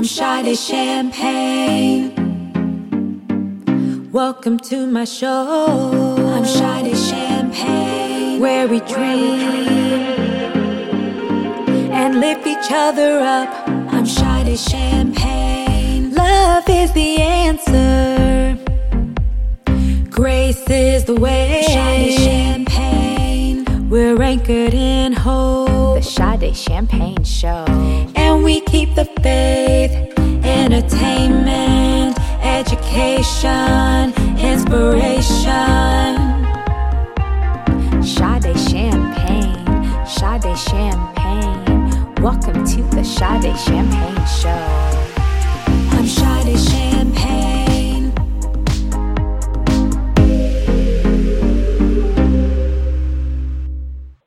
I'm 0.00 0.06
Sade 0.06 0.56
Champagne. 0.56 2.14
Welcome 4.10 4.58
to 4.60 4.86
my 4.86 5.04
show. 5.04 6.16
I'm 6.16 6.46
Sade 6.46 6.96
Champagne, 6.96 8.40
where 8.40 8.66
we 8.66 8.80
dream 8.80 9.40
and 11.92 12.18
lift 12.18 12.46
each 12.46 12.70
other 12.70 13.20
up. 13.20 13.50
I'm 13.92 14.06
Sade 14.06 14.58
Champagne. 14.58 16.14
Love 16.14 16.64
is 16.66 16.92
the 16.92 17.20
answer. 17.20 18.56
Grace 20.08 20.64
is 20.70 21.04
the 21.04 21.16
way. 21.16 21.62
Sade 21.66 22.18
Champagne. 22.20 23.90
We're 23.90 24.22
anchored 24.22 24.72
in 24.72 25.12
hope. 25.12 25.59
The 26.00 26.06
Sade 26.06 26.56
Champagne 26.56 27.24
Show. 27.24 27.66
And 28.16 28.42
we 28.42 28.62
keep 28.62 28.94
the 28.94 29.04
faith. 29.20 29.92
Entertainment, 30.42 32.18
education, 32.42 34.14
inspiration. 34.38 35.20
Sade 38.02 38.56
Champagne. 38.70 40.06
Sade 40.06 40.56
Champagne. 40.56 42.14
Welcome 42.22 42.64
to 42.64 42.82
the 42.96 43.04
Sade 43.04 43.54
Champagne 43.58 44.26
Show. 44.40 44.68
I'm 45.98 46.06
Sade 46.06 46.58
Champagne. 46.58 46.99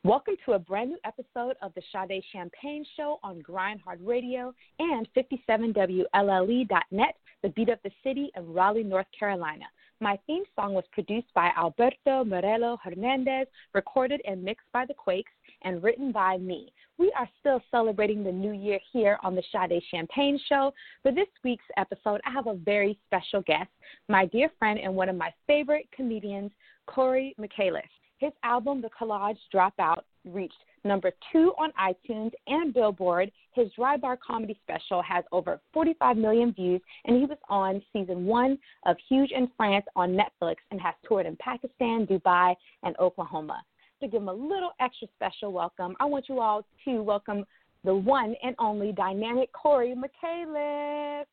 Welcome 0.06 0.36
to 0.46 0.52
a 0.52 0.60
brand 0.60 0.90
new 0.90 0.98
episode 1.06 1.56
of 1.62 1.74
the 1.76 1.82
Sade 1.94 2.22
Champagne 2.34 2.84
Show 2.98 3.22
on 3.24 3.40
Grind 3.40 3.80
Hard 3.80 4.02
Radio 4.02 4.54
and 4.78 5.08
57WLLE.net, 5.16 7.16
the 7.42 7.48
beat 7.48 7.70
of 7.70 7.80
the 7.86 7.92
city 8.04 8.30
of 8.36 8.50
Raleigh, 8.50 8.84
North 8.84 9.06
Carolina. 9.18 9.64
My 10.02 10.20
theme 10.28 10.44
song 10.58 10.73
was 10.73 10.84
produced 10.92 11.34
by 11.34 11.52
Alberto 11.58 12.26
Morello 12.26 12.78
Hernandez, 12.84 13.48
recorded 13.73 14.20
and 14.28 14.44
mixed 14.44 14.70
by 14.73 14.86
the 14.86 14.94
Quakes, 14.94 15.32
and 15.62 15.82
written 15.82 16.12
by 16.12 16.38
me. 16.38 16.73
We 16.98 17.10
are 17.17 17.30
still 17.40 17.62
celebrating 17.72 18.26
the 18.26 18.32
new 18.34 18.52
year 18.52 18.82
here 18.92 19.17
on 19.23 19.36
the 19.36 19.44
Sade 19.54 19.82
Champagne 19.90 20.38
Show. 20.50 20.73
For 21.02 21.14
this 21.14 21.30
week's 21.45 21.64
episode, 21.78 22.20
I 22.26 22.32
have 22.32 22.48
a 22.48 22.56
very 22.56 23.00
special 23.06 23.42
guest, 23.44 23.70
my 24.10 24.26
dear 24.26 24.52
friend 24.60 24.82
and 24.84 24.94
one 24.94 25.08
of 25.08 25.16
my 25.16 25.32
favorite 25.48 25.88
comedians, 25.95 26.52
Cory 26.88 27.34
Michaelis. 27.38 27.84
His 28.24 28.32
album, 28.44 28.82
The 28.82 28.90
Collage 28.98 29.38
Dropout, 29.54 30.04
reached 30.24 30.54
number 30.86 31.12
two 31.30 31.52
on 31.58 31.74
iTunes 31.74 32.32
and 32.48 32.74
Billboard. 32.74 33.30
His 33.52 33.68
Dry 33.76 33.98
Bar 33.98 34.18
comedy 34.26 34.58
special 34.64 35.02
has 35.02 35.26
over 35.34 35.60
45 35.74 36.16
million 36.16 36.54
views, 36.54 36.80
and 37.04 37.18
he 37.18 37.26
was 37.26 37.38
on 37.50 37.82
season 37.92 38.26
one 38.26 38.58
of 38.86 38.96
Huge 39.10 39.32
in 39.32 39.50
France 39.58 39.84
on 39.98 40.18
Netflix 40.18 40.56
and 40.72 40.80
has 40.80 40.94
toured 41.06 41.26
in 41.26 41.36
Pakistan, 41.36 42.08
Dubai, 42.08 42.56
and 42.84 42.96
Oklahoma. 42.98 43.62
To 44.00 44.08
give 44.08 44.22
him 44.22 44.30
a 44.30 44.34
little 44.34 44.72
extra 44.80 45.10
special 45.18 45.52
welcome, 45.52 45.94
I 46.00 46.06
want 46.06 46.30
you 46.30 46.40
all 46.40 46.66
to 46.86 47.04
welcome 47.04 47.44
the 47.84 47.94
one 47.94 48.36
and 48.42 48.56
only 48.58 48.94
dynamic 48.94 49.52
Cory 49.52 49.94
Michaelis. 49.96 51.28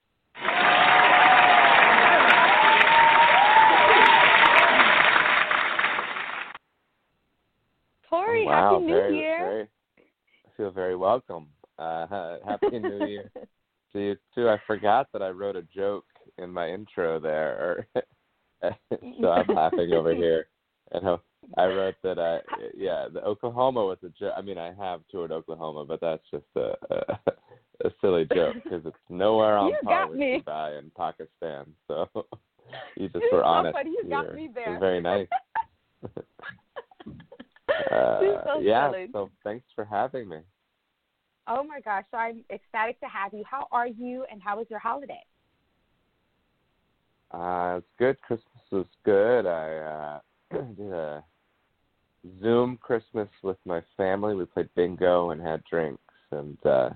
Cory, 8.10 8.44
wow, 8.44 8.72
Happy 8.72 8.84
New 8.84 8.92
very, 8.92 9.16
Year. 9.16 9.38
Very, 9.38 9.62
I 9.62 10.50
feel 10.56 10.70
very 10.72 10.96
welcome. 10.96 11.46
Uh, 11.78 12.36
happy 12.44 12.78
New 12.80 13.06
Year 13.06 13.30
to 13.92 14.00
you 14.00 14.16
too. 14.34 14.48
I 14.48 14.58
forgot 14.66 15.06
that 15.12 15.22
I 15.22 15.28
wrote 15.28 15.54
a 15.56 15.62
joke 15.62 16.04
in 16.36 16.52
my 16.52 16.68
intro 16.68 17.20
there, 17.20 17.86
so 18.62 19.28
I'm 19.28 19.46
laughing 19.54 19.92
over 19.92 20.12
here. 20.12 20.46
And 20.92 21.18
I 21.56 21.66
wrote 21.66 21.94
that 22.02 22.18
I, 22.18 22.40
yeah, 22.76 23.06
the 23.12 23.22
Oklahoma 23.22 23.84
was 23.84 23.98
a 24.02 24.08
joke. 24.08 24.34
I 24.36 24.42
mean, 24.42 24.58
I 24.58 24.74
have 24.74 25.02
toured 25.08 25.30
Oklahoma, 25.30 25.84
but 25.84 26.00
that's 26.00 26.24
just 26.32 26.44
a 26.56 26.74
a, 26.90 27.18
a 27.84 27.90
silly 28.00 28.26
joke 28.34 28.56
because 28.64 28.84
it's 28.84 28.96
nowhere 29.08 29.56
on 29.56 29.72
par 29.84 30.02
got 30.02 30.10
with 30.10 30.18
me. 30.18 30.42
Dubai 30.44 30.78
and 30.78 30.92
Pakistan. 30.94 31.66
So 31.86 32.08
you 32.96 33.08
just 33.08 33.24
were 33.32 33.44
honest. 33.44 33.74
so 33.74 33.80
it. 33.80 33.84
funny. 33.84 33.96
You 34.02 34.10
got 34.10 34.26
here. 34.26 34.34
me 34.34 34.44
It 34.46 34.68
was 34.68 34.80
very 34.80 35.00
nice. 35.00 35.28
Uh, 37.90 38.20
so 38.44 38.60
yeah, 38.60 38.88
silly. 38.92 39.08
so 39.12 39.30
thanks 39.44 39.66
for 39.74 39.84
having 39.84 40.28
me. 40.28 40.38
Oh 41.46 41.62
my 41.64 41.80
gosh, 41.80 42.04
so 42.10 42.16
I'm 42.16 42.44
ecstatic 42.50 43.00
to 43.00 43.06
have 43.06 43.32
you. 43.34 43.42
How 43.50 43.66
are 43.72 43.88
you 43.88 44.24
and 44.30 44.40
how 44.42 44.58
was 44.58 44.66
your 44.70 44.78
holiday? 44.78 45.24
Uh, 47.32 47.76
it's 47.78 47.86
good. 47.98 48.20
Christmas 48.22 48.62
was 48.70 48.86
good. 49.04 49.46
I 49.46 50.20
uh, 50.52 50.58
did 50.76 50.92
a 50.92 51.24
Zoom 52.42 52.76
Christmas 52.76 53.28
with 53.42 53.56
my 53.64 53.80
family. 53.96 54.34
We 54.34 54.44
played 54.44 54.68
bingo 54.74 55.30
and 55.30 55.40
had 55.40 55.62
drinks, 55.64 56.02
and 56.30 56.58
uh, 56.66 56.90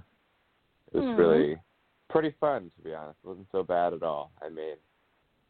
it 0.92 0.98
was 0.98 1.04
Hmm. 1.14 1.18
really 1.18 1.56
pretty 2.10 2.34
fun, 2.38 2.70
to 2.76 2.82
be 2.82 2.94
honest. 2.94 3.18
It 3.24 3.28
wasn't 3.28 3.48
so 3.50 3.62
bad 3.62 3.92
at 3.92 4.02
all. 4.02 4.30
I 4.42 4.48
mean, 4.48 4.76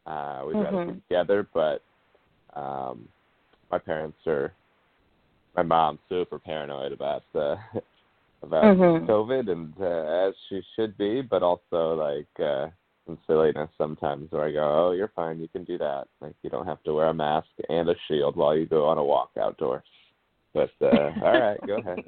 uh, 0.07 0.45
we 0.47 0.55
got 0.55 0.73
Mhm. 0.73 0.95
be 0.95 1.01
together, 1.09 1.47
but 1.53 1.83
um, 2.55 3.09
my 3.71 3.79
parents 3.79 4.19
are. 4.27 4.53
My 5.57 5.63
mom's 5.63 6.01
super 6.09 6.39
paranoid 6.39 6.93
about 6.93 7.25
uh, 7.35 7.57
about 8.43 8.77
Mhm. 8.77 9.07
COVID, 9.07 9.51
and 9.51 9.75
uh, 9.81 10.29
as 10.29 10.35
she 10.49 10.63
should 10.75 10.97
be, 10.99 11.23
but 11.23 11.43
also 11.43 11.95
like 11.95 12.41
uh, 12.41 12.69
some 13.07 13.19
silliness 13.27 13.71
sometimes 13.79 14.31
where 14.33 14.45
I 14.45 14.53
go, 14.53 14.89
"Oh, 14.89 14.91
you're 14.93 15.13
fine. 15.15 15.41
You 15.41 15.49
can 15.49 15.65
do 15.65 15.79
that. 15.79 16.09
Like 16.21 16.35
you 16.43 16.51
don't 16.51 16.67
have 16.67 16.83
to 16.85 16.95
wear 16.95 17.09
a 17.09 17.15
mask 17.15 17.49
and 17.69 17.89
a 17.89 17.95
shield 18.09 18.37
while 18.37 18.57
you 18.57 18.67
go 18.67 18.87
on 18.87 18.99
a 18.99 19.05
walk 19.05 19.31
outdoors." 19.41 19.85
But 20.53 20.71
uh, 20.81 21.13
all 21.23 21.39
right, 21.39 21.61
go 21.67 21.79
ahead. 21.79 22.05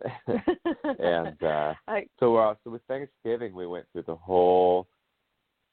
and 0.98 1.42
uh, 1.42 1.74
I, 1.88 2.06
so 2.20 2.32
we're 2.32 2.44
all, 2.44 2.56
so 2.62 2.70
with 2.70 2.82
Thanksgiving 2.86 3.54
we 3.54 3.66
went 3.66 3.86
through 3.92 4.04
the 4.06 4.14
whole 4.14 4.86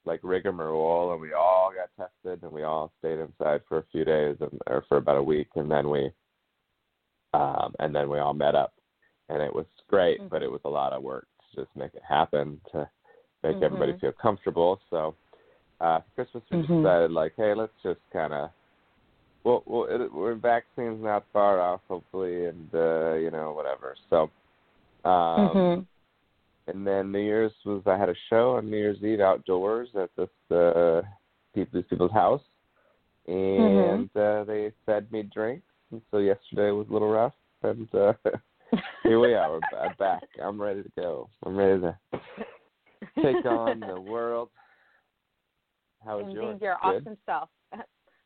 like 0.06 0.20
rigmarole, 0.24 1.14
and 1.14 1.22
we 1.22 1.34
all 1.34 1.72
got 1.72 1.90
tested, 2.24 2.44
and 2.44 2.52
we 2.52 2.64
all 2.64 2.92
stayed 3.00 3.20
inside 3.20 3.62
for 3.68 3.80
a 3.80 3.86
few 3.92 4.06
days, 4.06 4.36
and 4.40 4.60
or 4.68 4.84
for 4.88 4.98
about 4.98 5.18
a 5.18 5.24
week, 5.24 5.48
and 5.56 5.70
then 5.70 5.90
we 5.90 6.12
um, 7.36 7.76
and 7.80 7.94
then 7.96 8.10
we 8.10 8.20
all 8.20 8.34
met 8.34 8.56
up, 8.56 8.74
and 9.30 9.42
it 9.42 9.54
was 9.54 9.66
great, 9.88 10.20
but 10.30 10.44
it 10.44 10.52
was 10.52 10.62
a 10.66 10.70
lot 10.70 10.94
of 10.94 11.04
work 11.04 11.28
to 11.52 11.62
just 11.62 11.76
make 11.76 11.94
it 11.94 12.04
happen 12.08 12.60
to 12.72 12.90
make 13.44 13.62
everybody 13.62 13.94
Mhm. 13.94 14.00
feel 14.02 14.12
comfortable. 14.14 14.80
So 14.90 15.16
uh, 15.82 16.00
Christmas 16.16 16.44
we 16.50 16.58
Mhm. 16.58 16.84
decided 16.84 17.12
like, 17.12 17.34
hey, 17.36 17.54
let's 17.54 17.74
just 17.84 18.00
kind 18.12 18.34
of 18.34 18.50
well, 19.44 19.62
well, 19.68 19.86
it, 19.90 20.12
we're 20.12 20.34
vaccines 20.34 21.04
not 21.04 21.24
far 21.32 21.60
off, 21.62 21.82
hopefully, 21.88 22.46
and 22.46 22.70
uh, 22.74 23.14
you 23.14 23.32
know 23.32 23.54
whatever. 23.54 23.96
So. 24.10 24.30
Um, 25.04 25.58
Mhm. 25.58 25.86
and 26.68 26.88
then 26.88 27.12
New 27.12 27.20
Year's 27.20 27.54
was 27.64 27.84
I 27.86 27.96
had 27.96 28.10
a 28.10 28.16
show 28.30 28.56
on 28.56 28.70
New 28.72 28.78
Year's 28.78 29.04
Eve 29.04 29.20
outdoors 29.20 29.90
at 29.96 30.10
this 30.16 30.30
uh 30.50 31.04
people, 31.54 31.80
these 31.80 31.88
people's 31.90 32.12
house, 32.12 32.42
and 33.28 34.10
uh, 34.16 34.44
they 34.46 34.72
fed 34.86 35.12
me 35.12 35.22
drinks. 35.24 35.68
And 35.92 36.02
so 36.12 36.18
yesterday 36.18 36.72
was 36.72 36.88
a 36.90 36.94
little 36.94 37.10
rough, 37.10 37.34
and 37.64 37.88
uh, 37.94 38.14
here 39.04 39.20
we 39.20 39.34
are. 39.34 39.52
We're 39.52 39.80
I'm 39.80 39.94
back. 40.00 40.24
I'm 40.44 40.60
ready 40.60 40.84
to 40.84 40.92
go. 40.98 41.30
I'm 41.46 41.56
ready 41.56 41.82
to 41.82 42.00
take 43.22 43.46
on 43.46 43.80
the 43.80 44.00
world. 44.00 44.50
How 46.04 46.18
was 46.18 46.26
Indeed, 46.26 46.36
yours? 46.36 46.62
your 46.62 46.78
Good? 46.84 47.02
awesome 47.04 47.18
self. 47.26 47.50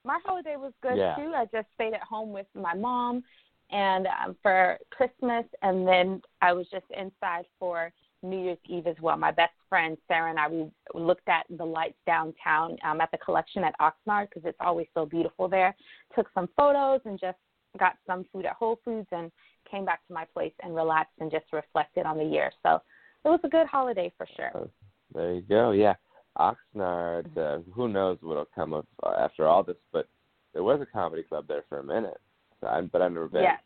My 0.05 0.19
holiday 0.25 0.55
was 0.55 0.73
good 0.81 0.97
Yeah. 0.97 1.15
too. 1.15 1.33
I 1.35 1.45
just 1.45 1.67
stayed 1.75 1.93
at 1.93 2.01
home 2.01 2.31
with 2.31 2.47
my 2.55 2.73
mom 2.73 3.21
and 3.69 4.07
um, 4.07 4.37
for 4.41 4.77
Christmas, 4.91 5.45
and 5.61 5.85
then 5.87 6.21
I 6.41 6.53
was 6.53 6.67
just 6.71 6.85
inside 6.97 7.45
for 7.59 7.91
New 8.23 8.41
Year's 8.41 8.57
Eve 8.65 8.87
as 8.87 8.95
well. 9.01 9.17
My 9.17 9.31
best 9.31 9.53
friend 9.67 9.97
Sarah 10.07 10.29
and 10.29 10.39
I 10.39 10.47
we 10.47 10.71
looked 10.93 11.27
at 11.27 11.45
the 11.49 11.65
lights 11.65 11.97
downtown 12.05 12.77
um, 12.83 13.01
at 13.01 13.11
the 13.11 13.17
collection 13.17 13.63
at 13.63 13.75
Oxnard 13.79 14.29
because 14.29 14.43
it's 14.45 14.57
always 14.61 14.87
so 14.93 15.05
beautiful 15.05 15.47
there. 15.47 15.75
Took 16.15 16.27
some 16.33 16.49
photos 16.57 17.01
and 17.05 17.19
just 17.19 17.37
got 17.77 17.97
some 18.07 18.25
food 18.31 18.45
at 18.45 18.53
Whole 18.53 18.79
Foods 18.83 19.07
and 19.11 19.31
came 19.69 19.85
back 19.85 20.05
to 20.07 20.13
my 20.13 20.25
place 20.25 20.53
and 20.63 20.75
relaxed 20.75 21.13
and 21.19 21.31
just 21.31 21.45
reflected 21.53 22.05
on 22.05 22.17
the 22.17 22.23
year. 22.23 22.51
So 22.63 22.81
it 23.25 23.29
was 23.29 23.39
a 23.43 23.49
good 23.49 23.67
holiday 23.67 24.11
for 24.17 24.27
sure. 24.35 24.69
There 25.13 25.33
you 25.33 25.41
go. 25.41 25.71
Yeah, 25.71 25.95
Oxnard. 26.37 27.37
Uh, 27.37 27.59
who 27.73 27.87
knows 27.87 28.17
what'll 28.21 28.47
come 28.55 28.73
of 28.73 28.85
uh, 29.03 29.13
after 29.17 29.47
all 29.47 29.63
this? 29.63 29.77
But 29.91 30.07
there 30.53 30.63
was 30.63 30.81
a 30.81 30.85
comedy 30.85 31.23
club 31.23 31.45
there 31.47 31.63
for 31.69 31.79
a 31.79 31.83
minute. 31.83 32.19
So 32.61 32.67
I'm, 32.67 32.87
but 32.87 33.01
I've 33.01 33.11
never 33.11 33.27
been. 33.27 33.43
Yes. 33.43 33.61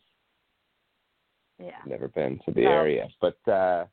Yeah. 1.59 1.79
Never 1.85 2.07
been 2.07 2.39
to 2.45 2.51
the 2.51 2.63
area, 2.63 3.07
but 3.21 3.38
uh, 3.47 3.85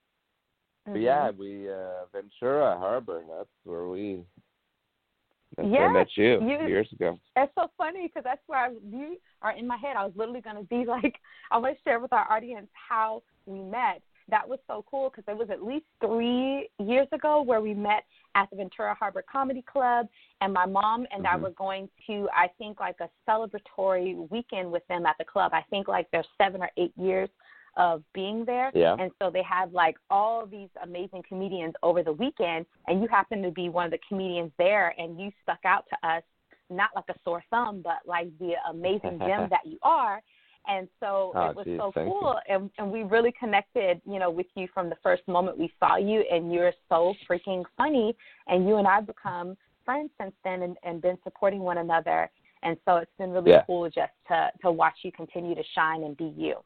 but 0.87 0.95
Mhm. 0.95 1.03
yeah, 1.03 1.31
we 1.31 1.71
uh, 1.71 2.07
Ventura 2.13 2.77
Harbor. 2.79 3.23
That's 3.29 3.51
where 3.65 3.87
we. 3.87 4.25
That's 5.63 5.83
I 5.83 5.93
met 5.93 6.09
you, 6.17 6.41
you- 6.43 6.69
years 6.69 6.89
ago. 6.93 7.19
It's 7.37 7.53
so 7.55 7.71
funny 7.79 8.07
because 8.09 8.25
that's 8.25 8.43
where 8.47 8.59
I, 8.67 8.71
you 8.91 9.17
are 9.43 9.53
in 9.53 9.67
my 9.67 9.77
head. 9.77 9.97
I 9.97 10.05
was 10.05 10.13
literally 10.17 10.41
going 10.41 10.57
to 10.57 10.63
be 10.65 10.85
like, 10.89 11.15
I 11.51 11.59
want 11.59 11.77
to 11.77 11.83
share 11.83 12.01
with 12.01 12.13
our 12.13 12.31
audience 12.31 12.69
how 12.73 13.23
we 13.47 13.61
met 13.61 14.03
that 14.29 14.49
was 14.49 14.61
so 14.69 14.85
cool 14.89 15.11
because 15.11 15.25
it 15.27 15.37
was 15.37 15.51
at 15.51 15.65
least 15.65 15.87
three 16.01 16.69
years 16.79 17.09
ago 17.13 17.43
where 17.43 17.61
we 17.61 17.75
met 17.75 18.05
at 18.37 18.49
the 18.51 18.57
Ventura 18.57 18.95
Harbor 18.95 19.25
Comedy 19.31 19.63
Club, 19.63 20.07
and 20.41 20.53
my 20.53 20.65
mom 20.67 21.05
and 21.13 21.25
Mhm. 21.25 21.33
I 21.33 21.37
were 21.37 21.51
going 21.51 21.89
to, 22.07 22.29
I 22.33 22.47
think, 22.59 22.79
like 22.79 23.01
a 23.01 23.11
celebratory 23.29 24.29
weekend 24.31 24.71
with 24.71 24.87
them 24.87 25.05
at 25.05 25.19
the 25.19 25.25
club. 25.25 25.53
I 25.53 25.63
think 25.63 25.89
like 25.89 26.09
there's 26.13 26.29
seven 26.39 26.63
or 26.63 26.71
eight 26.77 26.93
years 26.97 27.29
of 27.77 28.03
being 28.13 28.45
there. 28.45 28.71
Yeah. 28.75 28.97
And 28.99 29.11
so 29.21 29.31
they 29.31 29.43
had 29.43 29.73
like 29.73 29.97
all 30.11 30.47
these 30.47 30.69
amazing 30.83 31.23
comedians 31.29 31.75
over 31.83 32.03
the 32.03 32.13
weekend, 32.13 32.67
and 32.87 33.01
you 33.03 33.09
happened 33.09 33.43
to 33.45 33.51
be 33.51 33.69
one 33.69 33.85
of 33.87 33.91
the 33.91 33.99
comedians 34.09 34.53
there, 34.59 34.95
and 34.99 35.19
you 35.21 35.31
stuck 35.43 35.61
out 35.65 35.85
to 35.91 36.09
us, 36.09 36.23
not 36.69 36.91
like 36.95 37.05
a 37.09 37.15
sore 37.25 37.43
thumb, 37.51 37.81
but 37.83 37.99
like 38.07 38.29
the 38.39 38.53
amazing 38.69 39.19
gem 39.19 39.49
that 39.51 39.65
you 39.65 39.79
are. 39.83 40.21
And 40.69 40.89
so 41.01 41.33
Oh, 41.35 41.51
it 41.51 41.57
was 41.57 41.65
geez, 41.65 41.79
so 41.79 41.87
you. 41.97 42.05
cool, 42.05 42.37
and 42.49 42.71
and 42.79 42.91
we 42.93 43.03
really 43.03 43.33
connected, 43.39 44.01
you 44.07 44.19
know, 44.19 44.31
with 44.31 44.47
you 44.57 44.69
from 44.75 44.91
the 44.91 44.97
first 45.03 45.27
moment 45.27 45.57
we 45.59 45.73
saw 45.81 45.97
you, 45.97 46.23
and 46.31 46.53
you're 46.53 46.73
so 46.89 47.15
freaking 47.29 47.65
funny, 47.79 48.15
and 48.47 48.69
you 48.69 48.77
and 48.77 48.87
I've 48.87 49.07
become 49.07 49.57
friends 49.87 50.11
since 50.21 50.35
then, 50.45 50.63
and 50.63 50.77
and 50.83 51.01
been 51.01 51.17
supporting 51.25 51.61
one 51.61 51.79
another, 51.79 52.31
and 52.63 52.77
so 52.85 52.97
it's 52.99 53.11
been 53.19 53.31
really 53.31 53.53
Yeah. 53.53 53.63
cool 53.67 53.89
just 53.89 54.13
to 54.29 54.51
to 54.63 54.71
watch 54.71 54.99
you 55.03 55.13
continue 55.13 55.55
to 55.55 55.65
shine 55.75 56.03
and 56.03 56.15
be 56.17 56.33
you. 56.37 56.57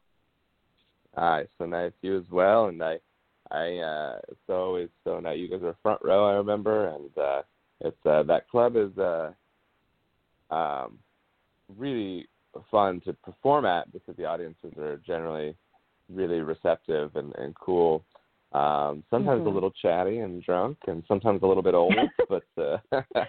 Right, 1.17 1.47
so 1.57 1.65
nice 1.65 1.93
you 2.01 2.17
as 2.17 2.25
well, 2.29 2.65
and 2.65 2.83
I, 2.83 2.99
I, 3.51 3.77
uh, 3.77 4.19
it's 4.27 4.49
always 4.49 4.89
so 5.03 5.19
nice. 5.19 5.37
You 5.37 5.47
guys 5.47 5.63
are 5.63 5.75
front 5.81 6.01
row, 6.03 6.27
I 6.29 6.33
remember, 6.33 6.87
and 6.87 7.17
uh, 7.17 7.41
it's 7.79 8.05
uh, 8.05 8.23
that 8.23 8.49
club 8.49 8.75
is 8.75 8.97
uh, 8.97 9.31
um, 10.53 10.99
really 11.77 12.27
fun 12.69 13.01
to 13.01 13.13
perform 13.13 13.65
at 13.65 13.91
because 13.93 14.15
the 14.17 14.25
audiences 14.25 14.73
are 14.77 14.97
generally 15.05 15.55
really 16.13 16.39
receptive 16.39 17.15
and, 17.15 17.33
and 17.35 17.55
cool. 17.55 18.03
Um, 18.51 19.03
sometimes 19.09 19.41
Mhm. 19.41 19.47
a 19.47 19.49
little 19.49 19.71
chatty 19.71 20.19
and 20.19 20.43
drunk, 20.43 20.77
and 20.87 21.03
sometimes 21.07 21.43
a 21.43 21.47
little 21.47 21.63
bit 21.63 21.73
old, 21.73 21.95
but 22.29 22.45
uh, 22.57 22.77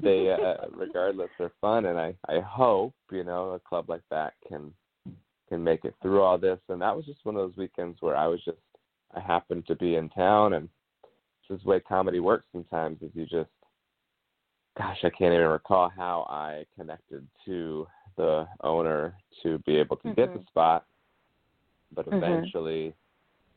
they, 0.00 0.30
uh, 0.30 0.66
regardless, 0.70 1.30
are 1.38 1.52
fun. 1.60 1.86
And 1.86 1.98
I, 1.98 2.14
I 2.28 2.40
hope 2.40 2.94
you 3.10 3.24
know 3.24 3.52
a 3.52 3.60
club 3.60 3.88
like 3.88 4.02
that 4.10 4.34
can 4.48 4.72
can 5.48 5.62
make 5.62 5.84
it 5.84 5.94
through 6.00 6.22
all 6.22 6.38
this. 6.38 6.58
And 6.68 6.80
that 6.80 6.96
was 6.96 7.04
just 7.04 7.24
one 7.24 7.36
of 7.36 7.42
those 7.42 7.56
weekends 7.56 7.98
where 8.00 8.16
I 8.16 8.26
was 8.26 8.40
just 8.44 8.58
I 9.14 9.20
happened 9.20 9.66
to 9.66 9.76
be 9.76 9.94
in 9.94 10.08
town, 10.08 10.54
and 10.54 10.68
this 11.48 11.56
is 11.58 11.62
the 11.62 11.70
way 11.70 11.80
comedy 11.80 12.20
works 12.20 12.46
sometimes. 12.52 13.00
Is 13.02 13.10
you 13.14 13.26
just 13.26 13.50
gosh, 14.76 14.98
I 15.04 15.10
can't 15.10 15.34
even 15.34 15.46
recall 15.46 15.88
how 15.88 16.26
I 16.28 16.64
connected 16.76 17.26
to 17.44 17.86
the 18.16 18.46
owner 18.62 19.14
to 19.42 19.58
be 19.60 19.76
able 19.76 19.96
to 19.98 20.14
get 20.14 20.32
the 20.32 20.40
Mhm. 20.40 20.46
spot, 20.48 20.86
but 21.92 22.06
Mhm. 22.06 22.16
eventually, 22.16 22.94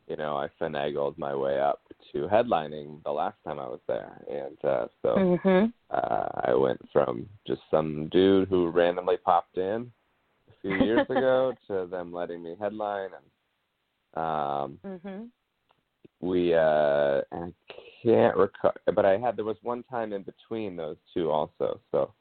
you 0.06 0.16
know, 0.16 0.36
I 0.36 0.48
finagled 0.60 1.18
my 1.18 1.34
way 1.34 1.58
up 1.60 1.80
to 2.12 2.28
headlining 2.28 3.02
the 3.02 3.12
last 3.12 3.36
time 3.44 3.58
I 3.58 3.68
was 3.68 3.80
there, 3.88 4.22
and 4.28 4.64
uh, 4.64 4.88
so 5.02 5.40
Mhm. 5.44 5.72
uh, 5.90 6.28
I 6.44 6.54
went 6.54 6.80
from 6.92 7.28
just 7.46 7.62
some 7.70 8.08
dude 8.08 8.48
who 8.48 8.70
randomly 8.70 9.16
popped 9.16 9.58
in 9.58 9.92
few 10.62 10.82
years 10.84 11.06
ago 11.08 11.54
to 11.68 11.86
them 11.86 12.12
letting 12.12 12.42
me 12.42 12.56
headline, 12.60 13.10
and 14.14 14.22
um, 14.22 14.78
Mhm. 14.84 15.28
we 16.20 16.54
uh 16.54 17.20
I 17.32 17.52
can't 18.02 18.36
recall 18.36 18.72
but 18.94 19.04
I 19.04 19.18
had 19.18 19.36
there 19.36 19.44
was 19.44 19.56
one 19.62 19.82
time 19.84 20.12
in 20.12 20.22
between 20.22 20.76
those 20.76 20.96
two 21.14 21.30
also 21.30 21.80
so 21.92 22.12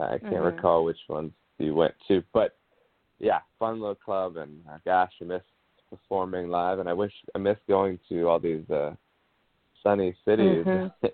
I 0.00 0.18
can't 0.18 0.32
Mhm. 0.42 0.56
recall 0.56 0.84
which 0.84 0.98
ones 1.08 1.32
you 1.58 1.74
went 1.74 1.94
to 2.08 2.22
but 2.32 2.56
yeah 3.20 3.40
fun 3.58 3.80
little 3.80 3.94
club 3.94 4.36
and 4.36 4.60
uh, 4.68 4.78
gosh 4.84 5.12
I 5.20 5.24
miss 5.24 5.42
performing 5.88 6.48
live 6.48 6.80
and 6.80 6.88
I 6.88 6.92
wish 6.92 7.12
I 7.34 7.38
miss 7.38 7.58
going 7.68 7.98
to 8.08 8.28
all 8.28 8.40
these 8.40 8.68
uh 8.70 8.94
sunny 9.82 10.16
cities 10.24 10.66
Mhm. 10.66 10.90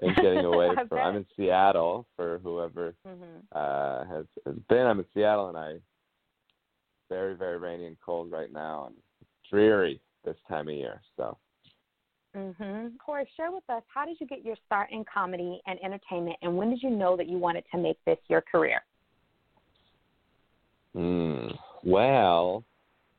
and 0.00 0.16
getting 0.16 0.44
away 0.44 0.68
from 0.88 0.98
I'm 0.98 1.16
in 1.16 1.26
Seattle 1.36 2.06
for 2.16 2.38
whoever 2.42 2.94
Mhm. 3.06 3.42
uh 3.52 4.04
has, 4.04 4.26
has 4.46 4.56
been 4.68 4.86
I'm 4.86 4.98
in 4.98 5.06
Seattle 5.14 5.48
and 5.48 5.58
I 5.58 5.80
very 7.08 7.34
very 7.34 7.58
rainy 7.58 7.86
and 7.86 7.96
cold 8.04 8.30
right 8.30 8.52
now 8.52 8.86
and 8.86 8.96
dreary 9.50 10.00
this 10.24 10.36
time 10.48 10.68
of 10.68 10.74
year 10.74 11.00
so 11.16 11.36
Mhm. 12.36 12.96
Cory, 12.98 13.28
share 13.36 13.50
with 13.50 13.68
us 13.68 13.82
how 13.92 14.06
did 14.06 14.20
you 14.20 14.26
get 14.26 14.44
your 14.44 14.56
start 14.66 14.90
in 14.92 15.04
comedy 15.04 15.60
and 15.66 15.82
entertainment, 15.82 16.36
and 16.42 16.56
when 16.56 16.70
did 16.70 16.82
you 16.82 16.90
know 16.90 17.16
that 17.16 17.26
you 17.26 17.38
wanted 17.38 17.64
to 17.72 17.78
make 17.78 17.98
this 18.04 18.18
your 18.28 18.40
career? 18.40 18.84
Mm, 20.94 21.56
well, 21.82 22.64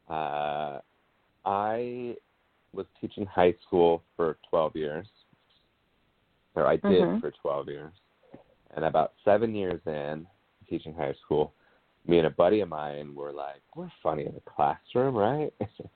uh, 0.09 0.79
I 1.45 2.15
was 2.73 2.85
teaching 2.99 3.25
high 3.25 3.53
school 3.65 4.03
for 4.15 4.37
12 4.49 4.75
years, 4.75 5.07
or 6.55 6.67
I 6.67 6.77
did 6.77 7.03
Mhm. 7.03 7.21
for 7.21 7.31
12 7.31 7.69
years. 7.69 7.93
And 8.75 8.85
about 8.85 9.13
seven 9.23 9.53
years 9.53 9.85
in 9.85 10.27
teaching 10.67 10.93
high 10.93 11.13
school, 11.13 11.53
me 12.05 12.17
and 12.17 12.27
a 12.27 12.31
buddy 12.31 12.61
of 12.61 12.69
mine 12.69 13.13
were 13.13 13.31
like, 13.31 13.61
we're 13.75 13.91
funny 14.01 14.25
in 14.25 14.33
the 14.33 14.41
classroom, 14.41 15.15
right? 15.15 15.53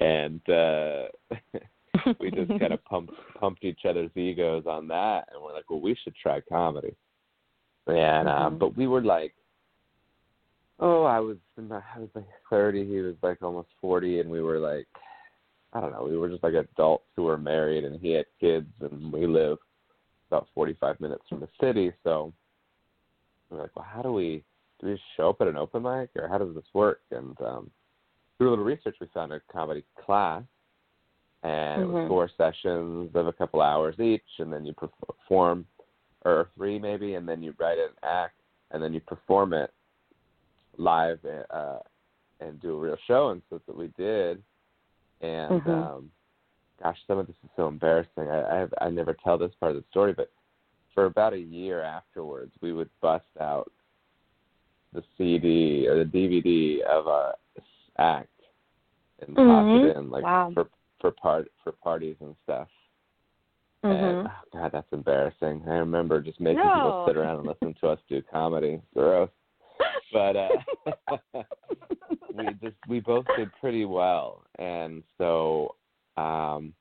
and 0.00 0.48
uh, 0.48 1.08
we 2.18 2.30
just 2.30 2.58
kind 2.58 2.72
of 2.72 2.84
pumped 2.90 3.12
pumped 3.38 3.64
each 3.64 3.84
other's 3.84 4.10
egos 4.16 4.66
on 4.66 4.88
that, 4.88 5.28
and 5.32 5.42
we're 5.42 5.52
like, 5.52 5.68
well, 5.70 5.80
we 5.80 5.94
should 5.94 6.14
try 6.16 6.40
comedy. 6.40 6.94
And 7.86 8.28
um, 8.28 8.54
Mhm. 8.54 8.58
but 8.58 8.76
we 8.76 8.86
were 8.86 9.02
like, 9.02 9.34
oh, 10.80 11.04
I 11.04 11.20
was 11.20 11.36
in 11.56 11.68
my, 11.68 11.82
I 11.94 12.00
was 12.00 12.08
like 12.14 12.26
thirty, 12.50 12.84
he 12.86 13.00
was 13.00 13.16
like 13.22 13.42
almost 13.42 13.68
forty, 13.80 14.20
and 14.20 14.30
we 14.30 14.42
were 14.42 14.58
like, 14.58 14.88
I 15.72 15.80
don't 15.80 15.92
know, 15.92 16.04
we 16.04 16.16
were 16.16 16.28
just 16.28 16.42
like 16.42 16.54
adults 16.54 17.06
who 17.14 17.24
were 17.24 17.38
married, 17.38 17.84
and 17.84 18.00
he 18.00 18.10
had 18.12 18.26
kids, 18.40 18.72
and 18.80 19.12
we 19.12 19.26
live 19.26 19.58
about 20.30 20.48
forty 20.54 20.74
five 20.74 21.00
minutes 21.00 21.24
from 21.28 21.40
the 21.40 21.48
city, 21.60 21.92
so 22.02 22.32
we 23.50 23.56
we're 23.56 23.62
like, 23.64 23.76
well, 23.76 23.86
how 23.88 24.02
do 24.02 24.12
we 24.12 24.42
do 24.80 24.88
we 24.88 24.94
just 24.94 25.04
show 25.16 25.30
up 25.30 25.40
at 25.40 25.48
an 25.48 25.56
open 25.56 25.82
mic, 25.82 26.10
or 26.16 26.28
how 26.28 26.38
does 26.38 26.54
this 26.54 26.64
work? 26.72 27.00
And 27.10 27.40
um, 27.40 27.70
through 28.36 28.48
a 28.48 28.50
little 28.50 28.64
research, 28.64 28.96
we 29.00 29.06
found 29.14 29.32
a 29.32 29.40
comedy 29.52 29.84
class 30.04 30.42
and 31.44 31.82
it 31.82 31.86
was 31.86 31.96
Mhm. 31.96 32.08
four 32.08 32.28
sessions 32.28 33.14
of 33.14 33.26
a 33.26 33.32
couple 33.32 33.60
hours 33.60 34.00
each, 34.00 34.38
and 34.38 34.50
then 34.50 34.64
you 34.64 34.72
perform, 34.72 35.66
or 36.24 36.48
three 36.56 36.78
maybe, 36.78 37.16
and 37.16 37.28
then 37.28 37.42
you 37.42 37.54
write 37.58 37.78
an 37.78 37.92
act, 38.02 38.40
and 38.70 38.82
then 38.82 38.94
you 38.94 39.00
perform 39.00 39.52
it 39.52 39.70
live 40.78 41.22
uh, 41.50 41.78
and 42.40 42.60
do 42.60 42.74
a 42.74 42.80
real 42.80 42.96
show, 43.06 43.28
and 43.30 43.42
so 43.42 43.56
that's 43.56 43.68
what 43.68 43.76
we 43.76 43.88
did. 43.88 44.42
And 45.20 45.62
Mhm. 45.62 45.68
um, 45.68 46.12
gosh, 46.82 46.98
some 47.06 47.18
of 47.18 47.26
this 47.26 47.36
is 47.44 47.50
so 47.56 47.68
embarrassing. 47.68 48.28
I 48.28 48.56
I, 48.56 48.58
have, 48.58 48.74
I 48.80 48.90
never 48.90 49.14
tell 49.24 49.38
this 49.38 49.52
part 49.60 49.74
of 49.74 49.76
the 49.76 49.84
story, 49.90 50.12
but 50.12 50.30
for 50.94 51.06
about 51.06 51.32
a 51.32 51.38
year 51.38 51.82
afterwards, 51.82 52.52
we 52.60 52.72
would 52.72 52.90
bust 53.00 53.24
out 53.40 53.70
the 54.92 55.02
CD 55.18 55.88
or 55.88 55.98
the 55.98 56.04
DVD 56.04 56.80
of 56.82 57.06
a 57.06 57.34
act 57.98 58.28
and 59.26 59.36
pop 59.36 59.66
Mhm. 59.66 59.84
it 59.84 59.96
in 59.96 60.10
like 60.10 60.24
Wow. 60.24 60.50
for 60.54 60.68
for 61.00 61.10
part 61.10 61.50
for 61.62 61.72
parties 61.72 62.16
and 62.20 62.34
stuff. 62.44 62.68
And 63.82 64.18
Mhm. 64.18 64.30
oh 64.30 64.58
God, 64.58 64.72
that's 64.72 64.92
embarrassing. 64.92 65.68
I 65.68 65.76
remember 65.78 66.20
just 66.20 66.40
making 66.40 66.64
No. 66.64 66.74
people 66.74 67.04
sit 67.06 67.16
around 67.16 67.38
and 67.38 67.46
listen 67.46 67.74
to 67.74 67.88
us 67.88 68.00
do 68.08 68.22
comedy. 68.22 68.80
Gross. 68.94 69.30
But 70.12 70.36
uh 70.36 70.58
we 72.32 72.54
just 72.54 72.76
we 72.88 73.00
both 73.00 73.26
did 73.36 73.52
pretty 73.60 73.84
well 73.84 74.44
and 74.58 75.02
so 75.18 75.74
um 76.16 76.74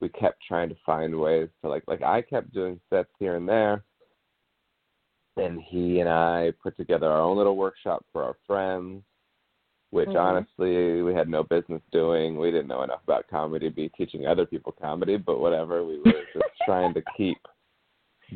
we 0.00 0.08
kept 0.10 0.42
trying 0.46 0.68
to 0.68 0.76
find 0.84 1.18
ways 1.18 1.48
to 1.62 1.68
like 1.68 1.84
like 1.86 2.02
I 2.02 2.22
kept 2.22 2.52
doing 2.52 2.80
sets 2.90 3.10
here 3.18 3.36
and 3.36 3.48
there 3.48 3.84
and 5.36 5.60
he 5.60 6.00
and 6.00 6.08
I 6.08 6.52
put 6.62 6.76
together 6.76 7.10
our 7.10 7.20
own 7.20 7.36
little 7.36 7.56
workshop 7.56 8.04
for 8.12 8.22
our 8.22 8.36
friends 8.46 9.02
which 9.90 10.08
Mhm. 10.08 10.20
honestly 10.20 11.02
we 11.02 11.14
had 11.14 11.28
no 11.28 11.44
business 11.44 11.80
doing. 11.92 12.36
We 12.36 12.50
didn't 12.50 12.66
know 12.66 12.82
enough 12.82 13.04
about 13.04 13.28
comedy 13.28 13.68
to 13.68 13.74
be 13.74 13.90
teaching 13.90 14.26
other 14.26 14.44
people 14.44 14.72
comedy, 14.72 15.16
but 15.16 15.38
whatever. 15.38 15.84
We 15.84 16.00
were 16.00 16.04
just 16.34 16.48
trying 16.64 16.92
to 16.94 17.02
keep 17.16 17.38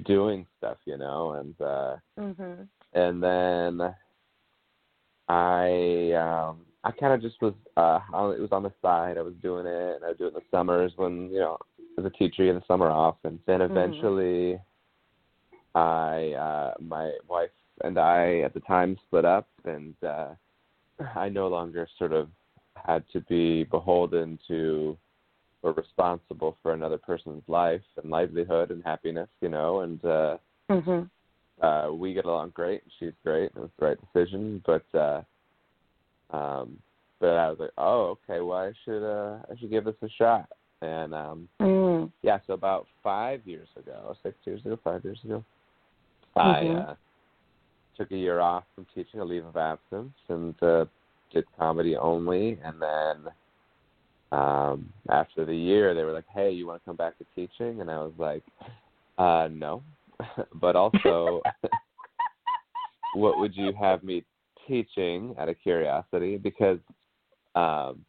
doing 0.05 0.47
stuff, 0.57 0.79
you 0.85 0.97
know, 0.97 1.33
and 1.33 1.61
uh 1.61 1.97
Mhm. 2.17 2.69
and 2.93 3.21
then 3.21 3.95
I 5.29 6.13
um 6.13 6.65
I 6.89 6.93
kind 6.93 7.13
of 7.13 7.21
just 7.21 7.41
was 7.43 7.53
uh 7.77 8.01
on, 8.15 8.35
it 8.35 8.41
was 8.41 8.51
on 8.51 8.63
the 8.63 8.73
side. 8.81 9.19
I 9.19 9.23
was 9.23 9.35
doing 9.43 9.67
it, 9.67 9.97
and 9.97 10.05
I 10.05 10.09
would 10.09 10.19
do 10.19 10.25
it 10.25 10.29
in 10.29 10.35
the 10.35 10.41
summers 10.51 10.93
when 10.97 11.29
you 11.31 11.41
know 11.41 11.59
as 11.99 12.05
a 12.07 12.11
teacher 12.11 12.43
you 12.43 12.53
have 12.53 12.61
the 12.61 12.67
summer 12.67 12.91
off, 12.91 13.17
and 13.25 13.39
then 13.47 13.61
Mhm. 13.61 13.71
eventually 13.71 14.59
I 15.75 16.33
uh 16.33 16.75
my 16.81 17.13
wife 17.29 17.51
and 17.85 17.99
I 17.99 18.39
at 18.39 18.55
the 18.55 18.61
time 18.61 18.97
split 19.07 19.27
up, 19.27 19.47
and 19.67 19.95
uh 20.03 20.29
I 21.15 21.29
no 21.29 21.49
longer 21.49 21.87
sort 21.99 22.15
of 22.15 22.31
had 22.87 23.05
to 23.13 23.21
be 23.21 23.65
beholden 23.65 24.39
to 24.49 24.97
or 25.63 25.73
responsible 25.73 26.57
for 26.63 26.73
another 26.73 26.97
person's 26.99 27.43
life 27.49 27.83
and 28.01 28.11
livelihood 28.11 28.71
and 28.71 28.83
happiness, 28.83 29.29
you 29.43 29.51
know, 29.51 29.81
and 29.81 30.03
uh 30.07 30.39
Mhm. 30.71 31.11
uh 31.61 31.91
we 31.93 32.15
get 32.15 32.25
along 32.25 32.51
great 32.51 32.83
she's 32.99 33.13
great 33.25 33.51
it 33.57 33.57
was 33.57 33.71
the 33.79 33.87
right 33.87 33.99
decision 34.07 34.63
but 34.65 34.85
uh 34.95 35.21
um 36.31 36.79
but 37.21 37.31
I 37.31 37.51
was 37.51 37.59
like, 37.59 37.73
oh, 37.79 38.17
okay, 38.29 38.41
well, 38.41 38.59
I 38.59 38.73
should 38.85 39.05
uh, 39.05 39.39
I 39.51 39.57
should 39.59 39.71
give 39.71 39.85
this 39.85 39.97
a 40.03 40.09
shot. 40.09 40.49
And 40.83 41.15
um, 41.15 41.49
Mm. 41.61 42.13
yeah, 42.23 42.39
so 42.47 42.53
about 42.53 42.87
five 43.03 43.45
years 43.45 43.69
ago, 43.77 44.17
six 44.23 44.37
years 44.45 44.61
ago, 44.65 44.79
five 44.85 45.05
years 45.05 45.19
ago, 45.25 45.45
Mhm. 46.37 46.41
I 46.41 46.69
uh, 46.69 46.95
took 47.97 48.13
a 48.13 48.17
year 48.17 48.39
off 48.39 48.65
from 48.75 48.87
teaching, 48.95 49.19
a 49.19 49.25
leave 49.25 49.45
of 49.45 49.57
absence, 49.57 50.15
and 50.29 50.63
uh, 50.63 50.85
did 51.33 51.45
comedy 51.59 51.97
only. 51.97 52.61
And 52.63 52.81
then 52.81 53.33
um, 54.31 54.93
after 55.09 55.45
the 55.45 55.57
year, 55.57 55.95
they 55.95 56.05
were 56.05 56.13
like, 56.13 56.29
"Hey, 56.29 56.53
you 56.53 56.69
want 56.69 56.81
to 56.81 56.85
come 56.85 56.97
back 56.97 57.19
to 57.19 57.27
teaching?" 57.35 57.81
And 57.81 57.91
I 57.91 57.99
was 57.99 58.13
like, 58.19 58.45
uh, 59.19 59.49
"No," 59.51 59.83
but 60.55 60.77
also, 60.77 61.43
what 63.15 63.41
would 63.41 63.57
you 63.57 63.73
have 63.73 64.05
me 64.05 64.25
teaching? 64.69 65.35
Out 65.39 65.49
of 65.49 65.57
curiosity, 65.61 66.37
because 66.37 66.79
um, 67.55 68.05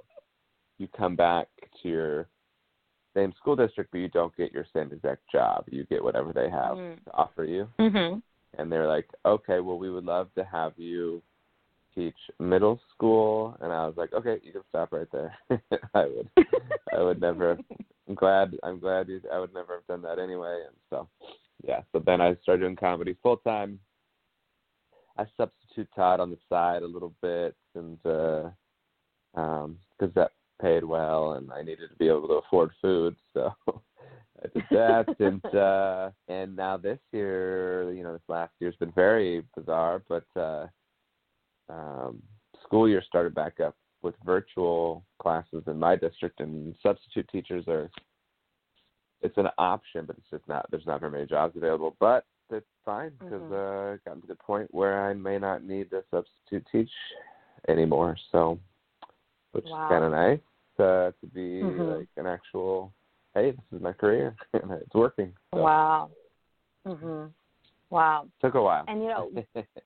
you 0.78 0.88
come 0.96 1.16
back 1.16 1.48
to 1.82 1.90
your 1.90 2.28
same 3.16 3.34
school 3.38 3.56
district, 3.56 3.92
but 3.92 3.98
you 3.98 4.08
don't 4.10 4.36
get 4.38 4.52
your 4.54 4.66
same 4.74 4.92
exact 4.92 5.24
job. 5.32 5.66
You 5.72 5.86
get 5.86 6.04
whatever 6.04 6.32
they 6.32 6.50
have 6.50 6.78
Mm. 6.78 7.04
to 7.06 7.14
offer 7.14 7.44
you. 7.44 7.68
Mhm. 7.80 8.22
And 8.58 8.72
they're 8.72 8.88
like, 8.88 9.10
okay, 9.26 9.60
well, 9.60 9.78
we 9.78 9.90
would 9.90 10.06
love 10.06 10.34
to 10.36 10.44
have 10.44 10.78
you 10.78 11.22
teach 11.96 12.18
middle 12.40 12.80
school. 12.94 13.58
And 13.62 13.72
I 13.72 13.86
was 13.86 13.98
like, 13.98 14.14
okay, 14.14 14.40
you 14.44 14.52
can 14.52 14.64
stop 14.70 14.92
right 14.92 15.08
there. 15.12 15.36
I 15.94 16.06
would, 16.06 16.30
I 16.94 17.02
would 17.02 17.20
never. 17.20 17.58
I'm 18.08 18.16
glad. 18.16 18.58
I'm 18.64 18.80
glad 18.80 19.08
you. 19.08 19.22
I 19.32 19.40
would 19.40 19.54
never 19.54 19.76
have 19.76 19.88
done 19.88 20.02
that 20.04 20.20
anyway. 20.20 20.64
And 20.66 20.76
so, 20.90 21.08
yeah. 21.64 21.82
So 21.92 22.00
then 22.00 22.22
I 22.22 22.36
started 22.42 22.62
doing 22.62 22.76
comedy 22.76 23.16
full 23.22 23.38
time. 23.38 23.80
I 25.18 25.26
taught 25.96 26.20
on 26.20 26.30
the 26.30 26.38
side 26.48 26.84
a 26.84 26.88
little 26.88 27.14
bit, 27.22 27.56
and 27.76 27.98
uh 28.06 28.50
um 29.36 29.78
because 29.98 30.14
that 30.16 30.32
paid 30.62 30.84
well, 30.84 31.34
and 31.34 31.52
I 31.52 31.62
needed 31.62 31.90
to 31.90 31.96
be 31.96 32.08
able 32.08 32.28
to 32.28 32.42
afford 32.46 32.72
food, 32.82 33.16
so 33.34 33.54
I 33.68 34.48
did 34.54 34.64
that. 34.72 35.16
and 35.20 35.46
uh 35.56 36.12
and 36.28 36.56
now 36.56 36.78
this 36.78 37.00
year, 37.12 37.92
you 37.94 38.04
know, 38.04 38.14
this 38.14 38.22
last 38.28 38.54
year's 38.60 38.76
been 38.76 38.92
very 38.92 39.44
bizarre, 39.56 40.04
but 40.08 40.26
uh 40.36 40.68
um 41.70 42.22
school 42.64 42.88
year 42.88 43.04
started 43.06 43.34
back 43.34 43.60
up 43.60 43.76
with 44.02 44.16
virtual 44.26 45.04
classes 45.22 45.64
in 45.68 45.78
my 45.78 45.96
district, 45.96 46.40
and 46.40 46.76
substitute 46.82 47.28
teachers 47.30 47.66
are 47.68 47.90
it's 49.22 49.38
an 49.38 49.48
option, 49.58 50.06
but 50.06 50.18
it's 50.18 50.30
just 50.32 50.48
not. 50.48 50.66
There's 50.72 50.86
not 50.86 51.02
very 51.02 51.12
many 51.12 51.26
jobs 51.26 51.56
available, 51.58 51.96
but 52.00 52.26
it's 52.52 52.68
fine 52.86 53.12
because 53.20 53.42
Mhm. 53.44 53.52
uh, 53.52 53.94
I've 53.94 54.04
gotten 54.04 54.22
to 54.22 54.28
the 54.28 54.36
point 54.36 54.74
where 54.74 55.10
I 55.10 55.14
may 55.14 55.38
not 55.38 55.64
need 55.64 55.90
to 55.92 56.04
substitute 56.12 56.66
teach 56.72 56.92
anymore. 57.68 58.18
So, 58.32 58.60
which 59.52 59.66
Wow. 59.66 59.84
is 59.84 59.90
kind 59.90 60.04
of 60.04 60.12
nice 60.12 60.40
uh, 60.80 61.12
to 61.12 61.28
be 61.34 61.64
Mhm. 61.64 61.98
like 61.98 62.08
an 62.18 62.26
actual. 62.26 62.94
Hey, 63.34 63.52
this 63.52 63.62
is 63.74 63.82
my 63.82 63.94
career, 63.94 64.36
and 64.54 64.72
it's 64.72 64.94
working. 64.94 65.34
So, 65.54 65.62
Wow. 65.62 66.12
Mhm. 66.86 67.34
Wow. 67.90 68.28
Took 68.40 68.56
a 68.56 68.62
while. 68.62 68.86
And 68.88 69.02
you 69.02 69.10
know, 69.10 69.32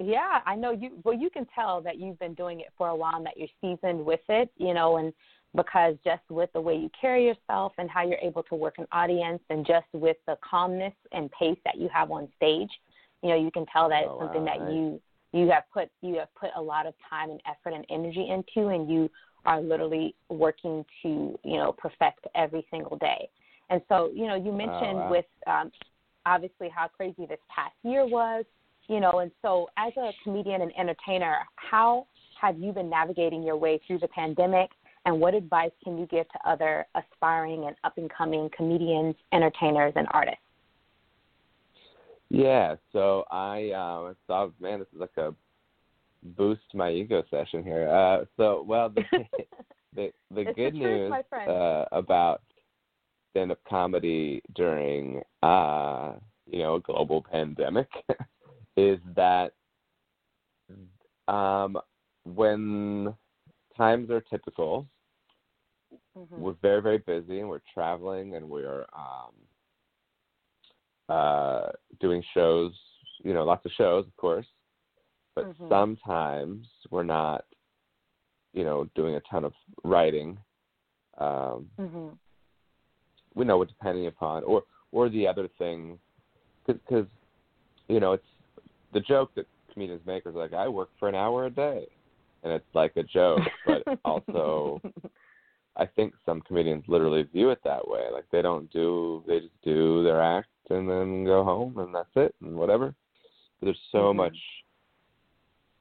Yeah, 0.00 0.40
I 0.44 0.56
know 0.56 0.72
you. 0.72 1.00
Well, 1.04 1.14
you 1.14 1.30
can 1.30 1.46
tell 1.54 1.80
that 1.82 1.98
you've 1.98 2.18
been 2.18 2.34
doing 2.34 2.60
it 2.60 2.72
for 2.76 2.88
a 2.88 2.96
while 2.96 3.16
and 3.16 3.26
that 3.26 3.36
you're 3.36 3.48
seasoned 3.60 4.04
with 4.04 4.20
it, 4.28 4.50
you 4.56 4.74
know, 4.74 4.96
and 4.96 5.12
because 5.54 5.94
just 6.04 6.22
with 6.28 6.52
the 6.52 6.60
way 6.60 6.74
you 6.74 6.90
carry 6.98 7.26
yourself 7.26 7.72
and 7.78 7.88
how 7.88 8.06
you're 8.06 8.18
able 8.18 8.42
to 8.44 8.54
work 8.54 8.74
an 8.78 8.86
audience 8.92 9.40
and 9.50 9.66
just 9.66 9.86
with 9.92 10.16
the 10.26 10.36
calmness 10.48 10.94
and 11.12 11.30
pace 11.32 11.58
that 11.64 11.78
you 11.78 11.88
have 11.92 12.10
on 12.10 12.28
stage, 12.36 12.70
you 13.22 13.30
know, 13.30 13.36
you 13.36 13.50
can 13.50 13.64
tell 13.66 13.88
that 13.88 14.04
Oh, 14.06 14.12
it's 14.12 14.20
something 14.20 14.44
wow, 14.44 14.58
that 14.58 14.72
you 14.72 15.00
you 15.32 15.50
have 15.50 15.64
put 15.72 15.88
you 16.02 16.16
have 16.18 16.28
put 16.34 16.50
a 16.56 16.62
lot 16.62 16.86
of 16.86 16.94
time 17.08 17.30
and 17.30 17.40
effort 17.46 17.74
and 17.74 17.84
energy 17.90 18.28
into 18.30 18.68
and 18.68 18.90
you 18.90 19.08
are 19.46 19.60
literally 19.60 20.14
working 20.28 20.84
to, 21.02 21.38
you 21.44 21.56
know, 21.56 21.74
perfect 21.76 22.26
every 22.34 22.66
single 22.70 22.96
day. 22.96 23.28
And 23.70 23.80
so, 23.88 24.10
you 24.14 24.26
know, 24.26 24.36
you 24.36 24.52
mentioned 24.52 24.98
wow. 24.98 25.10
with 25.10 25.26
um 25.46 25.70
obviously 26.26 26.68
how 26.68 26.88
crazy 26.88 27.26
this 27.26 27.38
past 27.54 27.74
year 27.82 28.06
was 28.06 28.44
you 28.88 29.00
know 29.00 29.18
and 29.20 29.30
so 29.42 29.68
as 29.76 29.92
a 29.96 30.10
comedian 30.22 30.62
and 30.62 30.72
entertainer 30.78 31.38
how 31.56 32.06
have 32.40 32.58
you 32.58 32.72
been 32.72 32.90
navigating 32.90 33.42
your 33.42 33.56
way 33.56 33.80
through 33.86 33.98
the 33.98 34.08
pandemic 34.08 34.70
and 35.04 35.18
what 35.20 35.34
advice 35.34 35.72
can 35.82 35.98
you 35.98 36.06
give 36.06 36.28
to 36.30 36.38
other 36.48 36.86
aspiring 36.94 37.66
and 37.66 37.76
up 37.84 37.96
and 37.98 38.10
coming 38.10 38.48
comedians 38.56 39.14
entertainers 39.32 39.92
and 39.96 40.06
artists 40.12 40.40
Yeah, 42.30 42.76
so 42.92 43.24
I 43.30 43.70
um 43.72 44.16
thought, 44.26 44.52
man, 44.60 44.80
this 44.80 44.88
is 44.94 45.00
like 45.00 45.16
a 45.16 45.34
boost 46.22 46.62
my 46.74 46.90
ego 46.90 47.22
session 47.30 47.62
here. 47.62 47.88
Uh 47.88 48.24
so 48.36 48.64
well 48.66 48.88
the 48.90 49.02
the 49.94 50.12
the 50.34 50.44
It's 50.44 50.46
the 50.46 50.52
good 50.54 50.74
truth, 50.80 51.12
news 51.12 51.12
uh 51.48 51.84
about 51.92 52.42
stand 53.30 53.52
up 53.52 53.58
comedy 53.68 54.42
during 54.54 55.22
uh 55.42 56.14
you 56.50 56.58
know, 56.60 56.74
a 56.76 56.80
global 56.80 57.22
pandemic 57.22 57.88
is 58.76 58.98
that 59.16 59.52
um 61.28 61.78
when 62.24 63.14
times 63.76 64.10
are 64.10 64.20
typical, 64.22 64.86
mm-hmm. 66.18 66.40
we're 66.40 66.54
very 66.62 66.80
very 66.80 66.98
busy 66.98 67.40
and 67.40 67.48
we're 67.48 67.60
traveling 67.72 68.34
and 68.36 68.48
we're 68.48 68.84
um 68.96 69.32
uh 71.08 71.66
doing 72.00 72.22
shows 72.32 72.72
you 73.22 73.34
know 73.34 73.44
lots 73.44 73.64
of 73.66 73.72
shows 73.72 74.06
of 74.06 74.16
course 74.16 74.46
but 75.34 75.46
Mhm. 75.46 75.68
sometimes 75.68 76.66
we're 76.90 77.02
not 77.02 77.44
you 78.52 78.64
know 78.64 78.88
doing 78.94 79.16
a 79.16 79.20
ton 79.20 79.44
of 79.44 79.52
writing 79.82 80.38
um 81.18 81.68
hmm 81.76 82.08
we 83.34 83.44
know 83.44 83.58
what 83.58 83.68
depending 83.68 84.06
upon 84.06 84.44
or 84.44 84.62
or 84.92 85.08
the 85.08 85.26
other 85.26 85.48
thing 85.58 85.98
because 86.66 87.06
you 87.88 88.00
know 88.00 88.12
it's 88.12 88.24
the 88.92 89.00
joke 89.00 89.30
that 89.34 89.46
comedians 89.72 90.00
make 90.06 90.24
is 90.26 90.34
like 90.34 90.52
i 90.52 90.68
work 90.68 90.88
for 90.98 91.08
an 91.08 91.14
hour 91.14 91.46
a 91.46 91.50
day 91.50 91.86
and 92.44 92.52
it's 92.52 92.74
like 92.74 92.96
a 92.96 93.02
joke 93.02 93.40
but 93.66 93.82
also 94.04 94.80
I 95.76 95.86
think 95.86 96.14
some 96.24 96.40
comedians 96.42 96.84
literally 96.86 97.22
view 97.24 97.50
it 97.50 97.60
that 97.64 97.86
way. 97.86 98.06
Like 98.12 98.26
they 98.30 98.42
don't 98.42 98.70
do, 98.72 99.24
they 99.26 99.40
just 99.40 99.62
do 99.62 100.04
their 100.04 100.22
act 100.22 100.48
and 100.70 100.88
then 100.88 101.24
go 101.24 101.42
home 101.42 101.78
and 101.78 101.94
that's 101.94 102.14
it 102.16 102.34
and 102.40 102.56
whatever. 102.56 102.94
But 103.58 103.66
there's 103.66 103.80
so 103.90 104.12
Mhm. 104.12 104.16
much. 104.16 104.64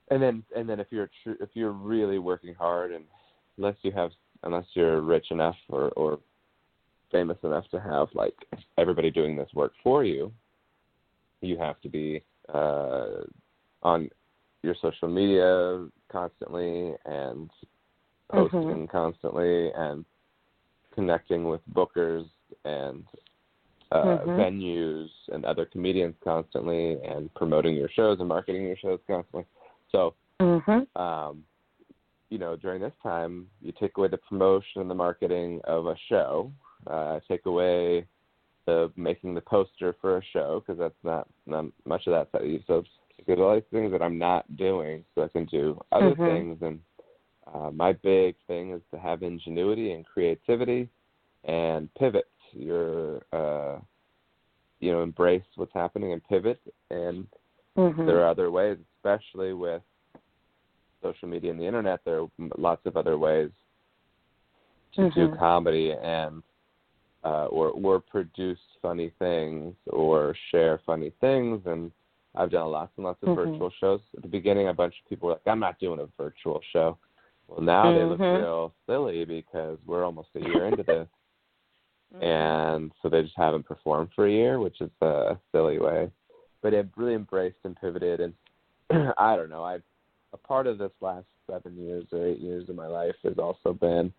And 0.10 0.22
then 0.22 0.44
and 0.56 0.68
then 0.68 0.80
if 0.80 0.92
you're 0.92 1.10
tr- 1.24 1.42
if 1.42 1.56
you're 1.56 1.72
really 1.72 2.20
working 2.20 2.54
hard 2.56 2.92
and 2.92 3.06
unless 3.58 3.78
you 3.84 3.92
have 3.92 4.12
unless 4.44 4.66
you're 4.76 5.02
rich 5.02 5.32
enough 5.32 5.58
or 5.70 5.90
or 5.92 6.20
famous 7.12 7.38
enough 7.44 7.68
to 7.70 7.80
have 7.80 8.14
like 8.14 8.36
everybody 8.78 9.12
doing 9.12 9.36
this 9.36 9.54
work 9.54 9.74
for 9.84 10.04
you, 10.04 10.32
you 11.42 11.58
have 11.58 11.80
to 11.82 11.90
be 11.90 12.24
uh 12.54 13.22
on 13.84 14.10
your 14.64 14.76
social 14.82 15.08
media 15.08 15.88
constantly 16.10 16.96
and 17.06 17.50
posting 18.34 18.88
constantly 18.88 19.72
and 19.74 20.06
connecting 20.94 21.46
with 21.46 21.62
bookers 21.74 22.26
and 22.66 23.04
uh, 23.92 24.26
Mhm. 24.26 24.36
venues 24.36 25.10
and 25.32 25.46
other 25.46 25.66
comedians 25.66 26.16
constantly 26.24 27.00
and 27.04 27.32
promoting 27.36 27.76
your 27.76 27.90
shows 27.90 28.20
and 28.20 28.28
marketing 28.28 28.64
your 28.64 28.78
shows 28.78 29.00
constantly. 29.06 29.46
So, 29.92 30.16
hmm 30.40 30.84
um, 30.96 31.44
you 32.30 32.40
know, 32.40 32.56
during 32.56 32.82
this 32.82 32.94
time, 33.04 33.48
you 33.62 33.72
take 33.72 33.98
away 33.98 34.08
the 34.08 34.18
promotion 34.18 34.82
and 34.82 34.90
the 34.90 34.96
marketing 34.96 35.62
of 35.66 35.86
a 35.86 35.96
show, 36.10 36.52
uh, 36.88 37.20
take 37.28 37.46
away 37.46 38.08
the 38.66 38.92
making 38.96 39.36
the 39.36 39.42
poster 39.42 39.94
for 40.02 40.18
a 40.18 40.24
show 40.32 40.62
because 40.62 40.80
that's 40.80 41.04
not 41.04 41.28
not 41.46 41.66
much 41.86 42.08
of 42.08 42.14
that. 42.14 42.30
So 42.66 42.84
there's 43.28 43.40
all 43.40 43.54
these 43.54 43.64
things 43.72 43.92
that 43.92 44.02
I'm 44.02 44.18
not 44.18 44.44
doing, 44.58 45.06
so 45.14 45.24
I 45.24 45.28
can 45.28 45.46
do 45.46 45.80
other 45.92 46.16
Mhm. 46.16 46.26
things. 46.26 46.62
And 46.62 46.80
uh, 47.52 47.72
my 47.72 47.94
big 47.94 48.36
thing 48.48 48.72
is 48.72 48.82
to 48.92 49.00
have 49.00 49.24
ingenuity 49.24 49.92
and 49.92 50.06
creativity, 50.06 50.90
and 51.44 51.94
pivot. 51.96 52.28
Your 52.52 53.24
uh, 53.34 53.80
you 54.80 54.92
know, 54.92 55.02
embrace 55.02 55.44
what's 55.56 55.74
happening 55.74 56.12
and 56.12 56.24
pivot. 56.26 56.60
And 56.92 57.26
hmm 57.76 58.06
there 58.06 58.22
are 58.22 58.28
other 58.28 58.52
ways, 58.52 58.78
especially 58.98 59.54
with 59.54 59.82
social 61.02 61.28
media 61.28 61.52
and 61.52 61.60
the 61.60 61.66
internet. 61.66 62.02
There 62.06 62.22
are 62.22 62.28
lots 62.58 62.86
of 62.86 62.98
other 62.98 63.18
ways 63.18 63.50
to 64.96 65.10
do 65.12 65.30
Mhm. 65.30 65.38
comedy 65.38 65.94
and 65.94 66.44
uh, 67.24 67.46
or 67.46 67.70
or 67.70 68.02
produce 68.02 68.60
funny 68.82 69.10
things 69.18 69.74
or 69.88 70.36
share 70.52 70.80
funny 70.80 71.12
things. 71.22 71.66
And 71.66 71.92
I've 72.36 72.52
done 72.52 72.70
lots 72.70 72.92
and 72.98 73.06
lots 73.06 73.24
of 73.24 73.30
Mhm. 73.30 73.36
virtual 73.36 73.70
shows. 73.80 74.02
At 74.18 74.24
the 74.24 74.28
beginning, 74.28 74.68
a 74.68 74.74
bunch 74.74 75.00
of 75.00 75.08
people 75.08 75.28
were 75.28 75.36
like, 75.36 75.48
"I'm 75.48 75.60
not 75.60 75.80
doing 75.80 76.02
a 76.02 76.08
virtual 76.22 76.62
show." 76.74 76.98
Well, 77.48 77.62
now 77.62 77.92
they 77.92 78.04
look 78.04 78.20
Mhm. 78.20 78.40
real 78.40 78.74
silly 78.88 79.26
because 79.26 79.78
we're 79.86 80.04
almost 80.04 80.30
a 80.36 80.40
year 80.40 80.66
into 80.66 80.84
this, 80.84 81.08
Mm-hmm. 82.14 82.24
and 82.24 82.92
so 83.02 83.10
they 83.10 83.24
just 83.24 83.38
haven't 83.38 83.64
performed 83.64 84.12
for 84.14 84.28
a 84.28 84.32
year, 84.32 84.60
which 84.60 84.82
is 84.82 84.92
a 85.02 85.38
silly 85.52 85.80
way. 85.80 86.12
But 86.62 86.74
I've 86.74 86.90
really 86.96 87.16
embraced 87.16 87.58
and 87.64 87.76
pivoted, 87.80 88.20
and 88.22 88.34
I 89.18 89.36
don't 89.36 89.50
know. 89.50 89.64
I 89.64 89.82
a 90.34 90.38
part 90.38 90.66
of 90.66 90.78
this 90.80 90.92
last 91.00 91.28
seven 91.50 91.78
years 91.78 92.06
or 92.12 92.26
eight 92.26 92.40
years 92.40 92.68
of 92.70 92.76
my 92.76 92.88
life 92.88 93.16
has 93.24 93.38
also 93.38 93.74
been 93.74 94.12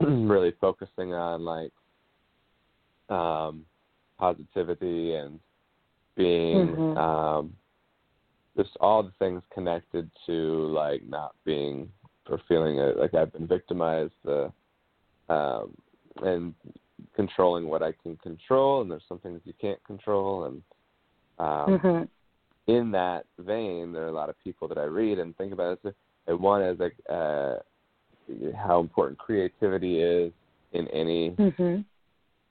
really 0.00 0.52
focusing 0.60 1.14
on 1.14 1.44
like 1.44 1.72
um 3.08 3.64
positivity 4.18 5.14
and 5.14 5.40
being 6.16 6.76
Mhm. 6.76 6.96
um 6.98 7.56
just 8.56 8.76
all 8.80 9.02
the 9.02 9.12
things 9.18 9.42
connected 9.52 10.10
to 10.26 10.66
like 10.68 11.02
not 11.06 11.34
being 11.44 11.90
or 12.28 12.40
feeling 12.48 12.78
it, 12.78 12.96
like 12.96 13.14
I've 13.14 13.32
been 13.32 13.46
victimized 13.46 14.12
uh, 14.26 14.48
um 15.28 15.74
and 16.22 16.54
controlling 17.16 17.68
what 17.68 17.82
I 17.82 17.92
can 18.02 18.16
control 18.16 18.82
and 18.82 18.90
there's 18.90 19.02
some 19.08 19.18
things 19.18 19.40
you 19.44 19.54
can't 19.60 19.82
control 19.84 20.44
and 20.44 20.62
um 21.38 21.72
Mhm. 21.74 22.08
in 22.68 22.92
that 22.92 23.26
vein, 23.38 23.92
there 23.92 24.04
are 24.04 24.08
a 24.08 24.12
lot 24.12 24.28
of 24.28 24.38
people 24.38 24.68
that 24.68 24.78
I 24.78 24.84
read 24.84 25.18
and 25.18 25.36
think 25.36 25.52
about 25.52 25.80
it. 25.84 25.94
And 26.28 26.38
one 26.38 26.62
is 26.62 26.78
like 26.78 26.94
uh, 27.10 27.56
how 28.56 28.78
important 28.78 29.18
creativity 29.18 30.00
is 30.00 30.32
in 30.72 30.86
any 30.88 31.30
Mhm. 31.30 31.84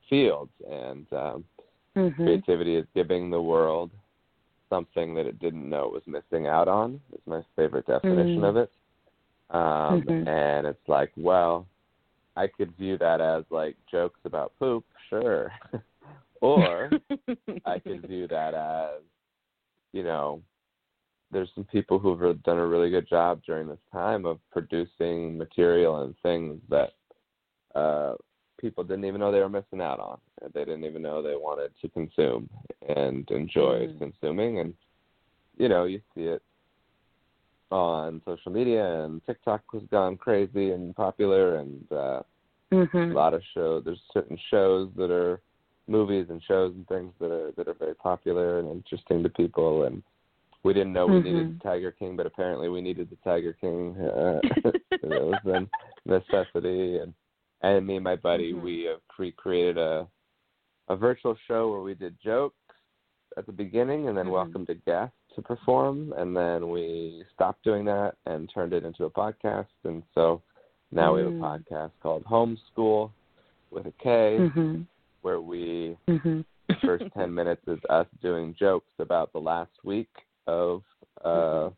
field, 0.10 0.50
and 0.68 1.12
um, 1.14 1.46
Mhm. 1.96 2.14
creativity 2.26 2.76
is 2.76 2.86
giving 2.94 3.30
the 3.30 3.42
world 3.42 3.90
something 4.70 5.14
that 5.14 5.26
it 5.26 5.40
didn't 5.40 5.70
know 5.70 5.86
it 5.86 5.94
was 5.94 6.08
missing 6.08 6.48
out 6.48 6.68
on. 6.68 7.00
Is 7.14 7.26
my 7.26 7.42
favorite 7.56 7.86
definition 7.88 8.42
Mm. 8.42 8.50
of 8.50 8.58
it. 8.58 8.72
Um, 9.52 10.04
Mhm. 10.04 10.28
And 10.28 10.66
it's 10.68 10.88
like, 10.88 11.12
well, 11.18 11.68
I 12.36 12.48
could 12.48 12.76
view 12.78 12.98
that 12.98 13.20
as 13.22 13.44
like 13.50 13.76
jokes 13.90 14.20
about 14.24 14.58
poop, 14.58 14.86
sure, 15.10 15.52
or 16.42 16.92
I 17.66 17.80
could 17.80 18.02
view 18.08 18.28
that 18.30 18.54
as, 18.54 19.02
you 19.92 20.04
know, 20.04 20.42
there's 21.32 21.50
some 21.56 21.66
people 21.66 22.00
who've 22.00 22.42
done 22.44 22.58
a 22.58 22.66
really 22.66 22.90
good 22.90 23.08
job 23.08 23.42
during 23.46 23.68
this 23.68 23.80
time 23.92 24.26
of 24.26 24.40
producing 24.52 25.38
material 25.38 26.04
and 26.04 26.16
things 26.24 26.62
that 26.70 26.94
uh, 27.76 28.16
people 28.60 28.84
didn't 28.84 29.06
even 29.06 29.20
know 29.20 29.32
they 29.32 29.40
were 29.40 29.50
missing 29.50 29.82
out 29.82 30.00
on. 30.00 30.20
They 30.54 30.66
didn't 30.66 30.86
even 30.86 31.02
know 31.02 31.22
they 31.22 31.36
wanted 31.36 31.72
to 31.82 31.90
consume 31.90 32.50
and 32.96 33.30
enjoy 33.32 33.88
Mm. 33.88 34.00
consuming. 34.00 34.60
And, 34.60 34.74
you 35.58 35.70
know, 35.70 35.86
you 35.86 36.02
see 36.14 36.24
it 36.24 36.42
on 37.72 38.22
social 38.26 38.52
media, 38.52 39.04
and 39.04 39.26
TikTok 39.26 39.62
has 39.74 39.84
gone 39.92 40.18
crazy 40.18 40.72
and 40.72 40.96
popular, 40.96 41.56
and 41.56 41.92
uh, 41.92 42.22
a 42.72 42.76
Mhm. 42.76 43.14
lot 43.14 43.34
of 43.34 43.42
shows. 43.54 43.84
There's 43.84 44.02
certain 44.14 44.38
shows 44.50 44.90
that 44.96 45.12
are 45.12 45.42
movies 45.88 46.28
and 46.30 46.42
shows 46.44 46.74
and 46.76 46.88
things 46.88 47.14
that 47.20 47.32
are 47.32 47.52
that 47.58 47.68
are 47.68 47.74
very 47.74 47.96
popular 47.96 48.60
and 48.60 48.70
interesting 48.70 49.24
to 49.24 49.30
people. 49.30 49.84
And 49.84 50.04
we 50.64 50.74
didn't 50.74 50.94
know 50.94 51.08
we 51.08 51.20
Mhm. 51.20 51.24
needed 51.24 51.60
the 51.60 51.64
Tiger 51.64 51.92
King, 51.92 52.16
but 52.16 52.26
apparently 52.26 52.70
we 52.70 52.82
needed 52.82 53.10
the 53.10 53.18
Tiger 53.18 53.54
King. 53.54 53.96
Uh, 53.98 54.42
it 54.92 55.04
was 55.04 55.40
a 55.46 55.68
necessity. 56.10 56.98
And 57.00 57.14
and 57.62 57.86
me 57.86 57.96
and 57.96 58.04
my 58.04 58.16
buddy, 58.16 58.54
Mhm. 58.54 58.62
we 58.62 58.84
have 58.84 59.06
cre- 59.08 59.36
created 59.36 59.78
a 59.78 60.08
a 60.88 60.96
virtual 60.96 61.38
show 61.48 61.72
where 61.72 61.82
we 61.82 61.94
did 61.94 62.20
jokes 62.20 62.56
at 63.38 63.46
the 63.46 63.52
beginning 63.52 64.10
and 64.10 64.18
then 64.18 64.28
Mhm. 64.28 64.32
welcomed 64.32 64.70
a 64.70 64.76
guest 64.76 65.14
to 65.36 65.42
perform, 65.42 66.14
and 66.18 66.36
then 66.36 66.70
we 66.70 67.24
stopped 67.34 67.64
doing 67.64 67.86
that 67.86 68.16
and 68.26 68.50
turned 68.54 68.74
it 68.74 68.84
into 68.84 69.06
a 69.06 69.10
podcast. 69.10 69.68
And 69.84 70.04
so 70.14 70.42
now 70.92 71.16
we 71.16 71.22
have 71.22 71.30
a 71.30 71.34
Mm. 71.34 71.40
podcast 71.40 71.92
called 72.02 72.24
Homeschool 72.26 73.12
with 73.70 73.86
a 73.88 73.92
K, 73.94 74.40
Mhm. 74.40 74.86
where 75.22 75.42
we 75.42 75.98
Mhm. 76.08 76.44
the 76.68 76.76
first 76.76 77.06
ten 77.14 77.34
minutes 77.34 77.66
is 77.68 77.80
us 77.90 78.08
doing 78.22 78.54
jokes 78.56 78.94
about 79.00 79.32
the 79.34 79.40
last 79.40 79.72
week 79.84 80.10
of 80.48 80.84
uh 81.24 81.70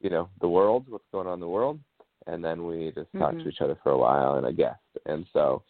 you 0.00 0.10
know 0.10 0.28
the 0.40 0.48
world, 0.48 0.88
what's 0.88 1.08
going 1.10 1.26
on 1.26 1.34
in 1.34 1.40
the 1.40 1.48
world, 1.48 1.80
and 2.26 2.44
then 2.44 2.66
we 2.66 2.92
just 2.92 3.12
talk 3.14 3.32
to 3.32 3.48
each 3.48 3.60
other 3.60 3.76
for 3.76 3.92
a 3.92 3.98
while 3.98 4.34
and 4.34 4.46
a 4.46 4.52
guest. 4.52 4.80
And 5.06 5.26
so 5.32 5.62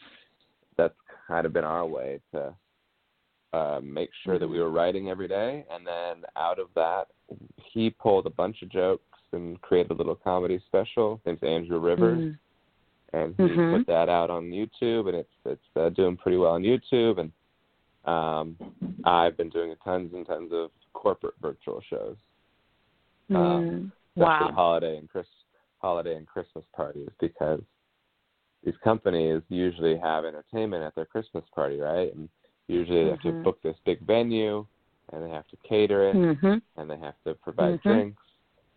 that's 0.76 0.98
kind 1.28 1.46
of 1.46 1.52
been 1.52 1.64
our 1.64 1.86
way 1.86 2.20
to 2.32 2.54
uh, 3.54 3.80
make 3.82 4.10
sure 4.22 4.38
that 4.38 4.48
we 4.48 4.56
Mhm. 4.58 4.64
were 4.64 4.70
writing 4.78 5.04
every 5.10 5.28
day, 5.28 5.52
and 5.70 5.86
then 5.86 6.14
out 6.46 6.58
of 6.58 6.68
that, 6.74 7.04
he 7.72 7.90
pulled 7.90 8.26
a 8.26 8.36
bunch 8.42 8.62
of 8.62 8.68
jokes 8.68 9.20
and 9.32 9.60
created 9.62 9.92
a 9.92 9.94
little 10.00 10.16
comedy 10.30 10.58
special. 10.70 11.06
His 11.16 11.24
name's 11.26 11.42
Andrew 11.54 11.78
Rivers, 11.78 12.22
Mhm. 12.22 12.38
and 13.12 13.28
he 13.36 13.56
Mhm. 13.56 13.70
put 13.72 13.86
that 13.86 14.08
out 14.08 14.30
on 14.30 14.50
YouTube, 14.50 15.08
and 15.08 15.16
it's 15.22 15.36
it's 15.52 15.76
uh, 15.76 15.90
doing 15.90 16.16
pretty 16.16 16.38
well 16.38 16.54
on 16.58 16.62
YouTube. 16.62 17.18
And 17.18 17.30
um, 18.04 18.58
I've 19.04 19.36
been 19.36 19.50
doing 19.50 19.74
tons 19.76 20.12
and 20.14 20.26
tons 20.26 20.52
of 20.52 20.70
corporate 20.92 21.36
virtual 21.40 21.80
shows, 21.82 22.16
um, 23.30 23.36
Mm. 23.36 23.92
especially 24.16 24.52
Wow. 24.52 24.62
holiday 24.62 24.96
and 24.96 25.08
Chris 25.08 25.28
holiday 25.78 26.16
and 26.16 26.26
Christmas 26.26 26.64
parties, 26.80 27.10
because 27.20 27.62
these 28.62 28.76
companies 28.78 29.42
usually 29.48 29.96
have 29.96 30.24
entertainment 30.24 30.82
at 30.82 30.94
their 30.94 31.06
Christmas 31.14 31.44
party, 31.50 31.78
right? 31.78 32.12
And 32.14 32.28
usually 32.68 33.04
they 33.04 33.10
have 33.10 33.20
to 33.20 33.32
Mhm. 33.32 33.42
book 33.42 33.60
this 33.62 33.76
big 33.84 34.00
venue, 34.00 34.66
and 35.12 35.22
they 35.22 35.30
have 35.30 35.46
to 35.48 35.56
cater 35.58 36.08
it, 36.08 36.16
Mhm. 36.16 36.62
and 36.76 36.90
they 36.90 36.96
have 36.96 37.20
to 37.24 37.34
provide 37.34 37.74
Mhm. 37.74 37.82
drinks, 37.82 38.22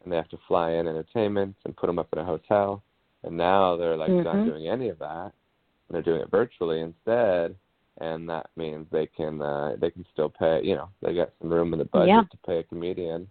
and 0.03 0.11
they 0.11 0.17
have 0.17 0.29
to 0.29 0.37
fly 0.47 0.71
in 0.71 0.87
entertainment 0.87 1.55
and 1.65 1.75
put 1.75 1.87
them 1.87 1.99
up 1.99 2.11
in 2.13 2.19
a 2.19 2.23
hotel. 2.25 2.83
And 3.23 3.35
now 3.35 3.75
they're 3.75 3.97
like 3.97 4.11
not 4.11 4.35
Mhm. 4.37 4.45
doing 4.45 4.67
any 4.67 4.89
of 4.89 4.99
that, 4.99 5.33
and 5.33 5.89
they're 5.89 6.01
doing 6.01 6.21
it 6.21 6.29
virtually 6.29 6.81
instead. 6.81 7.55
And 7.99 8.29
that 8.29 8.49
means 8.55 8.87
they 8.91 9.07
can 9.07 9.41
uh, 9.41 9.75
they 9.79 9.89
can 9.89 10.05
still 10.13 10.29
pay. 10.29 10.61
You 10.63 10.75
know, 10.75 10.89
they 11.01 11.15
got 11.15 11.33
some 11.39 11.49
room 11.49 11.73
in 11.73 11.79
the 11.79 11.85
budget 11.85 12.07
Yeah. 12.09 12.23
to 12.29 12.37
pay 12.45 12.59
a 12.59 12.63
comedian. 12.63 13.29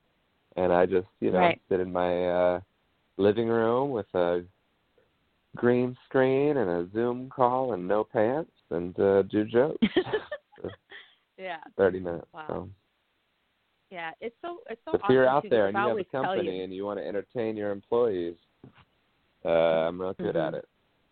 And 0.57 0.73
I 0.73 0.87
just 0.87 1.09
you 1.21 1.31
know 1.31 1.39
Right. 1.39 1.61
sit 1.69 1.81
in 1.81 1.93
my 1.93 2.29
uh, 2.29 2.61
living 3.17 3.49
room 3.49 3.91
with 3.91 4.13
a 4.15 4.45
green 5.55 5.97
screen 6.05 6.57
and 6.57 6.69
a 6.69 6.89
Zoom 6.93 7.31
call 7.31 7.73
and 7.75 7.87
no 7.87 8.05
pants 8.05 8.53
and 8.71 8.99
uh, 8.99 9.23
do 9.23 9.45
jokes. 9.45 9.79
yeah. 11.39 11.59
Thirty 11.77 12.01
minutes. 12.01 12.27
Wow. 12.33 12.45
So. 12.49 12.71
Yeah. 13.91 14.11
It's 14.21 14.35
so 14.43 14.59
it's 14.69 14.81
so 14.85 14.95
if 14.95 15.01
you're 15.09 15.29
out 15.29 15.45
there 15.49 15.69
and 15.69 15.77
you 15.77 15.89
have 15.89 15.99
a 15.99 16.05
company 16.05 16.57
you- 16.59 16.65
and 16.65 16.75
you 16.75 16.85
want 16.85 16.99
to 16.99 17.07
entertain 17.07 17.57
your 17.57 17.71
employees, 17.71 18.37
uh, 19.45 19.49
I'm 19.49 20.01
real 20.01 20.15
good 20.15 20.37
at 20.37 20.55
Mhm. 20.55 20.59
it. 20.59 20.69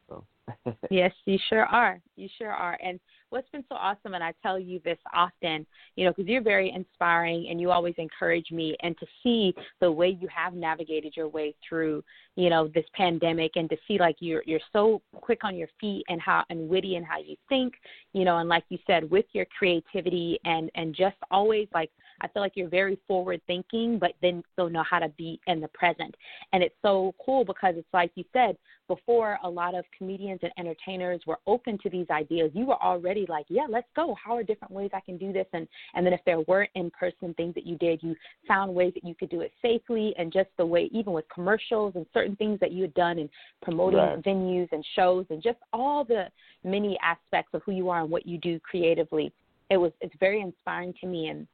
So. 0.08 0.24
Yes, 0.90 1.12
you 1.24 1.38
sure 1.48 1.66
are. 1.66 2.00
You 2.16 2.28
sure 2.36 2.52
are. 2.52 2.78
And 2.82 3.00
what's 3.34 3.50
been 3.50 3.64
so 3.68 3.74
awesome, 3.74 4.14
and 4.14 4.22
I 4.22 4.32
tell 4.44 4.60
you 4.60 4.80
this 4.84 4.98
often, 5.12 5.66
you 5.96 6.04
know, 6.04 6.12
because 6.12 6.28
you're 6.28 6.40
very 6.40 6.70
inspiring 6.70 7.48
and 7.50 7.60
you 7.60 7.72
always 7.72 7.94
encourage 7.98 8.52
me, 8.52 8.76
and 8.84 8.96
to 8.98 9.06
see 9.24 9.52
the 9.80 9.90
way 9.90 10.16
you 10.20 10.28
have 10.28 10.54
navigated 10.54 11.14
your 11.16 11.26
way 11.26 11.52
through, 11.68 12.04
you 12.36 12.48
know, 12.48 12.68
this 12.68 12.84
pandemic, 12.94 13.52
and 13.56 13.68
to 13.70 13.76
see 13.88 13.98
like 13.98 14.14
you're 14.20 14.44
you're 14.46 14.60
so 14.72 15.02
quick 15.16 15.42
on 15.42 15.56
your 15.56 15.68
feet 15.80 16.04
and 16.08 16.20
how 16.20 16.44
and 16.48 16.68
witty 16.68 16.94
and 16.94 17.04
how 17.04 17.18
you 17.18 17.34
think, 17.48 17.74
you 18.12 18.24
know, 18.24 18.38
and 18.38 18.48
like 18.48 18.64
you 18.68 18.78
said, 18.86 19.10
with 19.10 19.26
your 19.32 19.46
creativity 19.58 20.38
and 20.44 20.70
and 20.76 20.94
just 20.94 21.16
always 21.32 21.66
like 21.74 21.90
I 22.20 22.28
feel 22.28 22.42
like 22.42 22.52
you're 22.54 22.68
very 22.68 22.98
forward 23.06 23.40
thinking, 23.46 23.98
but 23.98 24.12
then 24.22 24.42
still 24.52 24.68
know 24.68 24.84
how 24.88 24.98
to 24.98 25.08
be 25.10 25.40
in 25.46 25.60
the 25.60 25.68
present. 25.68 26.14
And 26.52 26.62
it's 26.62 26.74
so 26.82 27.14
cool 27.24 27.44
because 27.44 27.74
it's 27.76 27.88
like 27.92 28.12
you 28.14 28.24
said, 28.32 28.56
before 28.88 29.38
a 29.42 29.48
lot 29.48 29.74
of 29.74 29.84
comedians 29.96 30.40
and 30.42 30.52
entertainers 30.58 31.22
were 31.26 31.38
open 31.46 31.78
to 31.82 31.90
these 31.90 32.06
ideas, 32.10 32.50
you 32.54 32.66
were 32.66 32.82
already 32.82 33.24
like, 33.28 33.46
yeah, 33.48 33.66
let's 33.68 33.88
go. 33.96 34.14
How 34.22 34.36
are 34.36 34.42
different 34.42 34.72
ways 34.72 34.90
I 34.92 35.00
can 35.00 35.16
do 35.16 35.32
this? 35.32 35.46
And 35.52 35.66
and 35.94 36.04
then 36.04 36.12
if 36.12 36.20
there 36.26 36.40
weren't 36.40 36.70
in 36.74 36.90
person 36.90 37.34
things 37.34 37.54
that 37.54 37.66
you 37.66 37.76
did, 37.78 38.02
you 38.02 38.14
found 38.46 38.74
ways 38.74 38.92
that 38.94 39.04
you 39.04 39.14
could 39.14 39.30
do 39.30 39.40
it 39.40 39.52
safely 39.62 40.14
and 40.18 40.32
just 40.32 40.50
the 40.58 40.66
way 40.66 40.88
even 40.92 41.12
with 41.12 41.24
commercials 41.32 41.94
and 41.96 42.06
certain 42.12 42.36
things 42.36 42.60
that 42.60 42.72
you 42.72 42.82
had 42.82 42.94
done 42.94 43.18
and 43.18 43.28
promoting 43.62 43.98
Right. 43.98 44.22
venues 44.22 44.68
and 44.72 44.84
shows 44.94 45.26
and 45.30 45.42
just 45.42 45.58
all 45.72 46.04
the 46.04 46.26
many 46.62 46.98
aspects 47.02 47.54
of 47.54 47.62
who 47.64 47.72
you 47.72 47.88
are 47.90 48.00
and 48.00 48.10
what 48.10 48.26
you 48.26 48.38
do 48.38 48.58
creatively. 48.60 49.32
It 49.70 49.76
was 49.76 49.92
it's 50.00 50.14
very 50.20 50.40
inspiring 50.40 50.94
to 51.00 51.06
me 51.06 51.28
and 51.28 51.46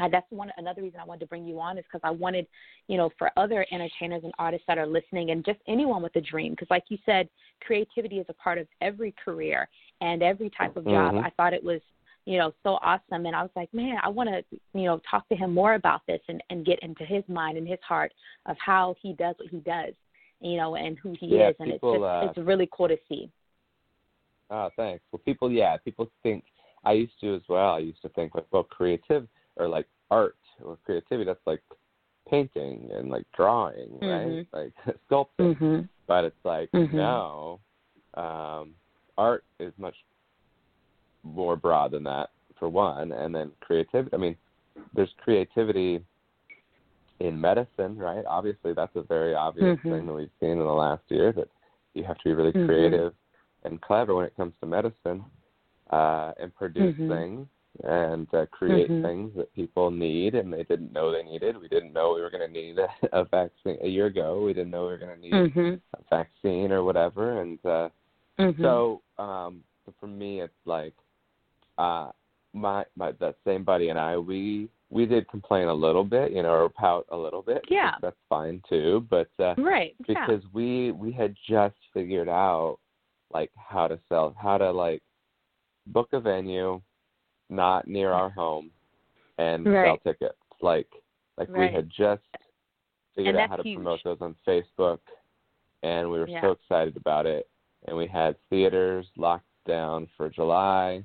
uh, 0.00 0.08
that's 0.08 0.26
one 0.30 0.50
another 0.56 0.82
reason 0.82 1.00
I 1.00 1.04
wanted 1.04 1.20
to 1.20 1.26
bring 1.26 1.44
you 1.44 1.60
on 1.60 1.78
is 1.78 1.84
because 1.84 2.00
I 2.04 2.10
wanted, 2.10 2.46
you 2.88 2.96
know, 2.96 3.10
for 3.18 3.30
other 3.36 3.64
entertainers 3.70 4.24
and 4.24 4.32
artists 4.38 4.66
that 4.66 4.78
are 4.78 4.86
listening, 4.86 5.30
and 5.30 5.44
just 5.44 5.60
anyone 5.68 6.02
with 6.02 6.16
a 6.16 6.20
dream, 6.20 6.52
because 6.52 6.68
like 6.70 6.84
you 6.88 6.98
said, 7.06 7.28
creativity 7.60 8.18
is 8.18 8.26
a 8.28 8.34
part 8.34 8.58
of 8.58 8.66
every 8.80 9.14
career 9.24 9.68
and 10.00 10.22
every 10.22 10.50
type 10.50 10.76
of 10.76 10.84
job. 10.84 11.14
Mhm. 11.14 11.24
I 11.24 11.30
thought 11.30 11.54
it 11.54 11.62
was, 11.62 11.80
you 12.26 12.38
know, 12.38 12.52
so 12.62 12.78
awesome, 12.82 13.26
and 13.26 13.36
I 13.36 13.42
was 13.42 13.52
like, 13.54 13.72
man, 13.72 13.98
I 14.02 14.08
want 14.08 14.30
to, 14.30 14.44
you 14.72 14.84
know, 14.84 15.00
talk 15.08 15.28
to 15.28 15.36
him 15.36 15.54
more 15.54 15.74
about 15.74 16.04
this 16.06 16.20
and 16.28 16.42
and 16.50 16.66
get 16.66 16.78
into 16.80 17.04
his 17.04 17.22
mind 17.28 17.56
and 17.58 17.68
his 17.68 17.80
heart 17.82 18.12
of 18.46 18.56
how 18.58 18.96
he 19.00 19.12
does 19.12 19.36
what 19.38 19.48
he 19.48 19.58
does, 19.58 19.94
you 20.40 20.56
know, 20.56 20.74
and 20.74 20.98
who 20.98 21.14
he 21.20 21.36
Yeah, 21.36 21.50
is, 21.50 21.56
and 21.60 21.70
people, 21.72 21.94
it's 21.94 22.00
just, 22.00 22.38
uh, 22.38 22.40
it's 22.40 22.46
really 22.46 22.68
cool 22.72 22.88
to 22.88 22.98
see. 23.08 23.30
Oh, 24.50 24.70
thanks. 24.76 25.04
Well, 25.10 25.22
people, 25.24 25.50
yeah, 25.50 25.76
people 25.78 26.10
think 26.22 26.44
I 26.84 26.92
used 26.92 27.18
to 27.20 27.34
as 27.34 27.42
well. 27.48 27.74
I 27.74 27.78
used 27.78 28.02
to 28.02 28.10
think 28.10 28.34
like, 28.34 28.46
well, 28.50 28.64
creative 28.64 29.26
or 29.56 29.68
like 29.68 29.86
art 30.10 30.36
or 30.62 30.78
creativity. 30.84 31.24
That's 31.24 31.46
like 31.46 31.62
painting 32.28 32.90
and 32.92 33.10
like 33.10 33.26
drawing, 33.36 33.98
right? 34.00 34.46
Like 34.52 34.72
sculpting. 35.10 35.56
hmm 35.58 35.80
But 36.06 36.24
it's 36.24 36.44
like 36.44 36.70
Mhm. 36.72 36.92
no, 36.94 37.60
um, 38.14 38.74
art 39.16 39.44
is 39.58 39.72
much 39.78 39.96
more 41.22 41.56
broad 41.56 41.92
than 41.92 42.04
that 42.04 42.30
for 42.58 42.68
one, 42.68 43.12
and 43.12 43.34
then 43.34 43.50
creativity. 43.60 44.14
I 44.14 44.18
mean, 44.18 44.36
there's 44.94 45.12
creativity 45.18 46.04
in 47.20 47.40
medicine, 47.40 47.96
right? 47.96 48.24
Obviously, 48.26 48.72
that's 48.74 48.94
a 48.96 49.02
very 49.02 49.34
obvious 49.34 49.78
Mhm. 49.78 49.82
thing 49.90 50.06
that 50.06 50.12
we've 50.12 50.30
seen 50.40 50.50
in 50.50 50.58
the 50.58 50.64
last 50.64 51.02
year 51.08 51.32
that 51.32 51.48
you 51.94 52.04
have 52.04 52.18
to 52.18 52.24
be 52.24 52.34
really 52.34 52.52
Mhm. 52.52 52.66
creative 52.66 53.14
and 53.62 53.80
clever 53.80 54.14
when 54.14 54.26
it 54.26 54.36
comes 54.36 54.52
to 54.60 54.66
medicine 54.66 55.24
uh, 55.90 56.32
and 56.38 56.54
produce 56.54 56.94
things 57.08 57.48
and 57.82 58.32
uh, 58.34 58.46
create 58.46 58.88
Mhm. 58.88 59.02
things 59.02 59.34
that 59.34 59.52
people 59.54 59.90
need 59.90 60.34
and 60.36 60.52
they 60.52 60.62
didn't 60.62 60.92
know 60.92 61.10
they 61.10 61.24
needed. 61.24 61.56
We 61.60 61.68
didn't 61.68 61.92
know 61.92 62.14
we 62.14 62.20
were 62.20 62.30
going 62.30 62.46
to 62.46 62.52
need 62.52 62.78
a, 62.78 62.88
a 63.12 63.24
vaccine 63.24 63.78
a 63.82 63.88
year 63.88 64.06
ago. 64.06 64.42
We 64.44 64.52
didn't 64.54 64.70
know 64.70 64.82
we 64.82 64.92
were 64.92 64.98
going 64.98 65.16
to 65.16 65.20
need 65.20 65.32
Mhm. 65.32 65.80
a 65.94 66.02
vaccine 66.08 66.70
or 66.70 66.84
whatever. 66.84 67.40
And 67.40 67.58
uh, 67.66 67.88
Mhm. 68.38 68.60
so, 68.62 69.02
um, 69.18 69.64
so 69.84 69.92
for 69.98 70.06
me, 70.06 70.40
it's 70.40 70.66
like 70.66 70.94
uh, 71.78 72.10
my 72.52 72.84
my 72.96 73.10
that 73.12 73.36
same 73.44 73.64
buddy 73.64 73.88
and 73.88 73.98
I 73.98 74.16
we 74.16 74.68
we 74.90 75.06
did 75.06 75.26
complain 75.26 75.66
a 75.66 75.74
little 75.74 76.04
bit, 76.04 76.30
you 76.30 76.42
know, 76.42 76.52
or 76.54 76.68
pout 76.68 77.04
a 77.10 77.16
little 77.16 77.42
bit. 77.42 77.64
Yeah. 77.68 77.96
that's 78.00 78.20
fine 78.28 78.62
too. 78.68 79.04
But 79.10 79.28
uh, 79.40 79.54
right. 79.58 79.96
Yeah. 79.98 80.04
because 80.06 80.42
we 80.52 80.92
we 80.92 81.10
had 81.10 81.34
just 81.48 81.74
figured 81.92 82.28
out 82.28 82.78
like 83.32 83.50
how 83.56 83.88
to 83.88 83.98
sell, 84.08 84.32
how 84.40 84.58
to 84.58 84.70
like 84.70 85.02
book 85.88 86.08
a 86.12 86.20
venue 86.20 86.80
not 87.48 87.86
near 87.86 88.12
our 88.12 88.30
home 88.30 88.70
and 89.38 89.64
sell 89.64 89.72
Right. 89.72 90.02
tickets. 90.04 90.38
Like 90.60 90.88
like 91.36 91.48
Right. 91.50 91.68
we 91.70 91.74
had 91.74 91.90
just 91.90 92.22
figured 93.16 93.34
out 93.36 93.48
how 93.50 93.56
to 93.56 93.62
huge. 93.64 93.76
promote 93.76 94.00
those 94.04 94.20
on 94.20 94.36
Facebook, 94.46 95.00
and 95.82 96.10
we 96.10 96.18
were 96.20 96.28
Yeah. 96.28 96.40
so 96.40 96.52
excited 96.52 96.96
about 96.96 97.26
it. 97.26 97.48
And 97.86 97.96
we 97.96 98.06
had 98.06 98.36
theaters 98.50 99.06
locked 99.16 99.44
down 99.66 100.06
for 100.16 100.28
July, 100.30 101.04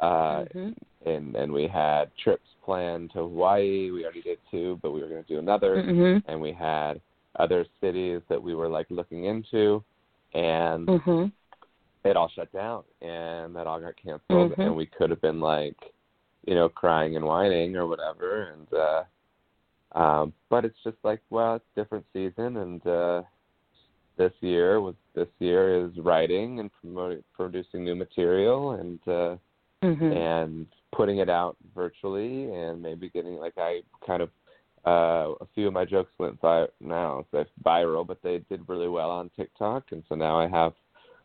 uh, 0.00 0.44
Mhm. 0.46 0.76
and 1.06 1.36
and 1.36 1.52
we 1.52 1.66
had 1.68 2.14
trips 2.16 2.48
planned 2.64 3.10
to 3.12 3.20
Hawaii. 3.20 3.90
We 3.90 4.04
already 4.04 4.22
did 4.22 4.38
two, 4.50 4.78
but 4.82 4.90
we 4.90 5.00
were 5.00 5.08
going 5.08 5.22
to 5.22 5.28
do 5.28 5.38
another. 5.38 5.76
Mhm. 5.82 6.22
And 6.26 6.40
we 6.40 6.52
had 6.52 7.00
other 7.36 7.64
cities 7.80 8.20
that 8.28 8.42
we 8.42 8.54
were 8.54 8.68
like 8.68 8.90
looking 8.90 9.24
into, 9.24 9.82
and 10.34 10.86
Mhm. 10.88 11.32
It 12.04 12.16
all 12.16 12.28
shut 12.28 12.52
down, 12.52 12.82
and 13.00 13.54
that 13.54 13.66
all 13.66 13.80
got 13.80 13.96
canceled. 13.96 14.52
Mhm. 14.52 14.58
And 14.58 14.76
we 14.76 14.86
could 14.86 15.10
have 15.10 15.20
been 15.20 15.40
like, 15.40 15.92
you 16.46 16.54
know, 16.54 16.68
crying 16.68 17.16
and 17.16 17.24
whining 17.24 17.76
or 17.76 17.86
whatever. 17.86 18.52
And 18.54 18.72
uh, 18.74 19.04
um, 19.92 20.32
but 20.48 20.64
it's 20.64 20.82
just 20.82 20.96
like, 21.04 21.20
well, 21.30 21.56
it's 21.56 21.64
different 21.76 22.04
season, 22.12 22.56
and 22.56 22.86
uh, 22.86 23.22
this 24.16 24.32
year 24.40 24.80
was 24.80 24.94
this 25.14 25.28
year 25.38 25.84
is 25.84 25.96
writing 25.98 26.60
and 26.60 26.70
promoting, 26.80 27.22
producing 27.34 27.84
new 27.84 27.94
material, 27.94 28.72
and 28.72 28.98
uh, 29.06 29.36
Mhm. 29.82 30.16
and 30.16 30.66
putting 30.92 31.18
it 31.18 31.28
out 31.28 31.56
virtually 31.74 32.52
and 32.54 32.80
maybe 32.80 33.08
getting 33.08 33.36
like 33.36 33.54
I 33.58 33.82
kind 34.06 34.22
of 34.22 34.30
uh 34.86 35.34
a 35.40 35.46
few 35.54 35.66
of 35.66 35.72
my 35.72 35.84
jokes 35.84 36.12
went 36.18 36.40
vi 36.40 36.66
now 36.80 37.24
so 37.30 37.44
viral 37.64 38.06
but 38.06 38.22
they 38.22 38.38
did 38.48 38.68
really 38.68 38.88
well 38.88 39.10
on 39.10 39.30
TikTok 39.30 39.90
and 39.90 40.04
so 40.08 40.14
now 40.14 40.38
I 40.38 40.46
have 40.46 40.74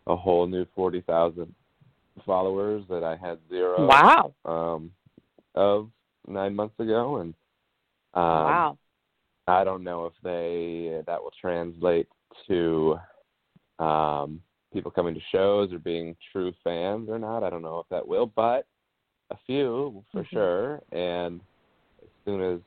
a 0.07 0.15
whole 0.15 0.47
new 0.47 0.65
40,000 0.75 1.53
followers 2.25 2.83
that 2.89 3.03
I 3.03 3.15
had 3.15 3.37
zero 3.49 3.87
Wow. 3.87 4.33
um 4.45 4.91
of 5.55 5.89
9 6.27 6.55
months 6.55 6.79
ago 6.79 7.17
and 7.17 7.33
um 8.13 8.23
wow. 8.23 8.77
I 9.47 9.63
don't 9.63 9.83
know 9.83 10.05
if 10.07 10.13
they 10.23 11.01
that 11.05 11.21
will 11.21 11.33
translate 11.39 12.07
to 12.47 12.97
um 13.79 14.41
people 14.73 14.91
coming 14.91 15.13
to 15.13 15.21
shows 15.31 15.71
or 15.71 15.79
being 15.79 16.15
true 16.31 16.51
fans 16.63 17.09
or 17.09 17.17
not. 17.19 17.43
I 17.43 17.49
don't 17.49 17.61
know 17.61 17.79
if 17.79 17.87
that 17.89 18.07
will, 18.07 18.25
but 18.35 18.65
a 19.31 19.37
few 19.45 20.03
for 20.11 20.23
Mhm. 20.23 20.29
sure. 20.31 20.81
And 20.91 21.39
as 22.01 22.09
soon 22.25 22.41
as 22.41 22.59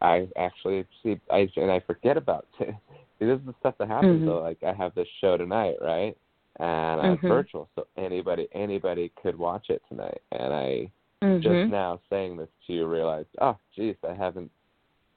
I 0.00 0.28
actually 0.36 0.86
see, 1.02 1.20
I 1.30 1.48
and 1.56 1.70
I 1.70 1.80
forget 1.80 2.16
about 2.16 2.46
it. 2.60 2.74
See, 3.24 3.30
this 3.30 3.40
is 3.40 3.46
the 3.46 3.54
stuff 3.60 3.74
that 3.78 3.88
happens. 3.88 4.22
Mhm. 4.22 4.26
though. 4.26 4.40
like 4.40 4.62
I 4.62 4.72
have 4.72 4.94
this 4.94 5.08
show 5.20 5.36
tonight, 5.36 5.76
right? 5.80 6.16
And 6.60 7.00
I'm 7.00 7.18
Mhm. 7.18 7.28
virtual, 7.28 7.68
so 7.74 7.86
anybody 7.96 8.48
anybody 8.52 9.08
could 9.20 9.36
watch 9.36 9.70
it 9.70 9.82
tonight. 9.88 10.22
And 10.30 10.52
I 10.52 10.90
Mhm. 11.22 11.40
just 11.42 11.70
now 11.70 12.00
saying 12.10 12.36
this 12.36 12.50
to 12.66 12.72
you 12.72 12.86
realized, 12.86 13.28
oh, 13.40 13.56
geez, 13.74 13.96
I 14.04 14.12
haven't, 14.12 14.50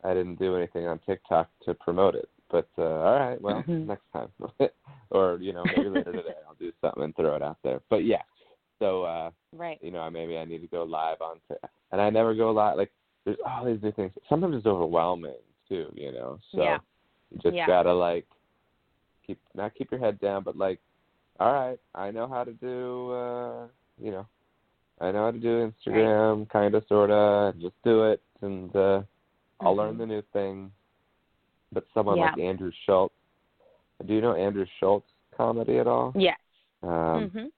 I 0.04 0.14
didn't 0.14 0.36
do 0.36 0.56
anything 0.56 0.88
on 0.88 1.00
TikTok 1.00 1.50
to 1.66 1.74
promote 1.74 2.16
it. 2.16 2.30
But 2.50 2.70
uh, 2.78 2.84
all 2.84 3.20
right, 3.20 3.42
well, 3.42 3.64
Mhm. 3.64 3.86
next 3.88 4.10
time, 4.14 4.32
or 5.12 5.38
you 5.42 5.52
know, 5.54 5.66
maybe 5.66 5.90
later 5.90 6.14
today, 6.14 6.36
I'll 6.48 6.56
do 6.56 6.72
something 6.82 7.04
and 7.04 7.16
throw 7.16 7.36
it 7.36 7.42
out 7.42 7.58
there. 7.62 7.82
But 7.90 8.06
yeah, 8.06 8.24
so 8.80 9.04
uh, 9.04 9.32
Right. 9.54 9.82
you 9.84 9.92
know, 9.92 10.10
maybe 10.10 10.38
I 10.38 10.46
need 10.46 10.62
to 10.62 10.68
go 10.68 10.84
live 10.84 11.22
on, 11.22 11.40
Ti- 11.50 11.68
and 11.92 12.00
I 12.02 12.10
never 12.10 12.34
go 12.34 12.52
live. 12.52 12.78
Like, 12.78 12.94
there's 13.26 13.38
all 13.46 13.66
these 13.66 13.82
new 13.84 13.92
things. 13.92 14.14
Sometimes 14.30 14.56
it's 14.56 14.66
overwhelming 14.66 15.36
too, 15.68 15.92
you 15.94 16.14
know. 16.14 16.40
So 16.52 16.64
Yeah. 16.64 16.80
You 17.32 17.40
just 17.42 17.56
Yeah. 17.56 17.68
gotta 17.68 17.94
like 17.94 18.26
keep 19.26 19.40
not 19.54 19.74
keep 19.76 19.92
your 19.92 20.00
head 20.00 20.20
down, 20.20 20.44
but 20.44 20.56
like, 20.58 20.80
all 21.40 21.52
right, 21.54 21.80
I 21.94 22.12
know 22.12 22.28
how 22.28 22.44
to 22.44 22.54
do, 22.54 23.12
uh, 23.12 23.68
you 24.00 24.12
know, 24.12 24.26
I 25.00 25.12
know 25.12 25.26
how 25.26 25.32
to 25.32 25.38
do 25.38 25.72
Instagram, 25.72 26.50
kind 26.50 26.74
of, 26.74 26.86
sorta, 26.88 27.52
and 27.54 27.62
just 27.62 27.76
do 27.84 28.06
it, 28.06 28.22
and 28.42 28.76
uh, 28.76 29.02
I'll 29.60 29.76
learn 29.76 29.96
Mhm. 29.96 29.98
the 30.00 30.06
new 30.06 30.22
thing. 30.34 30.72
But 31.72 31.86
someone 31.94 32.18
Yeah. 32.18 32.32
like 32.32 32.40
Andrew 32.40 32.72
Schulz, 32.86 33.12
do 34.06 34.14
you 34.14 34.22
know 34.22 34.34
Andrew 34.34 34.66
Schulz 34.80 35.04
comedy 35.36 35.78
at 35.80 35.88
all? 35.88 36.14
Yes. 36.16 36.40
Um, 36.82 37.30
Mhm. 37.30 37.52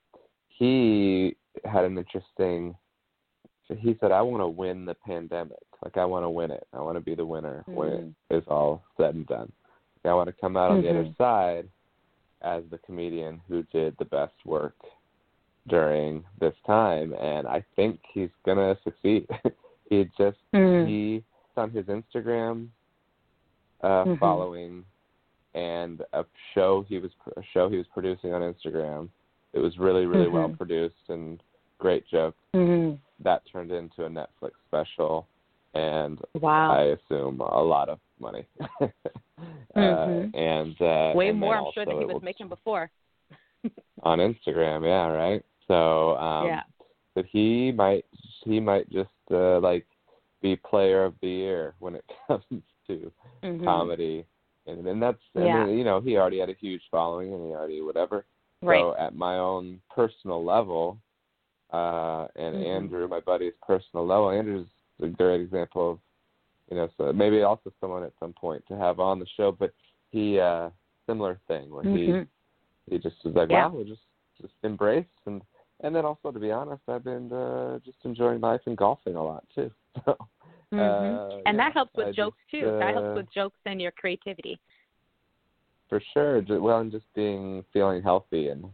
He 0.48 1.38
had 1.64 1.86
an 1.86 1.98
interesting. 1.98 2.76
He 3.70 3.94
said, 3.96 4.12
"I 4.12 4.22
want 4.22 4.42
to 4.42 4.48
win 4.48 4.86
the 4.86 4.96
pandemic. 4.96 5.64
Like 5.84 5.96
I 5.96 6.04
want 6.04 6.26
to 6.26 6.30
win 6.30 6.52
it. 6.52 6.68
I 6.74 6.82
want 6.82 6.98
to 6.98 7.02
be 7.02 7.16
the 7.16 7.26
winner 7.26 7.64
when 7.68 8.14
it 8.30 8.36
is 8.36 8.48
all 8.48 8.84
said 8.98 9.16
and 9.16 9.26
done. 9.28 9.52
I 10.06 10.14
want 10.14 10.28
to 10.28 10.34
come 10.34 10.56
out 10.56 10.72
on 10.72 10.82
the 10.82 10.90
other 10.90 11.04
Mhm. 11.04 11.18
side 11.18 11.70
as 12.42 12.64
the 12.70 12.78
comedian 12.80 13.42
who 13.48 13.64
did 13.64 13.98
the 13.98 14.06
best 14.06 14.34
work 14.46 14.76
during 15.68 16.26
this 16.40 16.56
time, 16.66 17.14
and 17.14 17.48
I 17.48 17.62
think 17.76 18.00
he's 18.14 18.32
gonna 18.46 18.78
succeed. 18.84 19.28
he 19.90 20.06
just 20.18 20.38
Mhm. 20.54 20.88
he 20.88 21.24
on 21.58 21.70
his 21.72 21.86
Instagram 21.88 22.70
uh, 23.82 24.06
Mhm. 24.06 24.20
following 24.20 24.86
and 25.54 26.02
a 26.14 26.26
show 26.54 26.82
he 26.84 27.00
was 27.00 27.12
a 27.36 27.44
show 27.44 27.68
he 27.70 27.78
was 27.78 27.88
producing 27.88 28.34
on 28.34 28.42
Instagram. 28.42 29.10
It 29.54 29.60
was 29.60 29.78
really 29.78 30.06
really 30.06 30.30
well 30.30 30.50
Mhm. 30.50 30.58
produced 30.58 31.10
and 31.10 31.42
great 31.78 32.06
jokes. 32.08 32.40
Mhm. 32.54 33.00
That 33.20 33.46
turned 33.46 33.72
into 33.72 34.06
a 34.06 34.10
Netflix 34.10 34.52
special, 34.68 35.28
and 35.74 36.20
Wow. 36.36 36.72
I 36.72 36.82
assume 36.98 37.40
a 37.42 37.62
lot 37.64 37.90
of 37.90 38.00
money. 38.20 38.46
Mhm. 39.76 40.34
uh, 40.34 40.38
and 40.38 40.82
uh, 40.82 41.14
Way 41.16 41.30
and 41.30 41.40
more, 41.40 41.56
I'm 41.56 41.72
sure, 41.74 41.86
than 41.86 42.00
he 42.00 42.06
was 42.06 42.22
making 42.22 42.50
before. 42.50 42.92
on 44.04 44.20
Instagram. 44.20 44.84
Yeah, 44.84 45.08
right. 45.08 45.44
So 45.68 46.18
um, 46.18 46.48
yeah. 46.48 46.64
but 47.16 47.26
he 47.26 47.72
might 47.72 48.06
he 48.44 48.60
might 48.60 48.90
just 48.90 49.10
uh, 49.32 49.60
like 49.60 49.86
be 50.42 50.56
player 50.56 51.06
of 51.06 51.14
the 51.22 51.28
year 51.30 51.76
when 51.80 51.96
it 51.96 52.06
comes 52.28 52.44
to 52.88 53.12
Mhm. 53.44 53.64
comedy, 53.64 54.26
and 54.68 54.86
and 54.86 55.02
that's 55.02 55.22
and 55.36 55.46
Yeah. 55.46 55.66
then, 55.66 55.78
you 55.78 55.84
know 55.84 56.02
he 56.02 56.18
already 56.18 56.40
had 56.40 56.50
a 56.50 56.54
huge 56.60 56.82
following 56.92 57.34
and 57.34 57.46
he 57.46 57.52
already 57.54 57.82
whatever. 57.82 58.26
Right. 58.62 58.82
So 58.82 58.96
at 58.98 59.16
my 59.16 59.38
own 59.38 59.80
personal 59.90 60.44
level, 60.44 60.98
uh, 61.72 62.28
and 62.36 62.56
Mhm. 62.56 62.66
Andrew, 62.66 63.08
my 63.08 63.22
buddy's 63.22 63.54
personal 63.66 64.06
level, 64.06 64.32
Andrew's 64.32 64.68
a 65.02 65.08
great 65.08 65.42
example 65.42 65.92
of, 65.92 66.00
you 66.70 66.78
know, 66.78 66.90
so 66.98 67.12
maybe 67.14 67.42
also 67.42 67.72
someone 67.82 68.04
at 68.04 68.14
some 68.20 68.34
point 68.34 68.64
to 68.68 68.78
have 68.78 69.00
on 69.00 69.20
the 69.20 69.26
show, 69.38 69.52
but 69.52 69.72
he, 70.12 70.40
uh, 70.40 70.70
similar 71.08 71.40
thing 71.48 71.72
where 71.72 71.84
Mhm. 71.84 72.28
he, 72.88 72.94
he 72.94 73.00
just 73.00 73.16
was 73.26 73.36
like, 73.36 73.50
Yeah. 73.50 73.68
wow, 73.68 73.72
we'll 73.74 73.86
just, 73.86 74.02
just 74.42 74.54
embrace 74.64 75.06
and, 75.26 75.42
and 75.82 75.96
then 75.96 76.06
also 76.06 76.32
to 76.32 76.40
be 76.40 76.52
honest, 76.52 76.82
I've 76.88 77.04
been, 77.04 77.32
uh, 77.32 77.80
just 77.86 77.98
enjoying 78.04 78.42
life 78.42 78.62
and 78.66 78.78
golfing 78.78 79.16
a 79.16 79.24
lot 79.24 79.44
too. 79.54 79.72
So, 80.06 80.16
Mhm. 80.72 80.80
uh, 80.80 81.42
and 81.48 81.58
yeah, 81.58 81.64
that 81.66 81.74
helps 81.74 81.92
with 81.98 82.08
I 82.08 82.12
jokes 82.12 82.38
just, 82.52 82.52
too. 82.52 82.78
that 82.80 82.94
helps 82.94 83.08
uh, 83.08 83.14
with 83.16 83.32
jokes 83.34 83.60
and 83.66 83.82
your 83.82 83.92
creativity. 83.92 84.60
For 85.90 86.00
sure. 86.14 86.44
Well, 86.62 86.80
and 86.80 86.92
just 86.92 87.12
being 87.16 87.66
feeling 87.74 88.04
healthy 88.04 88.50
and 88.50 88.66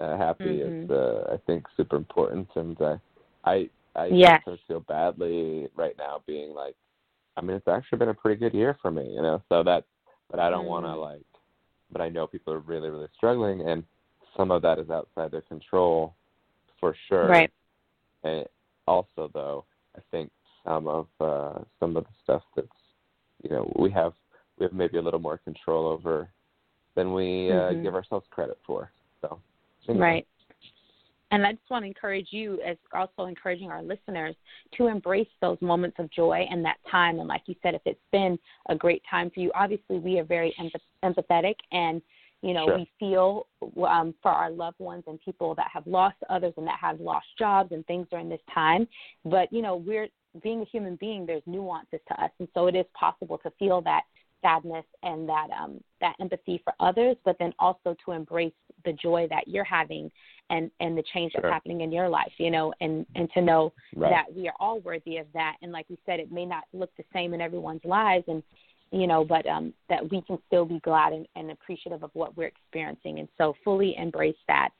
uh, 0.00 0.16
happy 0.16 0.62
is, 0.62 0.72
Mhm. 0.72 0.90
uh, 0.90 1.34
I 1.34 1.36
think, 1.46 1.66
super 1.76 1.96
important. 1.96 2.48
And 2.56 2.80
uh, 2.80 2.96
I, 3.44 3.68
I 3.96 4.06
Yes. 4.06 4.42
feel 4.66 4.80
badly 4.80 5.68
right 5.76 5.96
now, 5.98 6.22
being 6.26 6.54
like, 6.54 6.76
I 7.36 7.40
mean, 7.40 7.56
it's 7.56 7.68
actually 7.68 7.98
been 7.98 8.08
a 8.08 8.14
pretty 8.14 8.38
good 8.38 8.54
year 8.54 8.76
for 8.80 8.90
me, 8.90 9.08
you 9.12 9.22
know. 9.22 9.42
So 9.48 9.62
that, 9.62 9.84
but 10.30 10.40
I 10.40 10.50
don't 10.50 10.66
want 10.66 10.84
to 10.86 10.94
like, 10.94 11.22
but 11.90 12.00
I 12.00 12.08
know 12.08 12.26
people 12.26 12.52
are 12.52 12.58
really, 12.60 12.90
really 12.90 13.08
struggling, 13.16 13.68
and 13.68 13.84
some 14.36 14.50
of 14.50 14.62
that 14.62 14.78
is 14.78 14.90
outside 14.90 15.30
their 15.30 15.42
control, 15.42 16.14
for 16.80 16.94
sure. 17.08 17.28
Right. 17.28 17.50
And 18.24 18.46
also, 18.86 19.30
though, 19.32 19.64
I 19.96 20.00
think 20.10 20.30
some 20.64 20.86
of 20.86 21.06
uh, 21.20 21.60
some 21.80 21.96
of 21.96 22.04
the 22.04 22.10
stuff 22.22 22.42
that's, 22.56 22.68
you 23.42 23.50
know, 23.50 23.72
we 23.78 23.90
have 23.90 24.12
we 24.58 24.64
have 24.64 24.72
maybe 24.72 24.98
a 24.98 25.02
little 25.02 25.20
more 25.20 25.38
control 25.38 25.86
over 25.86 26.28
than 26.94 27.12
we 27.14 27.50
uh, 27.52 27.72
Mhm. 27.72 27.82
give 27.82 27.94
ourselves 27.94 28.26
credit 28.30 28.58
for. 28.66 28.90
So, 29.20 29.40
anyway. 29.88 30.02
Right. 30.04 30.26
And 31.30 31.46
I 31.46 31.52
just 31.52 31.70
want 31.70 31.82
to 31.82 31.86
encourage 31.86 32.28
you, 32.30 32.60
as 32.66 32.76
also 32.92 33.26
encouraging 33.26 33.70
our 33.70 33.82
listeners, 33.82 34.34
to 34.76 34.86
embrace 34.86 35.28
those 35.40 35.58
moments 35.60 35.96
of 35.98 36.10
joy 36.10 36.46
and 36.50 36.64
that 36.64 36.78
time. 36.90 37.18
And 37.18 37.28
like 37.28 37.42
you 37.46 37.54
said, 37.62 37.74
if 37.74 37.82
it's 37.84 38.00
been 38.12 38.38
a 38.68 38.74
great 38.74 39.02
time 39.10 39.30
for 39.30 39.40
you, 39.40 39.52
obviously 39.54 39.98
we 39.98 40.18
are 40.18 40.24
very 40.24 40.54
empathetic 41.04 41.54
and 41.72 42.00
you 42.42 42.54
know 42.54 42.66
Sure. 42.66 42.78
we 42.78 42.90
feel 43.00 43.46
um, 43.84 44.14
for 44.22 44.30
our 44.30 44.50
loved 44.50 44.78
ones 44.78 45.02
and 45.06 45.20
people 45.20 45.54
that 45.56 45.66
have 45.72 45.86
lost 45.86 46.16
others 46.30 46.54
and 46.56 46.66
that 46.66 46.78
have 46.80 47.00
lost 47.00 47.26
jobs 47.38 47.72
and 47.72 47.84
things 47.86 48.06
during 48.10 48.28
this 48.28 48.40
time 48.54 48.86
but 49.24 49.52
you 49.52 49.60
know 49.60 49.74
we're 49.74 50.06
being 50.42 50.60
a 50.60 50.64
human 50.66 50.94
being 50.96 51.26
there's 51.26 51.42
nuances 51.46 51.98
to 52.06 52.22
us 52.22 52.30
and 52.38 52.46
so 52.54 52.68
it 52.68 52.76
is 52.76 52.86
possible 52.94 53.38
to 53.38 53.50
feel 53.58 53.80
that 53.80 54.02
sadness 54.42 54.84
and 55.02 55.28
that 55.28 55.48
um 55.58 55.80
that 56.00 56.14
empathy 56.20 56.60
for 56.64 56.72
others 56.80 57.16
but 57.24 57.36
then 57.38 57.52
also 57.58 57.94
to 58.04 58.12
embrace 58.12 58.52
the 58.84 58.92
joy 58.92 59.26
that 59.28 59.48
you're 59.48 59.64
having 59.64 60.10
and 60.50 60.70
and 60.80 60.96
the 60.96 61.02
change 61.12 61.32
that's 61.34 61.44
Sure. 61.44 61.52
happening 61.52 61.80
in 61.80 61.92
your 61.92 62.08
life 62.08 62.32
you 62.38 62.50
know 62.50 62.72
and 62.80 63.06
and 63.14 63.28
to 63.32 63.40
know 63.40 63.72
Right. 63.96 64.10
that 64.10 64.34
we 64.34 64.48
are 64.48 64.54
all 64.60 64.80
worthy 64.80 65.16
of 65.18 65.26
that 65.34 65.56
and 65.62 65.72
like 65.72 65.86
you 65.88 65.96
said 66.06 66.20
it 66.20 66.30
may 66.32 66.44
not 66.44 66.64
look 66.72 66.90
the 66.96 67.04
same 67.12 67.34
in 67.34 67.40
everyone's 67.40 67.84
lives 67.84 68.24
and 68.28 68.42
you 68.90 69.06
know 69.06 69.24
but 69.24 69.46
um 69.46 69.72
that 69.88 70.08
we 70.10 70.22
can 70.22 70.38
still 70.46 70.64
be 70.64 70.80
glad 70.80 71.12
and, 71.12 71.26
and 71.36 71.50
appreciative 71.50 72.02
of 72.02 72.10
what 72.14 72.36
we're 72.36 72.46
experiencing 72.46 73.18
and 73.18 73.28
so 73.36 73.54
fully 73.64 73.96
embrace 73.98 74.36
that 74.46 74.70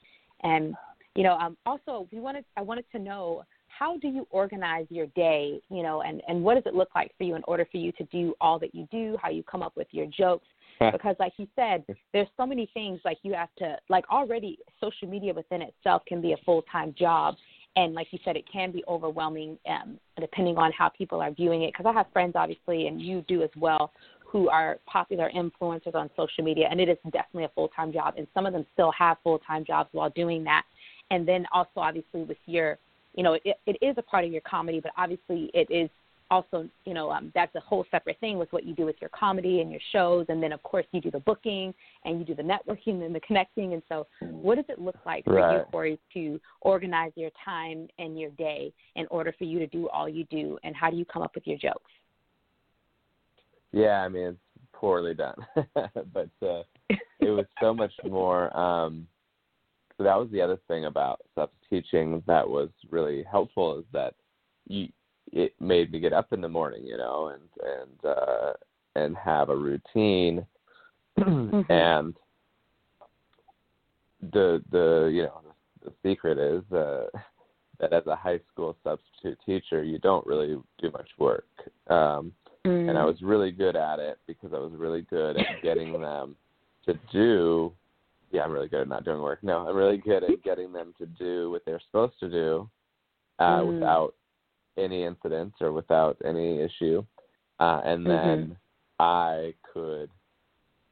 and 0.43 0.75
you 1.15 1.23
know 1.23 1.35
um 1.35 1.57
also 1.67 2.07
we 2.13 2.21
wanted 2.21 2.45
i 2.57 2.63
wanted 2.63 2.85
to 2.93 2.99
know 2.99 3.43
how 3.79 3.97
do 3.99 4.09
you 4.09 4.27
organize 4.31 4.87
your 4.91 5.07
day 5.09 5.61
you 5.71 5.83
know 5.83 6.03
and 6.03 6.23
and 6.29 6.43
what 6.43 6.55
does 6.55 6.65
it 6.67 6.75
look 6.75 6.89
like 6.95 7.13
for 7.17 7.25
you 7.25 7.37
in 7.37 7.43
order 7.47 7.67
for 7.71 7.79
you 7.79 7.93
to 7.93 8.05
do 8.05 8.35
all 8.41 8.59
that 8.59 8.75
you 8.75 8.89
do 8.91 9.17
how 9.23 9.31
you 9.31 9.43
come 9.43 9.63
up 9.63 9.77
with 9.77 9.87
your 9.91 10.07
jokes? 10.07 10.47
Because 10.93 11.17
like 11.19 11.33
you 11.37 11.47
said 11.55 11.85
there's 12.13 12.29
so 12.37 12.47
many 12.47 12.71
things 12.75 13.01
like 13.05 13.19
you 13.23 13.35
have 13.35 13.49
to 13.59 13.77
like 13.89 14.05
already 14.11 14.59
social 14.81 15.09
media 15.09 15.33
within 15.33 15.63
itself 15.63 16.03
can 16.07 16.21
be 16.21 16.33
a 16.33 16.37
full 16.45 16.63
time 16.63 16.95
job. 16.99 17.37
And 17.77 17.95
like 17.95 18.09
you 18.11 18.19
said 18.25 18.37
it 18.37 18.45
can 18.53 18.73
be 18.73 18.83
overwhelming 18.89 19.59
um 19.69 19.99
depending 20.21 20.57
on 20.57 20.73
how 20.73 20.89
people 20.89 21.21
are 21.21 21.31
viewing 21.31 21.63
it. 21.63 21.73
Because 21.73 21.87
i 21.89 21.93
have 21.93 22.07
friends 22.13 22.33
obviously 22.35 22.89
and 22.89 23.01
you 23.01 23.25
do 23.29 23.43
as 23.43 23.51
well 23.57 23.93
who 24.27 24.49
are 24.51 24.79
popular 24.87 25.31
influencers 25.35 25.95
on 25.95 26.11
social 26.15 26.45
media 26.45 26.69
and 26.71 26.81
it 26.81 26.89
is 26.89 26.99
definitely 27.13 27.45
a 27.45 27.51
full 27.55 27.69
time 27.69 27.93
job. 27.93 28.15
And 28.17 28.27
some 28.35 28.45
of 28.45 28.53
them 28.53 28.67
still 28.73 28.93
have 28.93 29.19
full 29.23 29.39
time 29.39 29.65
jobs 29.65 29.89
while 29.93 30.11
doing 30.11 30.43
that. 30.45 30.65
And 31.11 31.27
then 31.27 31.47
also 31.53 31.77
obviously 31.77 32.25
with 32.25 32.37
your 32.47 32.79
you 33.15 33.23
know 33.23 33.35
it, 33.45 33.57
it 33.67 33.77
is 33.83 33.95
a 33.99 34.03
part 34.03 34.25
of 34.25 34.33
your 34.33 34.43
comedy 34.43 34.81
but 34.81 34.93
obviously 34.97 35.51
it 35.55 35.67
is 35.71 35.89
also 36.31 36.69
you 36.85 36.95
know 36.95 37.11
um, 37.11 37.33
that's 37.35 37.55
a 37.55 37.61
whole 37.61 37.85
separate 37.91 38.19
thing 38.21 38.39
with 38.39 38.53
what 38.53 38.65
you 38.65 38.75
do 38.75 38.85
with 38.85 38.97
your 39.01 39.11
comedy 39.11 39.61
and 39.61 39.71
your 39.71 39.81
shows. 39.93 40.27
And 40.29 40.43
then 40.43 40.53
of 40.53 40.63
course 40.63 40.87
you 40.93 41.01
do 41.01 41.11
the 41.11 41.21
booking 41.21 41.75
and 42.05 42.19
you 42.19 42.25
do 42.25 42.35
the 42.35 42.43
networking 42.43 43.05
and 43.05 43.15
the 43.15 43.21
connecting. 43.21 43.75
And 43.75 43.83
so 43.89 44.07
what 44.21 44.57
does 44.57 44.65
it 44.69 44.81
look 44.81 44.97
like 45.07 45.25
for 45.25 45.39
you 45.39 45.65
cory 45.71 45.99
to 46.15 46.41
organize 46.61 47.13
your 47.15 47.31
time 47.45 47.89
and 47.99 48.19
your 48.19 48.31
day 48.31 48.73
in 48.97 49.07
order 49.11 49.35
for 49.37 49.45
you 49.45 49.59
to 49.59 49.67
do 49.67 49.89
all 49.89 50.09
you 50.09 50.25
do? 50.25 50.59
And 50.65 50.75
how 50.75 50.91
do 50.91 50.97
you 50.97 51.05
come 51.05 51.23
up 51.23 51.35
with 51.35 51.47
your 51.47 51.59
jokes? 51.59 51.91
Yeah, 53.73 54.03
I 54.03 54.09
mean 54.09 54.29
it's 54.29 54.39
poorly 54.73 55.15
done, 55.15 55.37
but 55.55 56.31
uh, 56.43 56.63
it 56.89 57.31
was 57.31 57.45
so 57.61 57.75
much 57.75 57.93
more. 58.05 58.57
Um, 58.57 59.07
so 59.99 60.05
that 60.05 60.17
was 60.17 60.29
the 60.31 60.41
other 60.41 60.59
thing 60.69 60.87
about 60.87 61.21
subs 61.35 61.53
teaching 61.69 62.23
that 62.27 62.49
was 62.49 62.71
really 62.91 63.23
helpful 63.31 63.79
is 63.79 63.85
that 63.93 64.15
you 64.67 64.89
it 65.31 65.55
made 65.61 65.93
me 65.93 66.01
get 66.01 66.15
up 66.15 66.33
in 66.33 66.41
the 66.41 66.49
morning, 66.49 66.87
you 66.87 66.97
know, 66.97 67.35
and 67.35 67.43
and 67.77 68.17
uh, 68.17 68.53
and 68.95 69.15
have 69.17 69.51
a 69.51 69.57
routine, 69.57 70.47
and 71.17 72.15
the 74.33 74.63
the 74.71 75.11
you 75.13 75.25
know 75.25 75.41
the, 75.85 75.91
the 75.91 75.93
secret 76.03 76.39
is 76.39 76.63
uh, 76.73 77.07
that 77.79 77.93
as 77.93 78.07
a 78.07 78.17
high 78.17 78.41
school 78.51 78.75
substitute 78.83 79.39
teacher, 79.45 79.83
you 79.85 79.99
don't 79.99 80.27
really 80.27 80.57
do 80.81 80.91
much 80.91 81.11
work. 81.19 81.47
Um, 81.89 82.33
Mm. 82.69 82.91
and 82.91 82.99
I 82.99 83.05
was 83.05 83.23
really 83.23 83.51
good 83.51 83.77
at 83.77 83.99
it 83.99 84.19
because 84.27 84.53
I 84.53 84.59
was 84.59 84.73
really 84.77 85.03
good 85.03 85.37
at 85.37 85.63
getting 85.63 86.01
them 86.01 86.37
to 86.87 86.95
do. 87.13 87.73
Yeah, 88.31 88.43
I'm 88.45 88.53
really 88.53 88.69
good 88.69 88.83
at 88.83 88.89
not 88.89 89.05
doing 89.05 89.21
work. 89.21 89.43
No, 89.43 89.67
I'm 89.67 89.77
really 89.77 89.97
good 89.97 90.23
at 90.25 90.43
getting 90.43 90.73
them 90.73 90.95
to 90.99 91.07
do 91.07 91.51
what 91.51 91.63
they're 91.65 91.81
supposed 91.87 92.19
to 92.21 92.29
do 92.29 92.69
uh, 93.39 93.61
Mm. 93.63 93.75
without 93.75 94.15
any 94.77 95.05
incident 95.05 95.55
or 95.61 95.73
without 95.73 96.17
any 96.25 96.61
issue, 96.61 97.05
uh, 97.59 97.81
and 97.85 98.07
then 98.07 98.57
I 99.01 99.55
could 99.73 100.11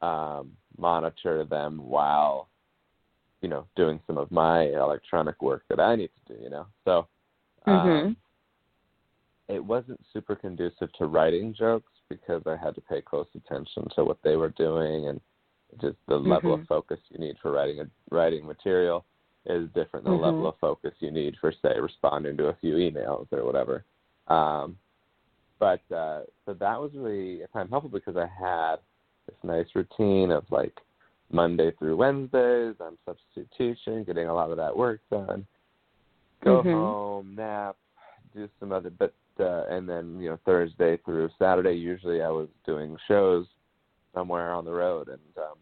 um, 0.01 0.55
monitor 0.77 1.43
them 1.43 1.77
while, 1.87 2.49
you 3.41 3.49
know, 3.49 3.65
doing 3.75 3.99
some 4.07 4.17
of 4.17 4.31
my 4.31 4.63
electronic 4.63 5.41
work 5.41 5.63
that 5.69 5.79
I 5.79 5.95
need 5.95 6.11
to 6.27 6.35
do. 6.35 6.43
You 6.43 6.49
know, 6.49 6.67
so. 6.85 7.07
Um, 7.65 7.87
Mhm. 7.87 8.15
it 9.49 9.63
wasn't 9.63 9.99
super 10.13 10.35
conducive 10.35 10.91
to 10.93 11.05
writing 11.05 11.53
jokes 11.53 11.91
because 12.09 12.45
I 12.45 12.55
had 12.55 12.75
to 12.75 12.81
pay 12.81 13.01
close 13.01 13.27
attention 13.35 13.87
to 13.95 14.03
what 14.03 14.21
they 14.21 14.35
were 14.35 14.49
doing 14.49 15.07
and 15.07 15.21
just 15.81 15.97
the 16.07 16.15
level 16.17 16.53
of 16.53 16.61
Mhm. 16.61 16.67
focus 16.67 16.99
you 17.09 17.19
need 17.19 17.37
for 17.39 17.51
writing 17.51 17.81
a 17.81 17.89
writing 18.09 18.45
material 18.45 19.05
is 19.45 19.69
different 19.71 20.05
than 20.05 20.13
Mhm. 20.13 20.19
the 20.19 20.25
level 20.25 20.47
of 20.47 20.57
focus 20.57 20.93
you 20.99 21.11
need 21.11 21.37
for 21.37 21.51
say 21.51 21.79
responding 21.79 22.37
to 22.37 22.47
a 22.47 22.53
few 22.55 22.75
emails 22.75 23.31
or 23.31 23.43
whatever. 23.45 23.85
Um 24.27 24.77
but 25.59 25.81
uh 25.91 26.23
so 26.45 26.53
that 26.53 26.79
was 26.79 26.93
really 26.95 27.41
a 27.41 27.47
time 27.47 27.69
helpful 27.69 27.89
because 27.89 28.17
I 28.17 28.25
had 28.27 28.77
this 29.25 29.37
nice 29.43 29.73
routine 29.75 30.31
of 30.31 30.49
like 30.51 30.79
Monday 31.29 31.71
through 31.71 31.97
Wednesdays, 31.97 32.75
I'm 32.79 32.97
substitute 33.05 33.49
teaching, 33.57 34.05
getting 34.05 34.27
a 34.27 34.33
lot 34.33 34.51
of 34.51 34.57
that 34.57 34.75
work 34.75 35.01
done. 35.11 35.45
Go 36.43 36.63
Mhm. 36.63 36.71
home, 36.71 37.35
nap, 37.35 37.75
do 38.33 38.49
some 38.59 38.71
other 38.71 38.89
but 38.89 39.13
uh 39.39 39.65
and 39.69 39.87
then, 39.87 40.19
you 40.19 40.29
know, 40.29 40.39
Thursday 40.45 40.97
through 40.97 41.29
Saturday 41.37 41.73
usually 41.73 42.21
I 42.21 42.29
was 42.29 42.47
doing 42.65 42.97
shows 43.07 43.47
somewhere 44.13 44.53
on 44.53 44.65
the 44.65 44.71
road 44.71 45.09
and 45.09 45.37
um 45.37 45.57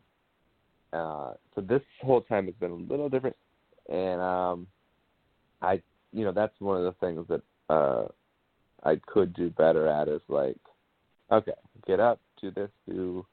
uh 0.93 1.34
so 1.53 1.62
this 1.62 1.81
whole 2.01 2.21
time 2.21 2.45
has 2.45 2.55
been 2.55 2.71
a 2.71 2.75
little 2.75 3.10
different 3.10 3.36
and 3.89 4.21
um 4.21 4.67
I 5.62 5.81
you 6.12 6.23
know, 6.23 6.31
that's 6.31 6.60
one 6.60 6.77
of 6.77 6.84
the 6.84 7.05
things 7.05 7.25
that 7.27 7.41
uh 7.73 8.08
I 8.84 8.99
could 9.08 9.34
do 9.34 9.49
better 9.49 9.88
at 9.88 10.08
is 10.08 10.21
like 10.27 10.58
okay, 11.31 11.53
get 11.88 11.99
up, 11.99 12.19
do 12.41 12.51
this, 12.51 12.69
do 12.88 13.25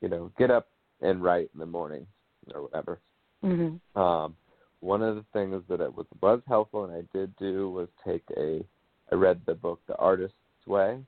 you 0.00 0.08
know, 0.08 0.30
get 0.38 0.50
up 0.50 0.68
and 1.00 1.22
write 1.22 1.50
in 1.52 1.60
the 1.60 1.66
morning 1.66 2.06
or 2.54 2.62
whatever. 2.62 3.00
Mhm. 3.44 3.80
Um, 3.94 4.36
one 4.80 5.02
of 5.02 5.16
the 5.16 5.24
things 5.32 5.62
that 5.68 5.80
it 5.80 5.94
was 5.94 6.06
was 6.20 6.40
helpful 6.46 6.84
and 6.84 6.92
I 6.92 7.02
did 7.16 7.34
do 7.36 7.70
was 7.70 7.88
take 8.04 8.24
a 8.36 8.64
I 9.12 9.14
read 9.14 9.40
the 9.46 9.54
book 9.54 9.80
The 9.86 9.96
Artist's 9.96 10.34
Way. 10.66 11.04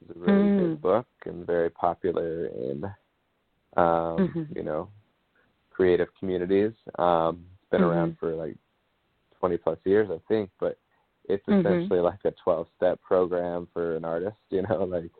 It's 0.00 0.16
a 0.16 0.18
really 0.18 0.48
Mm. 0.48 0.58
good 0.58 0.82
book 0.82 1.06
and 1.24 1.46
very 1.46 1.70
popular 1.70 2.46
in 2.46 2.84
um, 3.76 4.34
Mhm. 4.34 4.56
you 4.56 4.62
know, 4.62 4.88
creative 5.70 6.08
communities. 6.18 6.72
Um 6.98 7.44
it's 7.60 7.70
been 7.70 7.80
Mhm. 7.80 7.90
around 7.90 8.16
for 8.18 8.34
like 8.34 8.56
twenty 9.38 9.56
plus 9.56 9.78
years 9.84 10.08
I 10.10 10.18
think, 10.28 10.50
but 10.60 10.78
it's 11.28 11.46
Mhm. 11.48 11.60
essentially 11.60 12.00
like 12.00 12.24
a 12.24 12.32
twelve 12.42 12.66
step 12.76 13.00
program 13.02 13.66
for 13.72 13.96
an 13.96 14.04
artist, 14.04 14.36
you 14.50 14.62
know, 14.62 14.84
like 14.84 15.10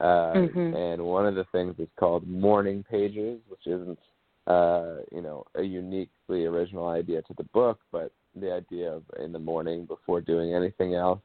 uh 0.00 0.34
Mhm. 0.38 0.74
and 0.74 1.02
one 1.04 1.26
of 1.26 1.34
the 1.34 1.44
things 1.52 1.74
is 1.78 1.88
called 1.98 2.26
morning 2.26 2.84
pages, 2.90 3.40
which 3.48 3.66
isn't 3.66 3.98
uh, 4.46 4.96
you 5.10 5.22
know, 5.22 5.46
a 5.54 5.62
uniquely 5.62 6.44
original 6.44 6.88
idea 6.88 7.22
to 7.22 7.32
the 7.38 7.44
book, 7.44 7.80
but 7.90 8.12
the 8.34 8.52
idea 8.52 8.92
of 8.92 9.02
in 9.18 9.32
the 9.32 9.38
morning 9.38 9.86
before 9.86 10.20
doing 10.20 10.52
anything 10.54 10.94
else, 10.94 11.20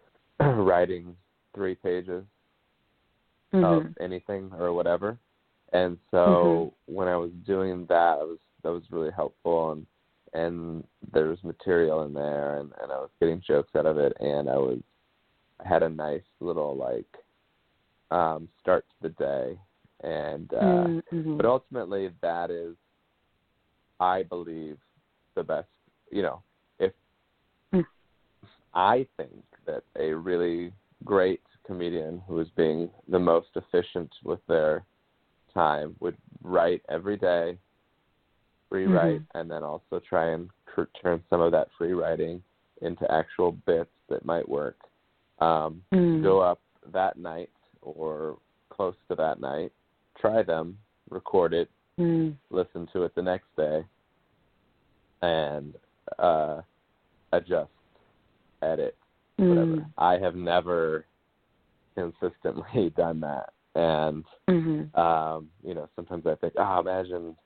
writing 0.40 1.14
three 1.54 1.76
pages 1.76 2.24
Mhm. 3.54 3.64
of 3.64 3.96
anything 4.00 4.50
or 4.58 4.72
whatever. 4.72 5.18
And 5.72 5.98
so 6.10 6.74
when 6.86 7.08
I 7.08 7.16
was 7.16 7.30
doing 7.46 7.86
that, 7.86 8.18
it 8.20 8.26
was 8.26 8.38
that 8.62 8.72
was 8.72 8.82
really 8.90 9.10
helpful 9.12 9.72
and 9.72 9.86
and 10.32 10.84
there 11.12 11.26
was 11.26 11.38
material 11.44 12.02
in 12.02 12.12
there 12.12 12.58
and, 12.58 12.72
and 12.82 12.90
I 12.90 12.96
was 12.96 13.10
getting 13.20 13.40
jokes 13.46 13.76
out 13.76 13.86
of 13.86 13.98
it 13.98 14.12
and 14.18 14.48
I 14.50 14.56
was 14.56 14.80
I 15.64 15.68
had 15.68 15.82
a 15.84 15.88
nice 15.88 16.24
little 16.40 16.74
like 16.76 17.06
um 18.10 18.48
start 18.60 18.84
to 18.88 19.08
the 19.08 19.14
day 19.14 19.58
and 20.02 20.52
uh 20.54 20.64
Mm, 20.64 21.02
mhm. 21.12 21.36
but 21.36 21.46
ultimately 21.46 22.10
that 22.20 22.50
is 22.50 22.74
I 24.00 24.24
believe 24.24 24.78
the 25.36 25.44
best 25.44 25.68
you 26.10 26.22
know, 26.22 26.42
if 26.78 26.92
Mm. 27.72 27.86
I 28.72 29.06
think 29.16 29.44
that 29.66 29.82
a 29.96 30.12
really 30.14 30.72
great 31.04 31.40
comedian 31.64 32.22
who 32.26 32.40
is 32.40 32.48
being 32.56 32.90
the 33.08 33.18
most 33.18 33.48
efficient 33.56 34.12
with 34.22 34.40
their 34.46 34.84
time 35.52 35.96
would 36.00 36.16
write 36.42 36.82
every 36.88 37.16
day, 37.16 37.58
rewrite, 38.70 38.94
write, 38.94 39.20
Mhm. 39.20 39.26
and 39.34 39.50
then 39.50 39.62
also 39.62 40.00
try 40.00 40.30
and 40.30 40.50
turn 41.00 41.22
some 41.30 41.40
of 41.40 41.52
that 41.52 41.70
free 41.72 41.92
writing 41.92 42.42
into 42.82 43.10
actual 43.10 43.52
bits 43.52 43.92
that 44.08 44.24
might 44.24 44.48
work. 44.48 44.76
Um, 45.38 45.82
Mm. 45.92 46.22
Go 46.22 46.40
up 46.40 46.60
that 46.86 47.16
night 47.16 47.50
or 47.82 48.38
close 48.70 48.96
to 49.08 49.14
that 49.14 49.40
night, 49.40 49.72
try 50.16 50.42
them, 50.42 50.78
record 51.10 51.54
it, 51.54 51.70
Mm. 51.98 52.36
listen 52.50 52.86
to 52.88 53.04
it 53.04 53.14
the 53.14 53.22
next 53.22 53.54
day, 53.56 53.84
and 55.22 55.74
uh 56.18 56.60
adjust, 57.32 57.70
edit, 58.62 58.96
whatever. 59.36 59.76
Mm. 59.76 59.92
I 59.98 60.18
have 60.18 60.36
never 60.36 61.06
consistently 61.94 62.90
done 62.96 63.20
that. 63.20 63.52
And 63.74 64.24
Mhm. 64.48 64.96
um, 64.96 65.50
you 65.64 65.74
know, 65.74 65.88
sometimes 65.96 66.26
I 66.26 66.34
think, 66.36 66.54
oh, 66.56 66.80
imagine 66.80 67.36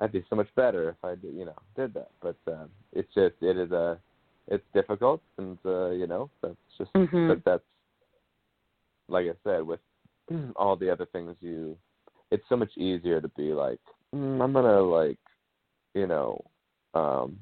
I'd 0.00 0.12
be 0.12 0.24
so 0.28 0.36
much 0.36 0.48
better 0.54 0.90
if 0.90 0.96
I 1.04 1.14
did, 1.14 1.34
you 1.34 1.44
know, 1.44 1.56
did 1.76 1.94
that. 1.94 2.10
But 2.20 2.36
um, 2.48 2.70
it's 2.92 3.12
just 3.14 3.36
it 3.40 3.56
is 3.56 3.70
a 3.72 3.98
it's 4.48 4.64
difficult, 4.74 5.22
and 5.38 5.56
uh, 5.64 5.90
you 5.90 6.06
know, 6.06 6.28
that's 6.42 6.56
just 6.76 6.92
Mhm. 6.94 7.28
but 7.28 7.44
that's 7.44 7.62
like 9.08 9.26
I 9.26 9.34
said 9.44 9.62
with 9.62 9.80
all 10.56 10.76
the 10.76 10.90
other 10.90 11.06
things 11.06 11.36
you. 11.40 11.76
It's 12.30 12.44
so 12.48 12.56
much 12.56 12.74
easier 12.78 13.20
to 13.20 13.28
be 13.28 13.52
like, 13.52 13.78
mm, 14.14 14.42
I'm 14.42 14.54
gonna 14.54 14.80
like, 14.80 15.18
you 15.92 16.06
know, 16.06 16.42
um, 16.94 17.38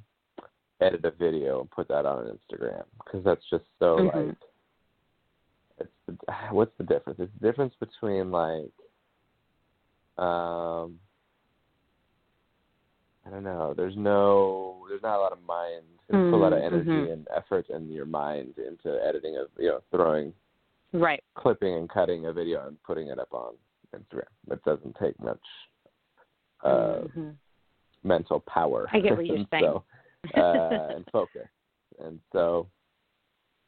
edit 0.80 1.04
a 1.04 1.12
video 1.12 1.60
and 1.60 1.70
put 1.70 1.86
that 1.88 2.06
on 2.06 2.24
Instagram 2.26 2.82
because 3.04 3.22
that's 3.24 3.44
just 3.50 3.64
so 3.78 3.98
Mhm. 3.98 4.28
like. 4.28 4.36
The, 6.10 6.32
what's 6.52 6.72
the 6.78 6.84
difference? 6.84 7.18
It's 7.20 7.32
the 7.40 7.46
difference 7.46 7.74
between 7.80 8.30
like, 8.30 8.72
um, 10.18 10.98
I 13.26 13.30
don't 13.30 13.44
know. 13.44 13.74
There's 13.76 13.96
no, 13.96 14.84
there's 14.88 15.02
not 15.02 15.18
a 15.18 15.20
lot 15.20 15.32
of 15.32 15.42
mind. 15.46 15.84
There's 16.08 16.32
a 16.32 16.36
lot 16.36 16.52
of 16.52 16.58
Mm, 16.58 16.66
energy 16.66 16.90
mhm. 16.90 17.12
and 17.12 17.28
effort 17.34 17.68
in 17.70 17.90
your 17.90 18.06
mind 18.06 18.54
into 18.58 18.98
editing 19.04 19.36
of, 19.36 19.48
you 19.58 19.68
know, 19.68 19.80
throwing, 19.90 20.34
Right. 20.92 21.22
clipping 21.34 21.74
and 21.74 21.88
cutting 21.88 22.26
a 22.26 22.32
video 22.32 22.66
and 22.66 22.82
putting 22.82 23.08
it 23.08 23.18
up 23.18 23.32
on 23.32 23.54
Instagram. 23.94 24.26
It 24.50 24.64
doesn't 24.64 24.96
take 24.96 25.18
much 25.20 25.40
uh, 26.62 27.04
Mhm. 27.16 27.36
mental 28.02 28.40
power. 28.40 28.86
I 28.92 29.00
get 29.00 29.16
what 29.16 29.26
you're 29.26 29.46
saying. 29.50 29.64
So, 29.64 29.84
uh, 30.34 30.88
and 30.96 31.06
focus. 31.10 31.48
And 31.98 32.20
so 32.32 32.68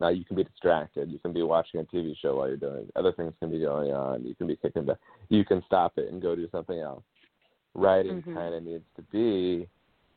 now 0.03 0.09
you 0.09 0.25
can 0.25 0.35
be 0.35 0.43
distracted. 0.43 1.11
You 1.13 1.21
can 1.21 1.33
be 1.33 1.43
watching 1.43 1.79
a 1.79 1.85
TV 1.85 2.15
show 2.21 2.35
while 2.37 2.49
you're 2.49 2.57
doing 2.57 2.89
other 2.97 3.13
things 3.13 3.33
can 3.39 3.53
be 3.53 3.61
going 3.61 3.93
on. 3.93 4.25
You 4.25 4.35
can 4.35 4.49
be 4.49 4.57
kicking 4.57 4.85
back. 4.85 4.99
You 5.29 5.45
can 5.45 5.63
stop 5.65 5.93
it 5.97 6.13
and 6.13 6.21
go 6.21 6.35
do 6.35 6.49
something 6.51 6.81
else. 6.81 7.05
Writing 7.75 8.21
Mhm. 8.21 8.35
kind 8.35 8.53
of 8.53 8.65
needs 8.65 8.85
to 8.97 9.03
be 9.03 9.69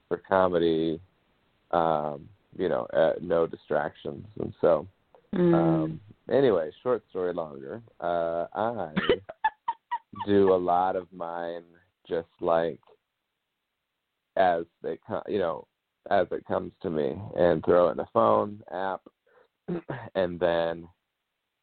for 0.07 0.17
comedy, 0.17 0.99
um, 1.69 2.27
you 2.57 2.67
know, 2.67 2.87
uh, 2.93 3.13
no 3.21 3.45
distractions. 3.45 4.25
And 4.39 4.53
so, 4.59 4.87
Mm. 5.35 5.53
um, 5.53 6.01
anyway, 6.29 6.71
short 6.81 7.07
story 7.09 7.33
longer. 7.33 7.83
Uh, 7.99 8.47
I 8.53 8.91
do 10.25 10.51
a 10.51 10.55
lot 10.55 10.95
of 10.95 11.11
mine 11.13 11.63
just 12.07 12.29
like 12.41 12.79
as 14.35 14.65
they 14.81 14.97
come, 15.05 15.21
you 15.27 15.37
know, 15.37 15.67
as 16.09 16.27
it 16.31 16.43
comes 16.45 16.73
to 16.81 16.89
me, 16.89 17.21
and 17.35 17.63
throw 17.63 17.89
it 17.89 17.93
in 17.93 17.99
a 17.99 18.07
phone 18.07 18.63
app, 18.71 19.01
and 20.15 20.39
then 20.39 20.87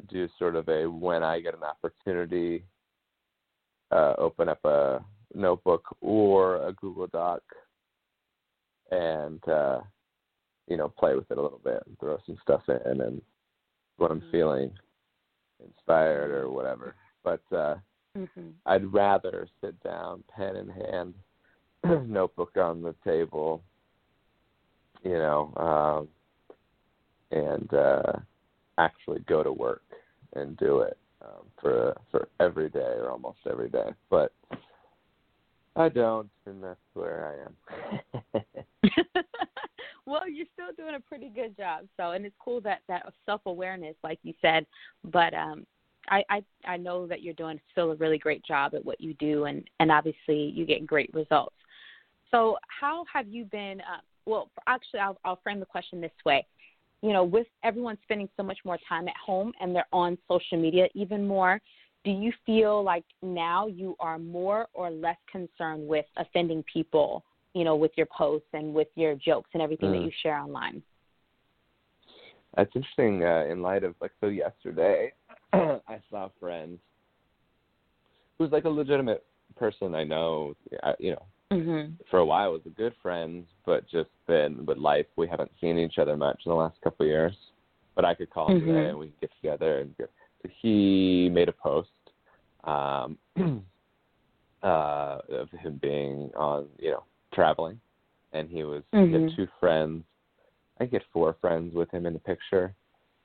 do 0.09 0.29
sort 0.39 0.57
of 0.57 0.69
a 0.69 0.87
when 0.87 1.23
I 1.23 1.41
get 1.41 1.55
an 1.55 1.63
opportunity, 1.63 2.65
uh, 3.91 4.15
open 4.19 4.49
up 4.49 4.65
a 4.65 5.05
notebook 5.35 5.85
or 6.01 6.67
a 6.67 6.73
Google 6.73 7.07
Doc, 7.07 7.43
and 8.91 9.47
uh, 9.49 9.81
you 10.69 10.77
know, 10.77 10.89
play 10.89 11.15
with 11.15 11.31
it 11.31 11.39
a 11.39 11.43
little 11.43 11.61
bit 11.63 11.83
and 11.87 11.99
throw 11.99 12.19
some 12.27 12.39
stuff 12.43 12.63
in 12.69 13.01
and 13.01 13.23
what 13.99 14.11
I'm 14.11 14.23
feeling 14.31 14.71
inspired 15.65 16.31
or 16.31 16.51
whatever. 16.51 16.95
But 17.23 17.43
uh 17.53 17.77
Mhm. 18.17 18.55
I'd 18.67 18.93
rather 18.93 19.49
sit 19.61 19.81
down, 19.83 20.23
pen 20.29 20.57
in 20.57 20.69
hand, 20.69 21.15
notebook 22.07 22.57
on 22.57 22.83
the 22.83 22.95
table, 23.05 23.63
you 25.03 25.19
know, 25.19 25.53
um, 25.57 26.09
and 27.33 27.73
uh, 27.75 28.13
actually 28.79 29.21
go 29.29 29.43
to 29.43 29.53
work 29.53 29.83
and 30.35 30.57
do 30.57 30.81
it 30.81 30.97
um, 31.23 31.47
for 31.61 31.97
for 32.11 32.29
every 32.41 32.69
day 32.69 32.95
or 32.99 33.11
almost 33.11 33.39
every 33.51 33.69
day. 33.69 33.91
But 34.11 34.33
I 35.75 35.89
don't, 35.89 36.31
and 36.47 36.63
that's 36.63 36.79
where 36.95 37.33
I 37.33 38.35
am. 38.37 38.45
well, 40.07 40.29
you're 40.29 40.47
still 40.53 40.73
doing 40.77 40.97
a 40.97 41.01
pretty 41.01 41.31
good 41.31 41.57
job. 41.57 41.87
So, 41.97 42.13
and 42.13 42.27
it's 42.27 42.37
cool 42.39 42.61
that 42.63 42.81
that 42.89 43.11
self 43.27 43.41
awareness, 43.47 43.97
like 44.05 44.19
you 44.23 44.35
said. 44.43 44.67
But 45.05 45.33
um, 45.35 45.67
I, 46.09 46.23
I 46.29 46.45
I 46.67 46.77
know 46.77 47.07
that 47.07 47.23
you're 47.23 47.35
doing 47.35 47.61
still 47.71 47.93
a 47.93 47.97
really 47.97 48.19
great 48.19 48.45
job 48.45 48.75
at 48.75 48.85
what 48.85 49.01
you 49.01 49.15
do, 49.15 49.45
and 49.45 49.65
and 49.81 49.91
obviously 49.91 50.53
you 50.55 50.67
get 50.67 50.87
great 50.87 51.13
results. 51.15 51.57
So, 52.31 52.57
how 52.69 53.05
have 53.13 53.29
you 53.29 53.45
been? 53.45 53.81
Uh, 53.81 54.01
well, 54.27 54.51
actually, 54.67 55.01
I'll 55.01 55.19
I'll 55.25 55.41
frame 55.43 55.61
the 55.61 55.67
question 55.67 56.01
this 56.01 56.11
way. 56.27 56.47
You 57.03 57.13
know, 57.13 57.25
with 57.25 57.49
everyone 57.65 57.99
spending 58.05 58.29
so 58.37 58.43
much 58.43 58.59
more 58.65 58.79
time 58.89 59.09
at 59.09 59.17
home 59.17 59.53
and 59.61 59.75
they're 59.75 59.87
on 59.93 60.17
social 60.29 60.59
media 60.59 60.87
even 60.95 61.27
more, 61.27 61.61
do 62.05 62.11
you 62.11 62.33
feel 62.47 62.83
like 62.83 63.05
now 63.23 63.67
you 63.67 63.97
are 64.01 64.19
more 64.19 64.69
or 64.73 64.91
less 64.91 65.17
concerned 65.31 65.87
with 65.87 66.07
offending 66.17 66.65
people 66.73 67.25
you 67.55 67.65
know 67.65 67.77
with 67.77 67.93
your 67.97 68.07
posts 68.17 68.49
and 68.53 68.73
with 68.73 68.89
your 68.95 69.15
jokes 69.15 69.51
and 69.53 69.63
everything 69.63 69.93
that 69.93 69.99
Mm. 69.99 70.07
you 70.07 70.13
share 70.23 70.39
online 70.39 70.83
That's 72.55 72.75
interesting. 72.77 73.25
Uh, 73.25 73.47
in 73.49 73.63
light 73.63 73.83
of 73.83 73.95
like 74.01 74.13
so, 74.21 74.27
yesterday 74.29 75.13
I 75.53 76.01
saw 76.11 76.27
a 76.27 76.31
friend 76.39 76.79
who's 78.37 78.53
like 78.53 78.65
a 78.65 78.69
legitimate 78.69 79.25
person 79.57 79.95
I 79.95 80.05
know. 80.05 80.55
You 80.99 81.13
know, 81.13 81.27
mhm 81.53 81.93
for 82.11 82.19
a 82.19 82.25
while 82.25 82.53
was 82.53 82.61
a 82.67 82.71
good 82.71 82.95
friend, 83.03 83.45
but 83.65 83.89
just 83.89 84.11
been 84.27 84.67
with 84.67 84.77
life 84.77 85.07
we 85.17 85.27
haven't 85.29 85.51
seen 85.61 85.79
each 85.79 85.99
other 85.99 86.17
much 86.17 86.41
in 86.45 86.51
the 86.51 86.57
last 86.57 86.81
couple 86.83 87.05
of 87.07 87.09
years. 87.09 87.35
But 87.95 88.05
I 88.05 88.15
could 88.15 88.31
call 88.31 88.49
him 88.49 88.61
Mhm. 88.61 88.67
today 88.67 88.89
and 88.89 88.99
we 88.99 89.07
could 89.07 89.21
get 89.21 89.33
together 89.37 89.79
and 89.79 89.97
go. 89.97 90.07
So 90.43 90.49
he 90.61 91.29
made 91.31 91.49
a 91.49 91.53
post 91.53 91.91
um, 92.65 93.19
uh, 94.63 95.19
of 95.31 95.51
him 95.51 95.79
being 95.83 96.31
on, 96.37 96.69
you 96.79 96.91
know, 96.91 97.05
traveling, 97.33 97.81
and 98.33 98.49
he 98.49 98.63
was 98.65 98.83
he 98.93 98.99
Mhm. 98.99 99.13
had 99.13 99.37
two 99.37 99.47
friends. 99.59 100.05
I 100.81 100.87
get 100.87 101.03
four 101.13 101.35
friends 101.35 101.75
with 101.75 101.91
him 101.91 102.07
in 102.07 102.13
the 102.13 102.21
picture, 102.21 102.75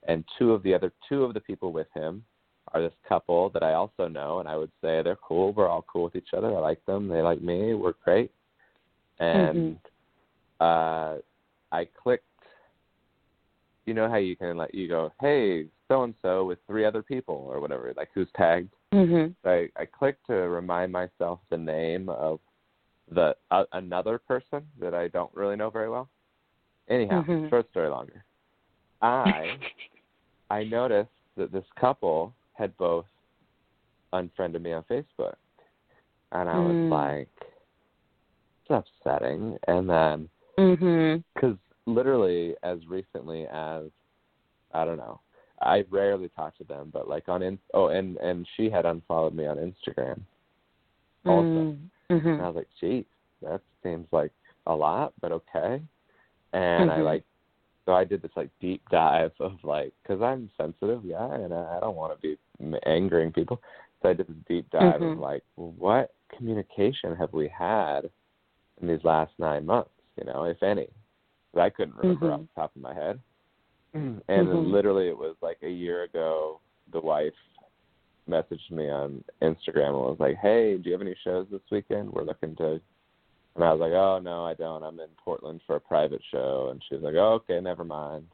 and 0.04 0.24
two 0.38 0.52
of 0.52 0.62
the 0.62 0.74
other 0.74 0.92
two 1.08 1.24
of 1.24 1.34
the 1.34 1.40
people 1.40 1.72
with 1.72 1.90
him 1.92 2.24
are 2.72 2.80
this 2.82 2.92
couple 3.08 3.50
that 3.50 3.62
I 3.62 3.74
also 3.74 4.08
know, 4.08 4.40
and 4.40 4.48
I 4.48 4.56
would 4.56 4.70
say 4.80 5.02
they're 5.02 5.16
cool. 5.16 5.52
We're 5.52 5.68
all 5.68 5.84
cool 5.90 6.04
with 6.04 6.16
each 6.16 6.34
other. 6.36 6.48
I 6.48 6.60
like 6.60 6.84
them. 6.86 7.08
They 7.08 7.22
like 7.22 7.40
me. 7.42 7.74
We're 7.74 7.94
great. 8.04 8.30
And 9.18 9.78
uh, 10.60 11.16
I 11.72 11.88
clicked. 12.00 12.24
You 13.86 13.94
know 13.94 14.08
how 14.08 14.16
you 14.16 14.36
can 14.36 14.56
like 14.58 14.74
you 14.74 14.86
go, 14.86 15.12
hey, 15.20 15.66
so 15.88 16.02
and 16.02 16.14
so 16.20 16.44
with 16.44 16.58
three 16.66 16.84
other 16.84 17.02
people 17.02 17.46
or 17.50 17.58
whatever, 17.60 17.92
like 17.96 18.10
who's 18.14 18.28
tagged. 18.36 18.72
mhm 18.92 19.34
I 19.44 19.68
I 19.76 19.86
clicked 19.86 20.26
to 20.26 20.34
remind 20.34 20.92
myself 20.92 21.40
the 21.48 21.56
name 21.56 22.08
of 22.10 22.40
the 23.10 23.34
uh, 23.50 23.64
another 23.72 24.18
person 24.18 24.66
that 24.78 24.92
I 24.94 25.08
don't 25.08 25.34
really 25.34 25.56
know 25.56 25.70
very 25.70 25.88
well. 25.88 26.08
Anyhow, 26.88 27.22
Mhm. 27.22 27.48
short 27.48 27.70
story 27.70 27.88
longer. 27.88 28.24
I 29.00 29.56
I 30.50 30.64
noticed 30.64 31.10
that 31.36 31.50
this 31.52 31.64
couple 31.76 32.34
had 32.58 32.76
both 32.76 33.06
unfriended 34.12 34.62
me 34.62 34.72
on 34.72 34.82
Facebook, 34.84 35.36
and 36.32 36.48
I 36.48 36.58
was 36.58 36.76
Mm. 36.76 36.90
like, 36.90 37.28
"It's 38.60 38.70
upsetting." 38.70 39.56
And 39.68 39.88
then, 39.88 40.28
because 41.34 41.56
literally 41.86 42.56
as 42.62 42.86
recently 42.86 43.46
as 43.46 43.90
I 44.72 44.84
don't 44.84 44.98
know, 44.98 45.20
I 45.62 45.84
rarely 45.88 46.28
talk 46.30 46.56
to 46.58 46.64
them, 46.64 46.90
but 46.92 47.08
like 47.08 47.28
on 47.28 47.42
in 47.42 47.58
oh, 47.74 47.88
and 47.88 48.16
and 48.18 48.46
she 48.56 48.68
had 48.68 48.84
unfollowed 48.86 49.34
me 49.34 49.46
on 49.46 49.56
Instagram. 49.56 50.20
Also, 51.26 51.48
Mm. 51.48 51.90
and 52.10 52.42
I 52.42 52.46
was 52.48 52.56
like, 52.56 52.68
"Geez, 52.80 53.04
that 53.42 53.62
seems 53.82 54.06
like 54.12 54.32
a 54.66 54.74
lot, 54.74 55.12
but 55.20 55.32
okay." 55.32 55.82
And 56.52 56.90
I 56.90 56.98
Mhm. 56.98 57.04
like, 57.04 57.24
so 57.88 57.94
I 57.94 58.04
did 58.04 58.20
this 58.20 58.30
like 58.36 58.50
deep 58.60 58.82
dive 58.90 59.32
of 59.40 59.52
like, 59.64 59.94
because 60.02 60.20
I'm 60.20 60.50
sensitive, 60.58 61.06
yeah, 61.06 61.32
and 61.32 61.54
I, 61.54 61.78
I 61.78 61.80
don't 61.80 61.96
want 61.96 62.12
to 62.12 62.20
be 62.20 62.36
angering 62.84 63.32
people. 63.32 63.62
So 64.02 64.10
I 64.10 64.12
did 64.12 64.26
this 64.28 64.36
deep 64.46 64.68
dive 64.70 65.00
Mhm. 65.00 65.12
of 65.12 65.18
like, 65.18 65.42
what 65.54 66.12
communication 66.36 67.16
have 67.16 67.32
we 67.32 67.48
had 67.48 68.10
in 68.82 68.88
these 68.88 69.02
last 69.04 69.32
nine 69.38 69.64
months? 69.64 69.88
You 70.18 70.26
know, 70.26 70.44
if 70.44 70.62
any. 70.62 70.84
'Cause 71.54 71.60
I 71.62 71.70
couldn't 71.70 71.96
remember 71.96 72.30
off 72.30 72.40
Mhm. 72.40 72.48
the 72.54 72.60
top 72.60 72.76
of 72.76 72.82
my 72.82 72.92
head. 72.92 73.18
And 73.94 74.22
Mhm. 74.28 74.70
literally, 74.70 75.08
it 75.08 75.16
was 75.16 75.36
like 75.40 75.62
a 75.62 75.70
year 75.70 76.02
ago. 76.02 76.60
The 76.92 77.00
wife 77.00 77.32
messaged 78.28 78.70
me 78.70 78.90
on 78.90 79.24
Instagram 79.40 79.94
and 79.96 79.96
was 79.96 80.20
like, 80.20 80.36
"Hey, 80.36 80.76
do 80.76 80.90
you 80.90 80.92
have 80.92 81.00
any 81.00 81.14
shows 81.14 81.48
this 81.48 81.62
weekend? 81.70 82.12
We're 82.12 82.24
looking 82.24 82.54
to." 82.56 82.82
And 83.54 83.64
I 83.64 83.72
was 83.72 83.80
like, 83.80 83.92
"Oh 83.92 84.18
no, 84.22 84.44
I 84.44 84.54
don't. 84.54 84.82
I'm 84.82 85.00
in 85.00 85.08
Portland 85.22 85.60
for 85.66 85.76
a 85.76 85.80
private 85.80 86.22
show." 86.30 86.68
And 86.70 86.82
she 86.88 86.94
was 86.94 87.02
like, 87.04 87.14
"Oh, 87.16 87.34
okay, 87.34 87.60
never 87.60 87.84
mind." 87.84 88.26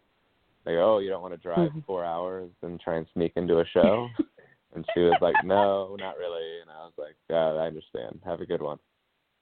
Like, 0.66 0.76
"Oh, 0.76 0.98
you 0.98 1.08
don't 1.08 1.22
want 1.22 1.34
to 1.34 1.38
drive 1.38 1.72
Mhm. 1.72 1.84
four 1.84 2.04
hours 2.04 2.50
and 2.62 2.80
try 2.80 2.96
and 2.96 3.06
sneak 3.14 3.32
into 3.36 3.60
a 3.60 3.66
show?" 3.66 4.10
and 4.74 4.86
she 4.94 5.00
was 5.00 5.16
like, 5.20 5.42
"No, 5.44 5.96
not 5.98 6.18
really." 6.18 6.60
And 6.60 6.70
I 6.70 6.84
was 6.84 6.92
like, 6.98 7.16
uh, 7.30 7.56
"I 7.56 7.66
understand. 7.66 8.20
Have 8.24 8.40
a 8.40 8.46
good 8.46 8.62
one." 8.62 8.78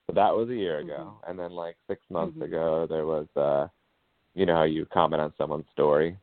So 0.06 0.14
that 0.14 0.34
was 0.34 0.48
a 0.50 0.54
year 0.54 0.78
ago. 0.78 1.14
Mhm. 1.16 1.30
And 1.30 1.38
then 1.38 1.52
like 1.52 1.76
six 1.86 2.02
months 2.10 2.36
Mhm. 2.38 2.42
ago 2.42 2.86
there 2.88 3.06
was 3.06 3.28
uh 3.36 3.68
you 4.34 4.46
know 4.46 4.54
how 4.56 4.64
you 4.64 4.86
comment 4.86 5.22
on 5.22 5.32
someone's 5.36 5.68
story. 5.72 6.16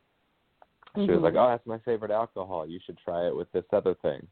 She 0.96 1.12
was 1.12 1.20
Mhm. 1.20 1.24
like, 1.24 1.36
Oh, 1.36 1.48
that's 1.48 1.66
my 1.66 1.78
favorite 1.80 2.12
alcohol. 2.12 2.66
You 2.66 2.80
should 2.86 2.98
try 2.98 3.28
it 3.28 3.36
with 3.36 3.52
this 3.52 3.66
other 3.72 3.94
thing 3.96 4.28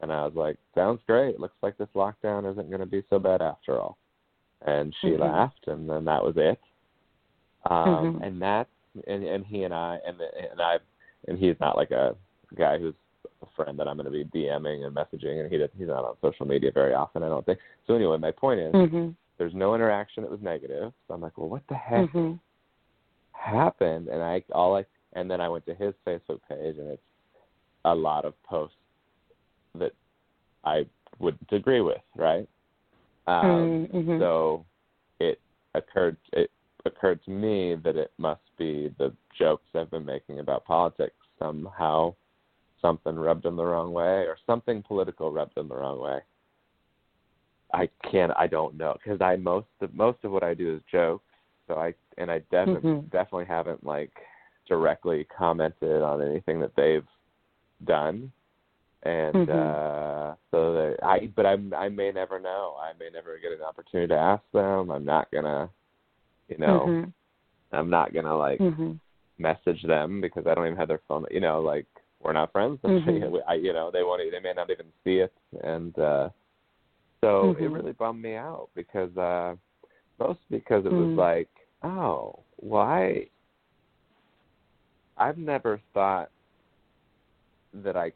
and 0.00 0.12
I 0.12 0.24
was 0.24 0.34
like, 0.34 0.56
Sounds 0.74 1.02
great. 1.06 1.38
Looks 1.40 1.56
like 1.62 1.76
this 1.76 1.88
lockdown 1.94 2.50
isn't 2.50 2.70
gonna 2.70 2.86
be 2.86 3.02
so 3.10 3.18
bad 3.18 3.42
after 3.42 3.78
all. 3.80 3.98
And 4.66 4.94
she 5.00 5.10
Mhm. 5.10 5.20
laughed 5.20 5.66
and 5.68 5.88
then 5.88 6.04
that 6.04 6.24
was 6.24 6.36
it. 6.36 6.58
Um 7.70 8.16
Mhm. 8.16 8.26
and 8.26 8.42
that's 8.42 8.70
and 9.06 9.24
and 9.24 9.44
he 9.46 9.64
and 9.64 9.74
I 9.74 10.00
and 10.06 10.20
and 10.20 10.60
I 10.60 10.78
and 11.26 11.38
he's 11.38 11.58
not 11.60 11.76
like 11.76 11.90
a 11.90 12.16
guy 12.54 12.78
who's 12.78 12.94
a 13.42 13.46
friend 13.54 13.78
that 13.78 13.86
I'm 13.86 13.96
going 13.96 14.06
to 14.06 14.10
be 14.10 14.24
DMing 14.24 14.84
and 14.86 14.96
messaging, 14.96 15.40
and 15.40 15.50
he 15.50 15.58
does, 15.58 15.70
he's 15.76 15.88
not 15.88 16.04
on 16.04 16.16
social 16.20 16.46
media 16.46 16.72
very 16.72 16.94
often, 16.94 17.22
I 17.22 17.28
don't 17.28 17.44
think. 17.46 17.58
So 17.86 17.94
anyway, 17.94 18.16
my 18.16 18.30
point 18.32 18.58
is, 18.58 18.74
Mhm. 18.74 19.14
there's 19.36 19.54
no 19.54 19.74
interaction 19.74 20.22
that 20.22 20.30
was 20.30 20.40
negative. 20.40 20.92
So 21.06 21.14
I'm 21.14 21.20
like, 21.20 21.36
well, 21.38 21.48
what 21.48 21.66
the 21.68 21.74
heck 21.74 22.08
Mhm. 22.10 22.40
happened? 23.32 24.08
And 24.08 24.22
I 24.22 24.42
all 24.52 24.76
I 24.76 24.84
and 25.14 25.30
then 25.30 25.40
I 25.40 25.48
went 25.48 25.66
to 25.66 25.74
his 25.74 25.94
Facebook 26.06 26.40
page, 26.48 26.78
and 26.78 26.88
it's 26.88 27.02
a 27.84 27.94
lot 27.94 28.24
of 28.24 28.40
posts 28.42 28.76
that 29.74 29.92
I 30.64 30.86
wouldn't 31.18 31.52
agree 31.52 31.80
with, 31.80 32.02
right? 32.16 32.48
Um, 33.28 33.86
Mhm. 33.92 34.18
so 34.18 34.64
it 35.20 35.40
occurred 35.74 36.16
it 36.32 36.50
occurred 36.86 37.22
to 37.24 37.30
me 37.30 37.74
that 37.74 37.96
it 37.96 38.10
must 38.16 38.40
be 38.56 38.88
the 38.98 39.14
jokes 39.38 39.66
I've 39.74 39.90
been 39.90 40.06
making 40.06 40.38
about 40.38 40.64
politics 40.64 41.14
somehow 41.38 42.14
something 42.80 43.16
rubbed 43.16 43.42
them 43.42 43.56
the 43.56 43.64
wrong 43.64 43.92
way 43.92 44.26
or 44.26 44.36
something 44.46 44.82
political 44.82 45.30
rubbed 45.30 45.54
them 45.56 45.68
the 45.68 45.74
wrong 45.76 46.00
way. 46.00 46.20
I 47.74 47.88
can't 48.10 48.32
I 48.36 48.46
don't 48.46 48.76
know 48.76 48.94
because 48.94 49.20
I 49.20 49.36
most 49.36 49.66
of 49.82 49.92
most 49.94 50.24
of 50.24 50.30
what 50.30 50.42
I 50.42 50.54
do 50.54 50.74
is 50.76 50.82
jokes. 50.90 51.24
So 51.66 51.74
I 51.74 51.94
and 52.16 52.30
I 52.30 52.38
definitely 52.50 52.90
Mhm. 52.90 53.10
definitely 53.10 53.44
haven't 53.44 53.84
like 53.84 54.12
directly 54.66 55.24
commented 55.24 56.02
on 56.02 56.22
anything 56.22 56.60
that 56.60 56.74
they've 56.76 57.06
done. 57.84 58.32
And 59.04 59.48
Mhm. 59.48 59.48
uh 59.48 60.34
so 60.50 60.72
that 60.74 60.96
I 61.02 61.28
but 61.36 61.46
I 61.46 61.56
I 61.76 61.88
may 61.88 62.10
never 62.10 62.38
know. 62.40 62.76
I 62.80 62.92
may 62.98 63.10
never 63.10 63.38
get 63.38 63.52
an 63.52 63.62
opportunity 63.62 64.08
to 64.08 64.18
ask 64.18 64.42
them. 64.52 64.90
I'm 64.90 65.04
not 65.04 65.30
gonna 65.30 65.70
you 66.48 66.58
know, 66.58 66.86
Mhm. 66.88 67.12
I'm 67.72 67.90
not 67.90 68.12
gonna 68.12 68.36
like 68.36 68.60
Mhm. 68.60 68.98
message 69.38 69.82
them 69.84 70.20
because 70.20 70.46
I 70.46 70.54
don't 70.54 70.66
even 70.66 70.78
have 70.78 70.88
their 70.88 71.02
phone. 71.06 71.26
You 71.30 71.40
know, 71.40 71.60
like 71.60 71.86
we're 72.20 72.32
not 72.32 72.50
friends. 72.52 72.80
Mhm. 72.84 73.42
I, 73.46 73.54
you 73.54 73.72
know, 73.72 73.90
they 73.92 74.02
won't. 74.02 74.20
They 74.30 74.40
may 74.40 74.52
not 74.52 74.70
even 74.70 74.92
see 75.04 75.18
it, 75.18 75.32
and 75.62 75.96
uh 75.98 76.30
so 77.20 77.52
it 77.52 77.62
Mhm. 77.62 77.74
really 77.74 77.92
bummed 77.92 78.22
me 78.22 78.34
out 78.34 78.68
because 78.74 79.16
uh 79.16 79.54
most 80.18 80.40
because 80.50 80.84
it 80.86 80.92
was 80.92 81.08
Mhm. 81.10 81.16
like, 81.16 81.50
oh, 81.84 82.42
why? 82.56 83.28
I've 85.16 85.38
never 85.38 85.80
thought 85.94 86.30
that 87.74 87.96
I 87.96 88.12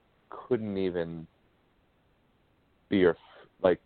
couldn't 0.49 0.77
even 0.77 1.27
be 2.89 2.99
your 2.99 3.17
like 3.63 3.81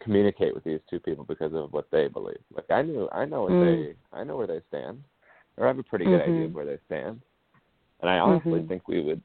communicate 0.00 0.54
with 0.54 0.64
these 0.64 0.80
two 0.88 1.00
people 1.00 1.24
because 1.24 1.54
of 1.54 1.72
what 1.72 1.86
they 1.90 2.08
believe. 2.08 2.38
Like 2.54 2.70
I 2.70 2.82
knew, 2.82 3.08
I 3.12 3.24
know 3.24 3.42
what 3.44 3.52
Mm. 3.52 3.94
they, 4.12 4.18
I 4.18 4.24
know 4.24 4.36
where 4.36 4.46
they 4.46 4.60
stand, 4.68 5.02
or 5.56 5.64
I 5.64 5.68
have 5.68 5.78
a 5.78 5.82
pretty 5.84 6.04
good 6.04 6.20
idea 6.20 6.46
of 6.46 6.54
where 6.54 6.66
they 6.66 6.78
stand, 6.86 7.20
and 8.00 8.10
I 8.10 8.18
honestly 8.18 8.60
Mhm. 8.60 8.68
think 8.68 8.88
we 8.88 9.00
would 9.02 9.22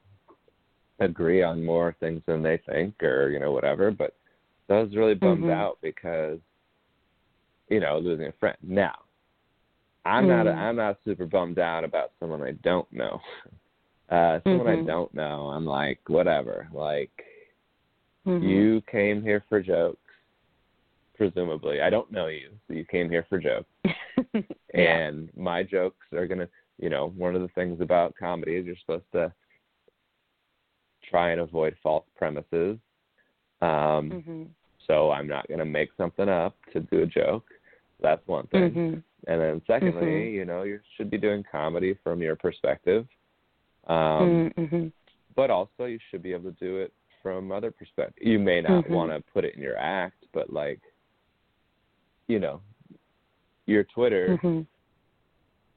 agree 1.00 1.42
on 1.42 1.64
more 1.64 1.94
things 2.00 2.22
than 2.26 2.42
they 2.42 2.58
think, 2.58 3.02
or 3.02 3.28
you 3.30 3.38
know 3.40 3.52
whatever. 3.52 3.90
But 3.90 4.14
so 4.66 4.74
I 4.74 4.82
was 4.82 4.96
really 4.96 5.14
bummed 5.14 5.44
Mhm. 5.44 5.50
out 5.50 5.78
because, 5.82 6.38
you 7.68 7.80
know, 7.80 7.98
losing 7.98 8.26
a 8.26 8.32
friend. 8.32 8.56
Now, 8.62 8.94
I'm 10.06 10.26
not, 10.28 10.46
Mm. 10.46 10.58
I'm 10.58 10.76
not 10.76 10.98
super 11.04 11.26
bummed 11.26 11.58
out 11.58 11.84
about 11.84 12.12
someone 12.18 12.42
I 12.42 12.52
don't 12.62 12.90
know. 12.92 13.20
Uh, 14.14 14.38
someone 14.44 14.68
I 14.68 14.76
Mhm. 14.76 14.86
don't 14.86 15.12
know, 15.12 15.48
I'm 15.48 15.66
like, 15.66 15.98
whatever. 16.08 16.68
Like, 16.72 17.26
Mhm. 18.24 18.42
you 18.42 18.80
came 18.82 19.22
here 19.22 19.40
for 19.48 19.60
jokes, 19.60 20.08
presumably. 21.14 21.80
I 21.80 21.90
don't 21.90 22.12
know 22.12 22.28
you, 22.28 22.50
so 22.68 22.74
you 22.74 22.84
came 22.84 23.10
here 23.10 23.24
for 23.24 23.38
jokes. 23.38 23.68
yeah. 24.72 24.98
And 24.98 25.36
my 25.36 25.64
jokes 25.64 26.06
are 26.12 26.28
gonna, 26.28 26.48
you 26.78 26.90
know, 26.90 27.08
one 27.16 27.34
of 27.34 27.42
the 27.42 27.48
things 27.48 27.80
about 27.80 28.14
comedy 28.14 28.54
is 28.54 28.66
you're 28.66 28.76
supposed 28.76 29.10
to 29.12 29.32
try 31.02 31.30
and 31.30 31.40
avoid 31.40 31.76
false 31.82 32.06
premises. 32.14 32.78
Um, 33.62 34.10
Mhm. 34.10 34.48
So 34.86 35.10
I'm 35.10 35.26
not 35.26 35.48
gonna 35.48 35.64
make 35.64 35.92
something 35.94 36.28
up 36.28 36.54
to 36.72 36.80
do 36.80 37.02
a 37.02 37.06
joke. 37.06 37.50
That's 38.00 38.24
one 38.28 38.46
thing. 38.48 38.74
Mhm. 38.74 39.02
And 39.26 39.40
then 39.40 39.62
secondly, 39.66 40.28
Mhm. 40.28 40.32
you 40.34 40.44
know, 40.44 40.62
you 40.62 40.78
should 40.94 41.08
be 41.10 41.16
doing 41.18 41.42
comedy 41.42 41.94
from 41.94 42.22
your 42.22 42.36
perspective. 42.36 43.08
Um, 43.86 44.50
Mhm. 44.56 44.92
but 45.36 45.50
also 45.50 45.84
you 45.84 45.98
should 46.10 46.22
be 46.22 46.32
able 46.32 46.50
to 46.52 46.58
do 46.58 46.78
it 46.78 46.92
from 47.22 47.52
other 47.52 47.70
perspectives. 47.70 48.26
You 48.26 48.38
may 48.38 48.60
not 48.60 48.84
Mhm. 48.84 48.90
want 48.90 49.12
to 49.12 49.20
put 49.32 49.44
it 49.44 49.54
in 49.54 49.62
your 49.62 49.76
act, 49.76 50.26
but 50.32 50.50
like, 50.52 50.80
you 52.28 52.38
know, 52.38 52.60
your 53.66 53.84
Twitter, 53.84 54.38
Mhm. 54.38 54.66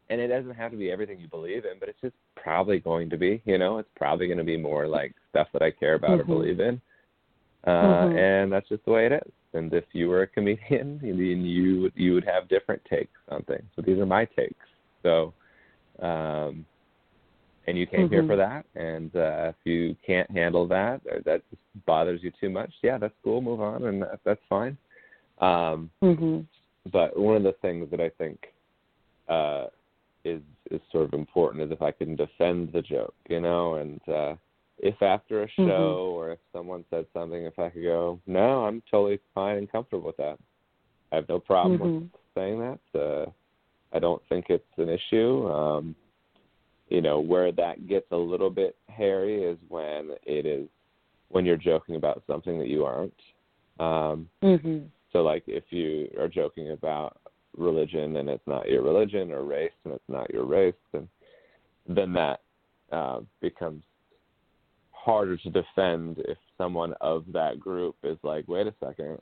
and 0.09 0.21
it 0.21 0.27
doesn't 0.27 0.53
have 0.55 0.71
to 0.71 0.77
be 0.77 0.91
everything 0.91 1.19
you 1.19 1.27
believe 1.27 1.65
in, 1.65 1.79
but 1.79 1.89
it's 1.89 1.99
just 2.01 2.15
probably 2.35 2.79
going 2.79 3.09
to 3.09 3.17
be, 3.17 3.41
you 3.45 3.57
know, 3.57 3.77
it's 3.77 3.89
probably 3.95 4.27
going 4.27 4.37
to 4.37 4.43
be 4.43 4.57
more 4.57 4.87
like 4.87 5.13
stuff 5.29 5.51
that 5.53 5.61
I 5.61 5.71
care 5.71 5.95
about 5.95 6.19
or 6.19 6.23
Mhm. 6.23 6.27
believe 6.27 6.59
in. 6.59 6.81
Uh, 7.65 8.07
Mhm. 8.07 8.15
and 8.15 8.51
that's 8.51 8.69
just 8.69 8.85
the 8.85 8.91
way 8.91 9.05
it 9.07 9.11
is. 9.11 9.31
And 9.53 9.73
if 9.73 9.83
you 9.93 10.07
were 10.07 10.21
a 10.21 10.27
comedian, 10.27 10.99
then 11.01 11.45
you 11.45 11.81
would 11.81 11.93
you 11.95 12.13
would 12.13 12.25
have 12.25 12.47
different 12.47 12.83
takes 12.85 13.19
on 13.29 13.43
things. 13.43 13.65
So 13.75 13.81
these 13.81 13.97
are 13.99 14.05
my 14.05 14.25
takes. 14.25 14.65
So, 15.03 15.33
um, 15.99 16.65
and 17.67 17.77
you 17.77 17.85
came 17.85 18.09
here 18.09 18.23
Mhm. 18.23 18.27
for 18.27 18.35
that. 18.37 18.65
And 18.75 19.15
uh, 19.15 19.51
if 19.53 19.65
you 19.65 19.95
can't 20.05 20.29
handle 20.31 20.65
that, 20.67 21.01
or 21.05 21.19
that 21.21 21.47
just 21.49 21.61
bothers 21.85 22.23
you 22.23 22.31
too 22.31 22.49
much, 22.49 22.73
yeah, 22.81 22.97
that's 22.97 23.13
cool. 23.23 23.41
Move 23.41 23.61
on, 23.61 23.83
and 23.85 24.01
that, 24.01 24.19
that's 24.23 24.43
fine. 24.49 24.77
Um, 25.39 25.91
Mhm. 26.01 26.45
but 26.91 27.17
one 27.17 27.35
of 27.35 27.43
the 27.43 27.53
things 27.53 27.89
that 27.91 27.99
I 27.99 28.09
think 28.09 28.53
uh, 29.27 29.67
is 30.23 30.41
is 30.71 30.81
sort 30.91 31.05
of 31.05 31.13
important 31.13 31.63
is 31.63 31.71
if 31.71 31.81
I 31.81 31.91
can 31.91 32.15
defend 32.15 32.71
the 32.71 32.81
joke, 32.81 33.15
you 33.29 33.39
know, 33.41 33.75
and 33.75 34.01
uh, 34.09 34.35
if 34.79 35.01
after 35.01 35.43
a 35.43 35.49
show 35.49 36.11
or 36.15 36.31
if 36.31 36.39
someone 36.51 36.85
said 36.89 37.05
something, 37.13 37.43
if 37.45 37.59
I 37.59 37.69
could 37.69 37.83
go, 37.83 38.19
no, 38.25 38.65
I'm 38.65 38.81
totally 38.89 39.19
fine 39.33 39.57
and 39.57 39.71
comfortable 39.71 40.07
with 40.07 40.17
that. 40.17 40.39
I 41.11 41.15
have 41.15 41.29
no 41.29 41.39
problem 41.39 41.79
with 41.79 41.91
Mhm. 41.91 42.09
saying 42.35 42.59
that. 42.59 42.99
Uh, 42.99 43.31
I 43.93 43.99
don't 43.99 44.21
think 44.27 44.49
it's 44.49 44.77
an 44.77 44.89
issue. 44.89 45.47
Um, 45.49 45.95
you 46.89 47.01
know, 47.01 47.19
where 47.19 47.51
that 47.51 47.87
gets 47.87 48.05
a 48.11 48.17
little 48.17 48.49
bit 48.49 48.75
hairy 48.89 49.43
is 49.43 49.57
when 49.67 50.11
it 50.23 50.45
is 50.45 50.67
when 51.29 51.45
you're 51.45 51.57
joking 51.57 51.95
about 51.95 52.23
something 52.25 52.57
that 52.57 52.69
you 52.69 52.85
aren't. 52.85 53.21
Um, 53.79 54.29
Mhm. 54.41 54.89
so, 55.11 55.21
like, 55.23 55.43
if 55.47 55.71
you 55.71 56.09
are 56.17 56.27
joking 56.29 56.71
about 56.71 57.19
religion 57.55 58.17
and 58.17 58.29
it's 58.29 58.47
not 58.47 58.69
your 58.69 58.81
religion, 58.81 59.31
or 59.31 59.43
race 59.43 59.73
and 59.83 59.93
it's 59.93 60.09
not 60.09 60.29
your 60.31 60.45
race, 60.45 60.75
then 60.91 61.09
then 61.87 62.13
that 62.13 62.41
uh, 62.91 63.21
becomes 63.41 63.83
harder 64.91 65.37
to 65.37 65.49
defend 65.49 66.19
if 66.19 66.37
someone 66.57 66.93
of 67.01 67.25
that 67.31 67.59
group 67.59 67.95
is 68.03 68.17
like, 68.23 68.47
"Wait 68.47 68.67
a 68.67 68.73
second, 68.79 69.21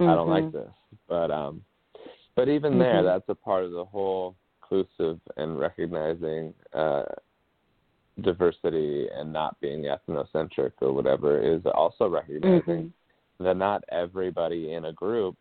I 0.00 0.14
don't 0.14 0.28
like 0.28 0.44
Mhm. 0.44 0.52
this." 0.52 0.74
But 1.08 1.30
um, 1.30 1.64
but 2.34 2.48
even 2.48 2.78
there, 2.78 3.02
Mhm. 3.02 3.04
that's 3.04 3.28
a 3.28 3.34
part 3.34 3.64
of 3.64 3.72
the 3.72 3.84
whole 3.84 4.36
inclusive 4.70 5.20
and 5.36 5.58
recognizing 5.58 6.54
uh, 6.74 7.02
diversity 8.22 9.08
and 9.14 9.32
not 9.32 9.58
being 9.60 9.84
ethnocentric 9.84 10.72
or 10.80 10.92
whatever 10.92 11.40
is 11.40 11.62
also 11.74 12.08
recognizing 12.08 12.62
Mhm. 12.88 12.92
that 13.38 13.56
not 13.56 13.82
everybody 13.88 14.72
in 14.74 14.86
a 14.86 14.92
group 14.92 15.36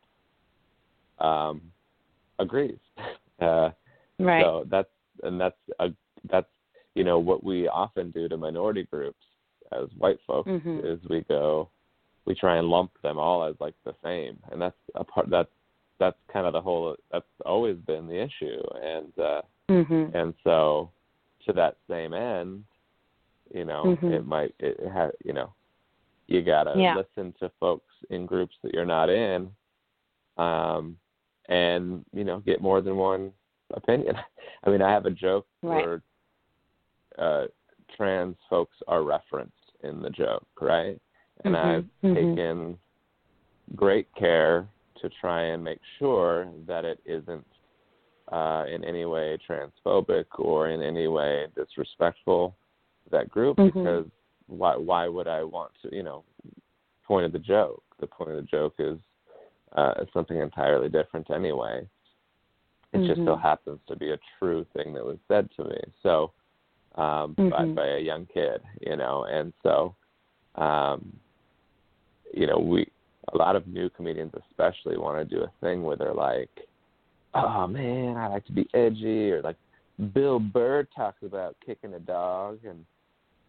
um, 1.19 1.71
agrees. 2.39 2.79
Uh, 3.41 3.71
Right. 4.19 4.43
So 4.43 4.65
that's 4.69 4.89
and 5.23 5.39
that's 5.39 5.55
a, 5.79 5.93
that's 6.25 6.49
you 6.93 7.05
know 7.05 7.19
what 7.19 7.41
we 7.41 7.69
often 7.69 8.11
do 8.11 8.27
to 8.27 8.35
minority 8.35 8.83
groups 8.83 9.23
as 9.71 9.87
white 9.97 10.19
folks 10.27 10.49
Mhm. 10.49 10.83
is 10.83 10.99
we 11.09 11.21
go 11.21 11.69
we 12.25 12.35
try 12.35 12.57
and 12.57 12.67
lump 12.67 12.91
them 13.01 13.17
all 13.17 13.45
as 13.45 13.55
like 13.61 13.75
the 13.85 13.95
same, 14.03 14.37
and 14.51 14.61
that's 14.61 14.75
a 14.95 15.05
part 15.05 15.29
that's 15.29 15.53
that's 15.99 16.17
kind 16.31 16.47
of 16.47 16.53
the 16.53 16.61
whole 16.61 16.95
that's 17.11 17.25
always 17.45 17.77
been 17.85 18.07
the 18.07 18.19
issue, 18.21 18.61
and 18.81 19.19
uh, 19.19 19.41
Mhm. 19.69 20.13
and 20.15 20.33
so 20.43 20.91
to 21.45 21.53
that 21.53 21.77
same 21.89 22.13
end, 22.13 22.63
you 23.53 23.65
know, 23.65 23.97
Mhm. 24.01 24.11
it 24.13 24.25
might 24.25 24.55
it 24.59 24.79
ha 24.87 25.09
you 25.23 25.33
know 25.33 25.53
you 26.27 26.41
gotta 26.41 26.79
Yeah. 26.79 26.95
listen 26.95 27.33
to 27.39 27.49
folks 27.59 27.93
in 28.09 28.25
groups 28.25 28.55
that 28.61 28.73
you're 28.73 28.85
not 28.85 29.09
in, 29.09 29.53
um, 30.37 30.97
and 31.47 32.05
you 32.13 32.23
know 32.23 32.39
get 32.39 32.61
more 32.61 32.81
than 32.81 32.97
one 32.97 33.33
opinion. 33.71 34.15
I 34.63 34.69
mean, 34.69 34.81
I 34.81 34.91
have 34.91 35.05
a 35.05 35.11
joke 35.11 35.47
Right. 35.61 35.85
where 35.85 36.01
uh, 37.17 37.47
trans 37.95 38.37
folks 38.49 38.77
are 38.87 39.03
referenced 39.03 39.53
in 39.83 40.01
the 40.01 40.09
joke, 40.09 40.47
right? 40.61 40.99
And 41.43 41.55
Mhm. 41.55 41.59
I've 41.65 41.85
Mhm. 42.03 42.15
taken 42.15 42.79
great 43.75 44.07
care 44.15 44.67
to 45.01 45.09
try 45.21 45.43
and 45.43 45.63
make 45.63 45.79
sure 45.97 46.47
that 46.67 46.85
it 46.85 46.99
isn't 47.05 47.45
uh, 48.31 48.65
in 48.71 48.83
any 48.83 49.05
way 49.05 49.37
transphobic 49.49 50.25
or 50.37 50.69
in 50.69 50.81
any 50.81 51.07
way 51.07 51.47
disrespectful 51.55 52.55
to 53.03 53.09
that 53.11 53.29
group 53.29 53.57
Mm-hmm. 53.57 53.79
because 53.79 54.05
why 54.47 54.75
why 54.75 55.07
would 55.07 55.27
I 55.27 55.43
want 55.43 55.71
to 55.83 55.95
you 55.95 56.03
know 56.03 56.23
point 57.05 57.25
of 57.25 57.31
the 57.31 57.39
joke 57.39 57.83
the 57.99 58.07
point 58.07 58.31
of 58.31 58.35
the 58.37 58.43
joke 58.43 58.75
is 58.79 58.97
uh, 59.75 59.93
something 60.13 60.37
entirely 60.37 60.89
different 60.89 61.29
anyway 61.31 61.87
it 62.93 63.05
just 63.05 63.19
so 63.25 63.35
Mhm. 63.35 63.41
happens 63.41 63.79
to 63.87 63.95
be 63.95 64.11
a 64.11 64.19
true 64.37 64.65
thing 64.73 64.93
that 64.93 65.05
was 65.05 65.17
said 65.27 65.49
to 65.57 65.63
me 65.65 65.79
so 66.01 66.31
um 66.95 67.35
by, 67.35 67.65
Mhm. 67.65 67.75
by 67.75 67.87
a 67.87 67.99
young 67.99 68.25
kid 68.27 68.61
you 68.81 68.95
know 68.95 69.25
and 69.25 69.53
so 69.61 69.95
um 70.55 71.19
you 72.33 72.47
know 72.47 72.57
we 72.57 72.87
a 73.33 73.37
lot 73.37 73.55
of 73.55 73.67
new 73.67 73.89
comedians 73.89 74.31
especially 74.49 74.97
want 74.97 75.17
to 75.17 75.35
do 75.35 75.43
a 75.43 75.51
thing 75.61 75.83
where 75.83 75.95
they're 75.97 76.13
like 76.13 76.49
oh 77.33 77.67
man 77.67 78.17
i 78.17 78.27
like 78.27 78.45
to 78.45 78.51
be 78.51 78.67
edgy 78.73 79.31
or 79.31 79.41
like 79.41 79.57
bill 80.13 80.39
burr 80.39 80.87
talks 80.95 81.21
about 81.23 81.55
kicking 81.65 81.93
a 81.93 81.99
dog 81.99 82.59
and 82.67 82.85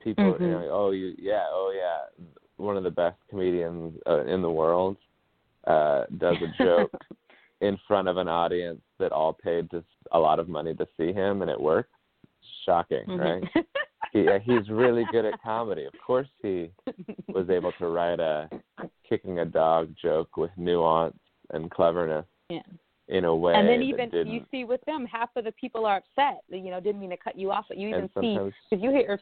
people 0.02 0.34
Mhm. 0.34 0.40
you 0.40 0.46
know 0.48 0.68
oh 0.70 0.90
you 0.90 1.14
yeah 1.18 1.44
oh 1.50 1.72
yeah 1.76 2.24
one 2.56 2.76
of 2.76 2.84
the 2.84 2.90
best 2.90 3.16
comedians 3.28 3.98
uh, 4.06 4.24
in 4.24 4.42
the 4.42 4.50
world 4.50 4.96
uh 5.66 6.04
does 6.18 6.36
a 6.42 6.62
joke 6.64 6.92
in 7.60 7.78
front 7.86 8.08
of 8.08 8.16
an 8.16 8.28
audience 8.28 8.80
that 8.98 9.12
all 9.12 9.32
paid 9.32 9.70
to, 9.70 9.84
a 10.12 10.18
lot 10.18 10.38
of 10.38 10.48
money 10.48 10.74
to 10.74 10.86
see 10.96 11.12
him 11.12 11.42
and 11.42 11.50
it 11.50 11.60
works. 11.60 11.90
shocking 12.64 13.04
Mhm. 13.06 13.18
right 13.20 13.44
he, 14.12 14.28
uh, 14.28 14.38
he's 14.40 14.68
really 14.68 15.04
good 15.12 15.24
at 15.24 15.40
comedy. 15.42 15.84
Of 15.84 15.92
course, 16.04 16.28
he 16.42 16.70
was 17.28 17.48
able 17.50 17.72
to 17.72 17.88
write 17.88 18.20
a 18.20 18.48
kicking 19.08 19.38
a 19.40 19.44
dog 19.44 19.94
joke 20.00 20.36
with 20.36 20.50
nuance 20.56 21.16
and 21.52 21.70
cleverness 21.70 22.26
Yeah. 22.48 22.62
in 23.08 23.24
a 23.24 23.34
way 23.34 23.54
and 23.54 23.68
then 23.68 23.82
even 23.82 24.10
you 24.26 24.44
see 24.50 24.64
with 24.64 24.80
them, 24.86 25.04
half 25.06 25.30
of 25.36 25.44
the 25.44 25.52
people 25.52 25.84
are 25.86 25.96
upset. 25.98 26.42
You 26.48 26.70
know, 26.70 26.80
didn't 26.80 27.00
mean 27.00 27.10
to 27.10 27.16
cut 27.16 27.36
you 27.36 27.50
off, 27.50 27.66
but 27.68 27.76
you 27.76 27.88
even 27.88 28.08
see 28.20 28.38
because 28.70 28.82
you 28.82 28.90
hear 28.90 29.20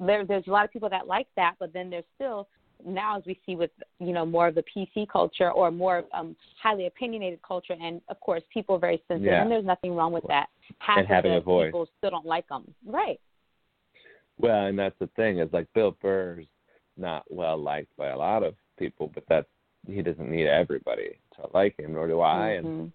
there 0.00 0.24
there's 0.24 0.46
a 0.46 0.50
lot 0.50 0.64
of 0.64 0.72
people 0.72 0.88
that 0.90 1.06
like 1.06 1.28
that, 1.36 1.54
but 1.60 1.72
then 1.72 1.88
there's 1.90 2.04
still 2.16 2.48
now 2.84 3.16
as 3.16 3.22
we 3.26 3.38
see 3.46 3.54
with 3.54 3.70
you 4.00 4.12
know 4.12 4.26
more 4.26 4.48
of 4.48 4.56
the 4.56 4.64
PC 4.76 5.06
culture 5.08 5.52
or 5.52 5.70
more 5.70 5.98
of 5.98 6.04
um 6.12 6.34
highly 6.60 6.86
opinionated 6.86 7.40
culture, 7.42 7.76
and 7.80 8.00
of 8.08 8.18
course 8.20 8.42
people 8.52 8.74
are 8.74 8.80
very 8.80 9.00
sensitive, 9.06 9.30
Yeah. 9.32 9.42
and 9.42 9.50
there's 9.50 9.64
nothing 9.64 9.94
wrong 9.94 10.12
with 10.12 10.24
that. 10.28 10.48
Half 10.78 10.98
And 10.98 11.04
of 11.06 11.10
having 11.10 11.30
the 11.32 11.38
a 11.38 11.40
voice. 11.40 11.68
people 11.68 11.88
still 11.98 12.10
don't 12.10 12.26
like 12.26 12.48
them, 12.48 12.74
right? 12.84 13.20
Well, 14.42 14.66
and 14.66 14.78
that's 14.78 14.98
the 14.98 15.06
thing 15.16 15.38
is 15.38 15.48
like 15.52 15.72
Bill 15.72 15.96
Burr's 16.02 16.46
not 16.98 17.24
well 17.30 17.56
liked 17.56 17.96
by 17.96 18.08
a 18.08 18.18
lot 18.18 18.42
of 18.42 18.54
people, 18.78 19.10
but 19.14 19.24
that's 19.28 19.48
he 19.86 20.02
doesn't 20.02 20.30
need 20.30 20.46
everybody 20.46 21.18
to 21.36 21.48
like 21.54 21.78
him, 21.78 21.94
nor 21.94 22.06
do 22.06 22.20
I. 22.20 22.50
And 22.50 22.66
Mhm. 22.66 22.92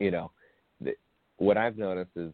you 0.00 0.10
know, 0.10 0.32
the, 0.80 0.96
what 1.36 1.56
I've 1.56 1.76
noticed 1.78 2.16
is 2.16 2.32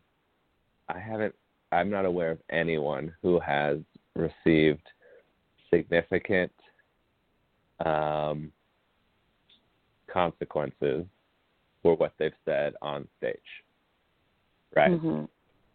I 0.88 0.98
haven't, 0.98 1.34
I'm 1.72 1.90
not 1.90 2.04
aware 2.04 2.30
of 2.30 2.40
anyone 2.48 3.14
who 3.22 3.40
has 3.40 3.78
received 4.14 4.88
significant 5.68 6.52
um, 7.84 8.52
consequences 10.06 11.04
for 11.82 11.96
what 11.96 12.12
they've 12.18 12.32
said 12.44 12.74
on 12.82 13.08
stage. 13.18 13.64
Right? 14.74 14.92
Mhm. 14.92 15.28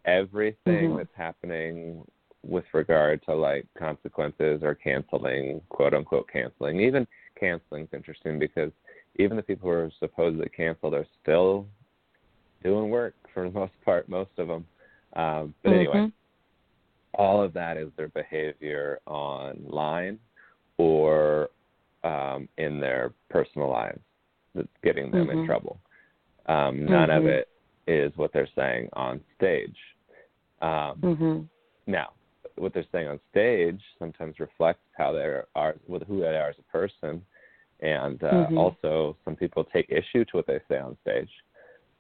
Everything 0.06 0.92
Mhm. 0.92 0.98
that's 0.98 1.16
happening 1.16 2.06
with 2.44 2.66
regard 2.74 3.22
to 3.24 3.36
like 3.36 3.66
consequences 3.78 4.62
or 4.64 4.76
canceling, 4.76 5.62
quote 5.70 5.94
unquote 5.94 6.28
canceling, 6.32 6.80
even 6.80 7.08
canceling 7.40 7.84
is 7.84 7.90
interesting 7.94 8.40
because 8.40 8.72
even 9.18 9.38
the 9.38 9.44
people 9.44 9.70
who 9.70 9.76
are 9.76 9.92
supposedly 10.00 10.50
canceled 10.50 10.94
are 10.94 11.08
still 11.22 11.68
doing 12.64 12.90
work 12.90 13.16
for 13.34 13.44
the 13.44 13.52
most 13.60 13.74
part, 13.84 14.10
most 14.10 14.32
of 14.38 14.48
them. 14.48 14.66
Um, 15.16 15.54
but 15.64 15.74
anyway, 15.74 15.98
Mhm. 15.98 16.12
all 17.16 17.44
of 17.44 17.54
that 17.54 17.78
is 17.78 17.92
their 17.98 18.08
behavior 18.08 19.00
online 19.06 20.20
or 20.78 21.50
um, 22.04 22.48
in 22.58 22.80
their 22.80 23.14
personal 23.30 23.70
lives 23.70 24.00
that's 24.56 24.68
getting 24.84 25.12
them 25.12 25.30
in 25.30 25.40
Mhm. 25.40 25.46
trouble. 25.46 25.80
Um, 26.48 26.86
none 26.86 27.10
of 27.10 27.26
Mhm. 27.26 27.30
it 27.30 27.50
is 27.88 28.16
what 28.18 28.32
they're 28.34 28.48
saying 28.56 28.90
on 28.94 29.24
stage. 29.36 29.78
Um, 30.62 31.02
Mhm. 31.02 31.50
now, 31.86 32.14
what 32.58 32.74
they're 32.74 32.86
saying 32.92 33.08
on 33.08 33.20
stage 33.32 33.82
sometimes 34.00 34.40
reflects 34.40 34.84
how 34.98 35.12
they 35.12 35.42
are, 35.56 35.76
with 35.88 36.04
who 36.04 36.20
they 36.20 36.28
are 36.28 36.50
as 36.50 36.56
a 36.60 36.72
person, 36.72 37.22
and 37.80 38.24
uh, 38.24 38.48
Mhm. 38.50 38.58
also 38.58 39.18
some 39.26 39.36
people 39.36 39.64
take 39.64 39.90
issue 39.90 40.26
to 40.26 40.38
what 40.38 40.48
they 40.48 40.60
say 40.68 40.78
on 40.78 40.98
stage. 41.02 41.32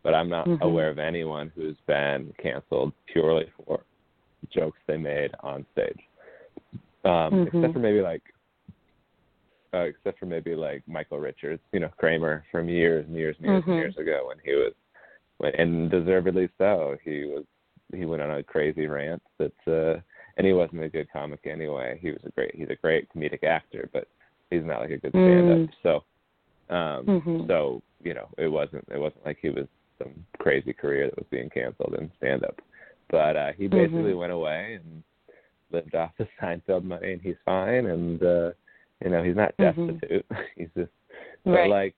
But 0.03 0.15
I'm 0.15 0.29
not 0.29 0.47
Mhm. 0.47 0.61
aware 0.61 0.89
of 0.89 0.99
anyone 0.99 1.51
who's 1.55 1.77
been 1.85 2.33
canceled 2.37 2.93
purely 3.05 3.49
for 3.57 3.83
jokes 4.49 4.79
they 4.87 4.97
made 4.97 5.31
on 5.41 5.65
stage, 5.73 5.99
um, 7.03 7.33
Mhm. 7.33 7.47
except 7.47 7.73
for 7.73 7.79
maybe 7.79 8.01
like, 8.01 8.23
uh, 9.73 9.85
except 9.85 10.19
for 10.19 10.25
maybe 10.25 10.55
like 10.55 10.85
Michael 10.87 11.19
Richards, 11.19 11.61
you 11.71 11.79
know, 11.79 11.89
Kramer 11.97 12.43
from 12.51 12.67
years 12.67 13.05
and 13.05 13.15
years 13.15 13.37
and 13.37 13.45
years 13.45 13.63
and 13.65 13.75
years 13.75 13.97
ago 13.97 14.27
when 14.27 14.39
he 14.43 14.53
was, 14.53 14.73
when, 15.37 15.53
and 15.55 15.89
deservedly 15.89 16.49
so. 16.57 16.97
He 17.03 17.25
was 17.25 17.45
he 17.93 18.05
went 18.05 18.21
on 18.21 18.31
a 18.31 18.43
crazy 18.43 18.87
rant 18.87 19.21
that 19.37 19.67
uh 19.67 19.99
and 20.38 20.47
he 20.47 20.53
wasn't 20.53 20.84
a 20.84 20.89
good 20.89 21.07
comic 21.11 21.41
anyway. 21.45 21.99
He 22.01 22.11
was 22.11 22.21
a 22.25 22.32
great 22.32 22.55
he's 22.55 22.69
a 22.69 22.75
great 22.75 23.07
comedic 23.13 23.43
actor, 23.43 23.89
but 23.93 24.07
he's 24.49 24.63
not 24.63 24.82
like 24.82 24.91
a 24.91 24.97
good 24.97 25.11
stand 25.11 25.49
up. 25.49 25.69
So 25.84 26.75
um 26.75 27.05
Mhm. 27.05 27.47
so, 27.47 27.82
you 28.03 28.13
know, 28.13 28.27
it 28.38 28.47
wasn't 28.47 28.86
it 28.91 28.99
wasn't 28.99 29.25
like 29.25 29.38
he 29.41 29.49
was 29.49 29.67
some 29.97 30.25
crazy 30.39 30.73
career 30.73 31.07
that 31.07 31.17
was 31.17 31.27
being 31.29 31.49
canceled 31.49 31.95
in 31.99 32.11
stand 32.17 32.43
up. 32.43 32.59
But 33.09 33.36
uh 33.36 33.51
he 33.53 33.67
basically 33.67 34.13
Mhm. 34.13 34.19
went 34.19 34.32
away 34.32 34.79
and 34.82 35.03
lived 35.71 35.95
off 36.01 36.11
the 36.17 36.27
Seinfeld 36.39 36.84
money 36.84 37.13
and 37.13 37.21
he's 37.21 37.38
fine 37.45 37.88
and 37.88 38.21
uh 38.23 38.51
you 39.03 39.09
know, 39.09 39.23
he's 39.23 39.36
not 39.36 39.55
Mhm. 39.57 39.99
destitute. 39.99 40.25
he's 40.55 40.69
just 40.75 40.91
so 41.43 41.51
Right. 41.51 41.69
like 41.69 41.95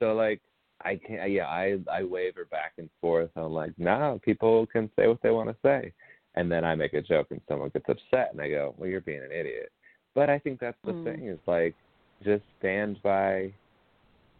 so 0.00 0.14
like 0.14 0.40
I 0.84 0.96
can't. 0.96 1.30
Yeah, 1.30 1.46
I 1.46 1.78
I 1.90 2.02
waver 2.02 2.44
back 2.46 2.72
and 2.78 2.90
forth. 3.00 3.30
I'm 3.36 3.52
like, 3.52 3.72
no, 3.78 4.18
people 4.24 4.66
can 4.66 4.90
say 4.96 5.06
what 5.06 5.22
they 5.22 5.30
want 5.30 5.48
to 5.48 5.56
say, 5.62 5.92
and 6.34 6.50
then 6.50 6.64
I 6.64 6.74
make 6.74 6.94
a 6.94 7.02
joke 7.02 7.28
and 7.30 7.40
someone 7.48 7.70
gets 7.70 7.88
upset, 7.88 8.32
and 8.32 8.40
I 8.40 8.48
go, 8.48 8.74
well, 8.78 8.88
you're 8.88 9.00
being 9.00 9.22
an 9.22 9.32
idiot. 9.32 9.70
But 10.14 10.28
I 10.30 10.38
think 10.38 10.60
that's 10.60 10.78
the 10.84 10.92
Mm. 10.92 11.04
thing 11.04 11.26
is 11.28 11.38
like, 11.46 11.74
just 12.22 12.44
stand 12.58 13.02
by 13.02 13.52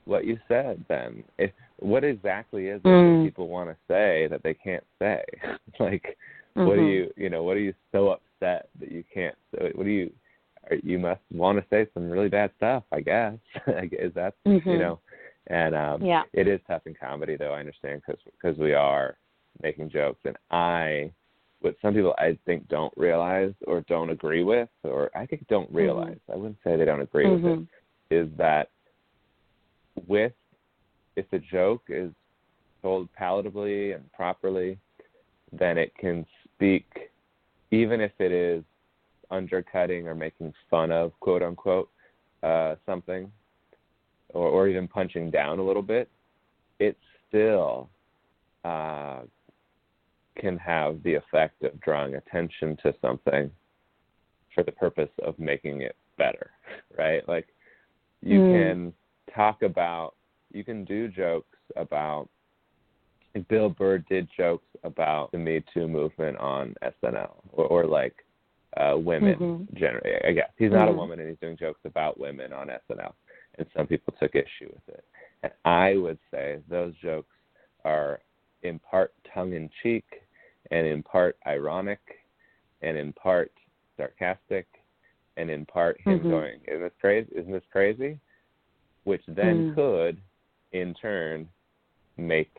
what 0.05 0.25
you 0.25 0.39
said. 0.49 0.85
Then, 0.89 1.25
if 1.39 1.53
what 1.79 2.05
exactly 2.05 2.69
is 2.69 2.81
it 2.85 2.89
Mm. 2.89 3.19
that 3.19 3.25
people 3.25 3.49
want 3.49 3.71
to 3.71 3.77
say 3.89 4.27
that 4.29 4.43
they 4.43 4.55
can't 4.55 4.85
say? 4.99 5.23
like, 5.81 6.17
what 6.55 6.77
do 6.77 6.83
Mhm. 6.83 6.89
you 6.95 7.13
you 7.17 7.31
know? 7.31 7.43
What 7.43 7.57
are 7.57 7.61
you 7.61 7.75
so 7.93 8.11
upset 8.11 8.69
that 8.79 8.93
you 8.93 9.05
can't? 9.05 9.37
say 9.55 9.73
What 9.75 9.85
do 9.85 9.91
you? 9.91 10.13
You 10.85 10.99
must 10.99 11.21
want 11.33 11.59
to 11.59 11.65
say 11.71 11.87
some 11.93 12.09
really 12.09 12.29
bad 12.29 12.53
stuff, 12.57 12.85
I 12.93 13.01
guess. 13.01 13.35
is 13.67 14.15
that 14.15 14.35
you 14.45 14.61
Mhm. 14.61 14.79
know? 14.79 15.01
And 15.49 15.75
um, 15.75 16.05
Yeah. 16.05 16.23
it 16.33 16.47
is 16.47 16.61
tough 16.69 16.87
in 16.87 16.95
comedy, 16.95 17.37
though. 17.37 17.53
I 17.53 17.61
understand 17.61 18.05
cuz 18.05 18.19
because 18.25 18.59
we 18.59 18.73
are 18.75 19.17
making 19.63 19.91
jokes, 19.91 20.21
and 20.25 20.37
I, 20.51 21.13
what 21.63 21.77
some 21.81 21.95
people 21.95 22.15
I 22.19 22.37
think 22.45 22.69
don't 22.69 22.93
realize 22.97 23.55
or 23.67 23.83
don't 23.83 24.11
agree 24.11 24.43
with, 24.45 24.69
or 24.83 25.11
I 25.17 25.27
think 25.27 25.47
don't 25.49 25.69
Mm-hmm. 25.69 25.77
realize. 25.77 26.19
I 26.33 26.37
wouldn't 26.37 26.59
say 26.65 26.77
they 26.77 26.85
don't 26.85 27.01
agree 27.01 27.31
with 27.31 27.45
it. 27.45 27.59
Mhm. 27.59 27.69
Is 28.11 28.29
that 28.37 28.71
with 30.07 30.33
if 31.17 31.29
the 31.31 31.39
joke 31.39 31.83
is 31.89 32.13
told 32.83 33.09
palatably 33.13 33.95
and 33.95 34.11
properly, 34.13 34.79
then 35.53 35.79
it 35.79 35.95
can 35.97 36.27
speak, 36.45 36.87
even 37.71 38.01
if 38.01 38.13
it 38.19 38.33
is 38.33 38.65
undercutting 39.31 40.09
or 40.09 40.15
making 40.15 40.53
fun 40.69 40.91
of 40.91 41.13
quote 41.21 41.43
unquote 41.43 41.91
uh, 42.43 42.75
something 42.85 43.31
or, 44.35 44.49
or 44.49 44.69
even 44.69 44.89
punching 44.89 45.31
down 45.31 45.59
a 45.59 45.63
little 45.63 45.83
bit, 45.83 46.11
it 46.81 46.97
still 47.29 47.89
uh, 48.65 49.21
can 50.37 50.57
have 50.59 51.03
the 51.03 51.15
effect 51.15 51.63
of 51.63 51.79
drawing 51.81 52.15
attention 52.15 52.77
to 52.83 52.95
something 53.01 53.51
for 54.55 54.63
the 54.63 54.73
purpose 54.73 55.11
of 55.23 55.39
making 55.39 55.83
it 55.83 55.97
better, 56.19 56.51
right? 56.99 57.27
Like 57.29 57.49
you 58.23 58.41
Mm. 58.41 58.49
can 58.51 58.95
talk 59.35 59.63
about, 59.63 60.15
you 60.53 60.65
can 60.65 60.85
do 60.85 61.09
jokes 61.09 61.59
about. 61.77 62.29
like 63.35 63.49
Bill 63.49 63.71
Burr 63.71 63.99
did 63.99 64.29
jokes 64.37 64.67
about 64.85 65.33
the 65.33 65.39
Me 65.39 65.65
Too 65.73 65.89
movement 65.89 66.37
on 66.37 66.75
SNL, 66.83 67.33
or, 67.53 67.67
or 67.67 67.87
like 67.87 68.15
uh, 68.77 68.97
women 68.99 69.39
Mhm. 69.39 69.75
generally. 69.75 70.17
I 70.25 70.33
guess 70.33 70.51
he's 70.59 70.71
not 70.71 70.89
a 70.89 70.93
Mhm. 70.93 70.97
woman, 70.97 71.21
and 71.21 71.29
he's 71.31 71.39
doing 71.39 71.57
jokes 71.57 71.81
about 71.85 72.19
women 72.19 72.53
on 72.53 72.69
SNL 72.71 73.15
and 73.59 73.67
some 73.77 73.87
people 73.87 74.15
took 74.19 74.35
issue 74.35 74.71
with 74.73 74.89
it. 74.89 75.05
And 75.43 75.53
I 75.65 75.97
would 75.97 76.19
say 76.31 76.63
those 76.69 76.95
jokes 76.97 77.35
are 77.85 78.21
in 78.63 78.79
part 78.79 79.13
tongue 79.35 79.53
in 79.55 79.69
cheek 79.83 80.22
and 80.73 80.87
in 80.87 81.03
part 81.03 81.37
ironic 81.47 82.01
and 82.81 82.97
in 82.97 83.13
part 83.13 83.53
sarcastic 83.97 84.67
and 85.37 85.51
in 85.51 85.65
part 85.67 86.01
him 86.01 86.21
Mhm. 86.21 86.29
going, 86.29 86.61
Isn't 86.67 86.81
this 86.83 86.93
crazy 87.01 87.29
isn't 87.33 87.53
this 87.53 87.67
crazy? 87.71 88.19
which 89.05 89.23
then 89.27 89.65
Mm. 89.65 89.75
could, 89.75 90.23
in 90.73 90.95
turn, 90.95 91.49
make 92.17 92.53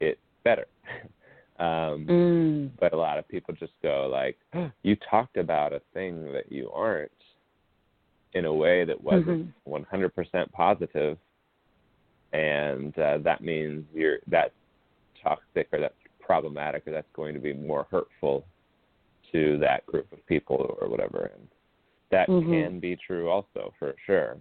it 0.00 0.18
better. 0.44 0.66
um, 1.58 2.06
Mm. 2.08 2.70
but 2.80 2.92
a 2.94 2.96
lot 2.96 3.18
of 3.18 3.28
people 3.28 3.54
just 3.54 3.74
go 3.82 4.06
like, 4.08 4.38
"You 4.82 4.96
talked 4.96 5.36
about 5.36 5.72
a 5.74 5.80
thing 5.92 6.32
that 6.32 6.50
you 6.50 6.70
aren't," 6.72 7.22
in 8.32 8.46
a 8.46 8.54
way 8.54 8.84
that 8.84 9.00
wasn't 9.00 9.44
Mhm. 9.44 9.52
100% 9.64 10.50
positive, 10.52 11.18
and 12.32 12.96
uh, 12.98 13.18
that 13.18 13.42
means 13.42 13.84
you're 13.94 14.20
that 14.26 14.52
toxic 15.22 15.68
or 15.72 15.80
that's 15.80 16.01
problematic 16.22 16.86
or 16.86 16.92
that's 16.92 17.06
going 17.14 17.34
to 17.34 17.40
be 17.40 17.52
more 17.52 17.86
hurtful 17.90 18.44
to 19.32 19.58
that 19.58 19.84
group 19.86 20.10
of 20.12 20.24
people 20.26 20.76
or 20.80 20.88
whatever. 20.88 21.30
And 21.34 21.48
that 22.10 22.28
Mhm. 22.28 22.50
can 22.50 22.80
be 22.80 22.96
true 22.96 23.28
also 23.28 23.72
for 23.78 23.94
sure. 24.06 24.36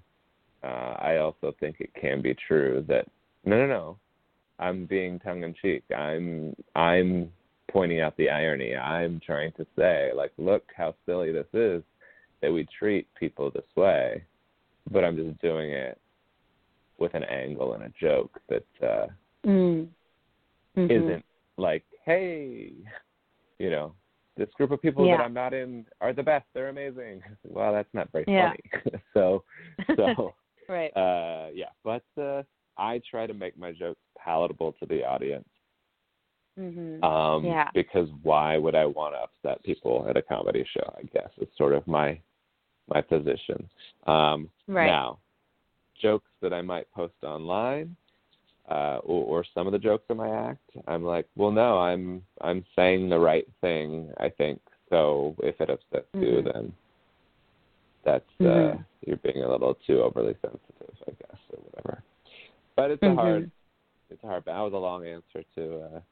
Uh, 0.63 0.95
I 0.99 1.17
also 1.17 1.51
think 1.53 1.79
it 1.79 1.93
can 1.93 2.21
be 2.21 2.33
true 2.33 2.81
that 2.87 3.07
no, 3.43 3.57
no, 3.57 3.65
no, 3.65 3.99
I'm 4.59 4.85
being 4.85 5.17
tongue 5.19 5.43
in 5.43 5.53
cheek. 5.55 5.83
I'm 5.95 6.55
I'm 6.75 7.31
pointing 7.67 8.01
out 8.01 8.15
the 8.17 8.29
irony. 8.29 8.75
I'm 8.75 9.19
trying 9.19 9.53
to 9.53 9.65
say 9.75 10.11
like, 10.13 10.31
look 10.37 10.71
how 10.75 10.93
silly 11.05 11.31
this 11.31 11.47
is 11.53 11.81
that 12.41 12.51
we 12.51 12.65
treat 12.65 13.07
people 13.15 13.49
this 13.49 13.75
way, 13.75 14.23
but 14.91 15.03
I'm 15.03 15.15
just 15.15 15.39
doing 15.39 15.71
it 15.71 15.97
with 16.97 17.15
an 17.15 17.23
angle 17.23 17.73
and 17.73 17.83
a 17.83 17.89
joke 17.99 18.39
that 18.49 18.65
uh, 18.83 19.07
Mm. 19.43 19.87
Mhm. 20.75 21.07
not 21.07 21.23
like, 21.57 21.83
hey, 22.05 22.71
you 23.59 23.69
know, 23.69 23.93
this 24.37 24.49
group 24.55 24.71
of 24.71 24.81
people 24.81 25.05
Yeah. 25.05 25.17
that 25.17 25.23
I'm 25.23 25.33
not 25.33 25.53
in 25.53 25.85
are 25.99 26.13
the 26.13 26.23
best. 26.23 26.45
They're 26.53 26.69
amazing. 26.69 27.21
Well, 27.43 27.73
that's 27.73 27.93
not 27.93 28.11
very 28.11 28.25
Yeah. 28.27 28.49
funny. 28.49 29.01
so, 29.13 29.43
so 29.95 30.33
right. 30.69 30.95
uh, 30.95 31.49
yeah. 31.53 31.69
But 31.83 32.03
uh, 32.19 32.43
I 32.77 33.01
try 33.09 33.27
to 33.27 33.33
make 33.33 33.57
my 33.57 33.71
jokes 33.71 34.01
palatable 34.17 34.73
to 34.79 34.85
the 34.85 35.03
audience. 35.05 35.47
Mhm. 36.57 37.03
Um, 37.03 37.45
Yeah. 37.45 37.69
Because 37.73 38.09
why 38.23 38.57
would 38.57 38.75
I 38.75 38.85
want 38.85 39.13
to 39.15 39.19
upset 39.19 39.63
people 39.63 40.05
at 40.09 40.17
a 40.17 40.21
comedy 40.21 40.65
show? 40.73 40.93
I 40.97 41.03
guess 41.13 41.29
is 41.37 41.47
sort 41.57 41.73
of 41.73 41.85
my 41.87 42.19
my 42.87 43.01
position. 43.01 43.69
Um, 44.07 44.49
Right. 44.67 44.87
Now, 44.87 45.19
jokes 46.01 46.29
that 46.41 46.53
I 46.53 46.61
might 46.61 46.91
post 46.91 47.13
online, 47.23 47.95
uh, 48.69 48.99
or, 49.03 49.39
or 49.39 49.45
some 49.53 49.67
of 49.67 49.73
the 49.73 49.79
jokes 49.79 50.05
in 50.09 50.17
my 50.17 50.29
act, 50.29 50.69
I'm 50.87 51.03
like, 51.03 51.27
well, 51.35 51.51
no, 51.51 51.79
I'm 51.79 52.23
I'm 52.41 52.63
saying 52.75 53.09
the 53.09 53.19
right 53.19 53.47
thing. 53.61 54.11
I 54.19 54.29
think 54.29 54.61
so. 54.89 55.35
If 55.39 55.59
it 55.59 55.69
upsets 55.69 56.07
you, 56.13 56.43
Mhm. 56.43 56.53
then 56.53 56.73
that's 58.03 58.41
uh, 58.41 58.43
Mhm. 58.43 58.85
you're 59.05 59.17
being 59.17 59.43
a 59.43 59.49
little 59.49 59.75
too 59.75 60.01
overly 60.01 60.35
sensitive, 60.41 60.95
I 61.07 61.11
guess, 61.11 61.39
or 61.51 61.59
whatever. 61.63 62.03
But 62.75 62.91
it's 62.91 63.03
a 63.03 63.07
Mhm. 63.07 63.15
hard 63.15 63.51
it's 64.11 64.23
a 64.23 64.27
hard. 64.27 64.45
That 64.45 64.59
was 64.59 64.73
a 64.73 64.77
long 64.77 65.05
answer 65.05 65.43
to 65.55 65.75
a 65.83 66.03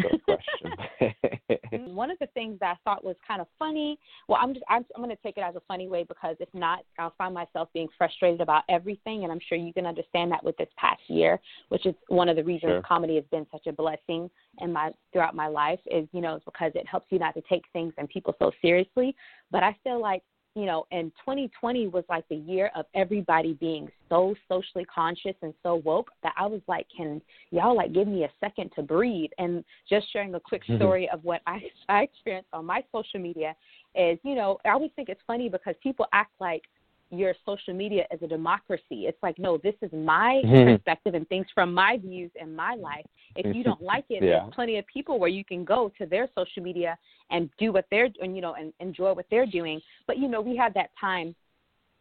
short 0.00 0.22
question. 0.24 1.94
One 1.94 2.10
of 2.10 2.18
the 2.18 2.26
things 2.28 2.58
that 2.60 2.76
I 2.76 2.78
thought 2.84 3.04
was 3.04 3.16
kind 3.26 3.40
of 3.40 3.46
funny. 3.58 3.98
Well, 4.28 4.38
I'm 4.40 4.54
just 4.54 4.64
I'm, 4.68 4.84
I'm 4.94 5.02
going 5.02 5.14
to 5.14 5.22
take 5.22 5.36
it 5.36 5.42
as 5.42 5.56
a 5.56 5.62
funny 5.68 5.88
way 5.88 6.04
because 6.04 6.36
if 6.40 6.48
not, 6.54 6.80
I'll 6.98 7.14
find 7.18 7.34
myself 7.34 7.68
being 7.72 7.88
frustrated 7.96 8.40
about 8.40 8.64
everything, 8.68 9.24
and 9.24 9.32
I'm 9.32 9.40
sure 9.48 9.58
you 9.58 9.72
can 9.72 9.86
understand 9.86 10.32
that 10.32 10.44
with 10.44 10.56
this 10.56 10.68
past 10.76 11.02
year, 11.08 11.40
which 11.68 11.86
is 11.86 11.94
one 12.08 12.28
of 12.28 12.36
the 12.36 12.44
reasons 12.44 12.56
Sure. 12.66 12.82
comedy 12.82 13.16
has 13.16 13.24
been 13.30 13.46
such 13.52 13.66
a 13.66 13.72
blessing 13.72 14.30
in 14.60 14.72
my 14.72 14.90
throughout 15.12 15.34
my 15.34 15.46
life. 15.46 15.80
Is 15.90 16.08
you 16.12 16.20
know 16.20 16.36
it's 16.36 16.44
because 16.44 16.72
it 16.74 16.86
helps 16.86 17.06
you 17.10 17.18
not 17.18 17.34
to 17.34 17.42
take 17.48 17.64
things 17.72 17.92
and 17.98 18.08
people 18.08 18.34
so 18.38 18.50
seriously. 18.62 19.14
But 19.50 19.62
I 19.62 19.76
feel 19.84 20.00
like 20.00 20.22
you 20.56 20.64
know, 20.64 20.86
and 20.90 21.12
2020 21.20 21.88
was 21.88 22.02
like 22.08 22.26
the 22.30 22.36
year 22.36 22.70
of 22.74 22.86
everybody 22.94 23.52
being 23.60 23.90
so 24.08 24.34
socially 24.48 24.86
conscious 24.86 25.34
and 25.42 25.52
so 25.62 25.76
woke 25.84 26.10
that 26.22 26.32
I 26.38 26.46
was 26.46 26.62
like, 26.66 26.86
can 26.96 27.20
y'all 27.50 27.76
like 27.76 27.92
give 27.92 28.08
me 28.08 28.24
a 28.24 28.30
second 28.40 28.72
to 28.74 28.82
breathe? 28.82 29.30
And 29.38 29.62
just 29.88 30.10
sharing 30.12 30.34
a 30.34 30.40
quick 30.40 30.64
Mhm. 30.64 30.76
story 30.76 31.10
of 31.10 31.22
what 31.24 31.42
I 31.46 31.70
I 31.90 32.02
experienced 32.04 32.48
on 32.54 32.64
my 32.64 32.82
social 32.90 33.20
media 33.20 33.54
is, 33.94 34.18
you 34.24 34.34
know, 34.34 34.58
I 34.64 34.70
always 34.70 34.90
think 34.96 35.10
it's 35.10 35.22
funny 35.26 35.50
because 35.50 35.74
people 35.82 36.06
act 36.14 36.32
like 36.40 36.62
your 37.10 37.34
social 37.44 37.72
media 37.74 38.04
as 38.10 38.20
a 38.22 38.26
democracy. 38.26 39.06
It's 39.06 39.22
like, 39.22 39.38
no, 39.38 39.58
this 39.58 39.74
is 39.82 39.92
my 39.92 40.42
Mhm. 40.44 40.74
perspective 40.76 41.14
and 41.14 41.28
things 41.28 41.46
from 41.54 41.72
my 41.72 41.98
views 41.98 42.30
and 42.40 42.54
my 42.56 42.74
life. 42.74 43.06
If 43.36 43.54
you 43.54 43.62
don't 43.62 43.80
like 43.82 44.04
it, 44.10 44.22
Yeah. 44.22 44.40
there's 44.40 44.54
plenty 44.54 44.78
of 44.78 44.86
people 44.86 45.18
where 45.18 45.28
you 45.28 45.44
can 45.44 45.64
go 45.64 45.90
to 45.98 46.06
their 46.06 46.28
social 46.34 46.62
media 46.62 46.98
and 47.30 47.50
do 47.58 47.72
what 47.72 47.86
they're 47.90 48.08
and 48.20 48.34
you 48.34 48.42
know 48.42 48.54
and 48.54 48.72
enjoy 48.80 49.12
what 49.12 49.26
they're 49.30 49.46
doing. 49.46 49.80
But 50.06 50.18
you 50.18 50.28
know, 50.28 50.40
we 50.40 50.56
had 50.56 50.74
that 50.74 50.90
time 51.00 51.34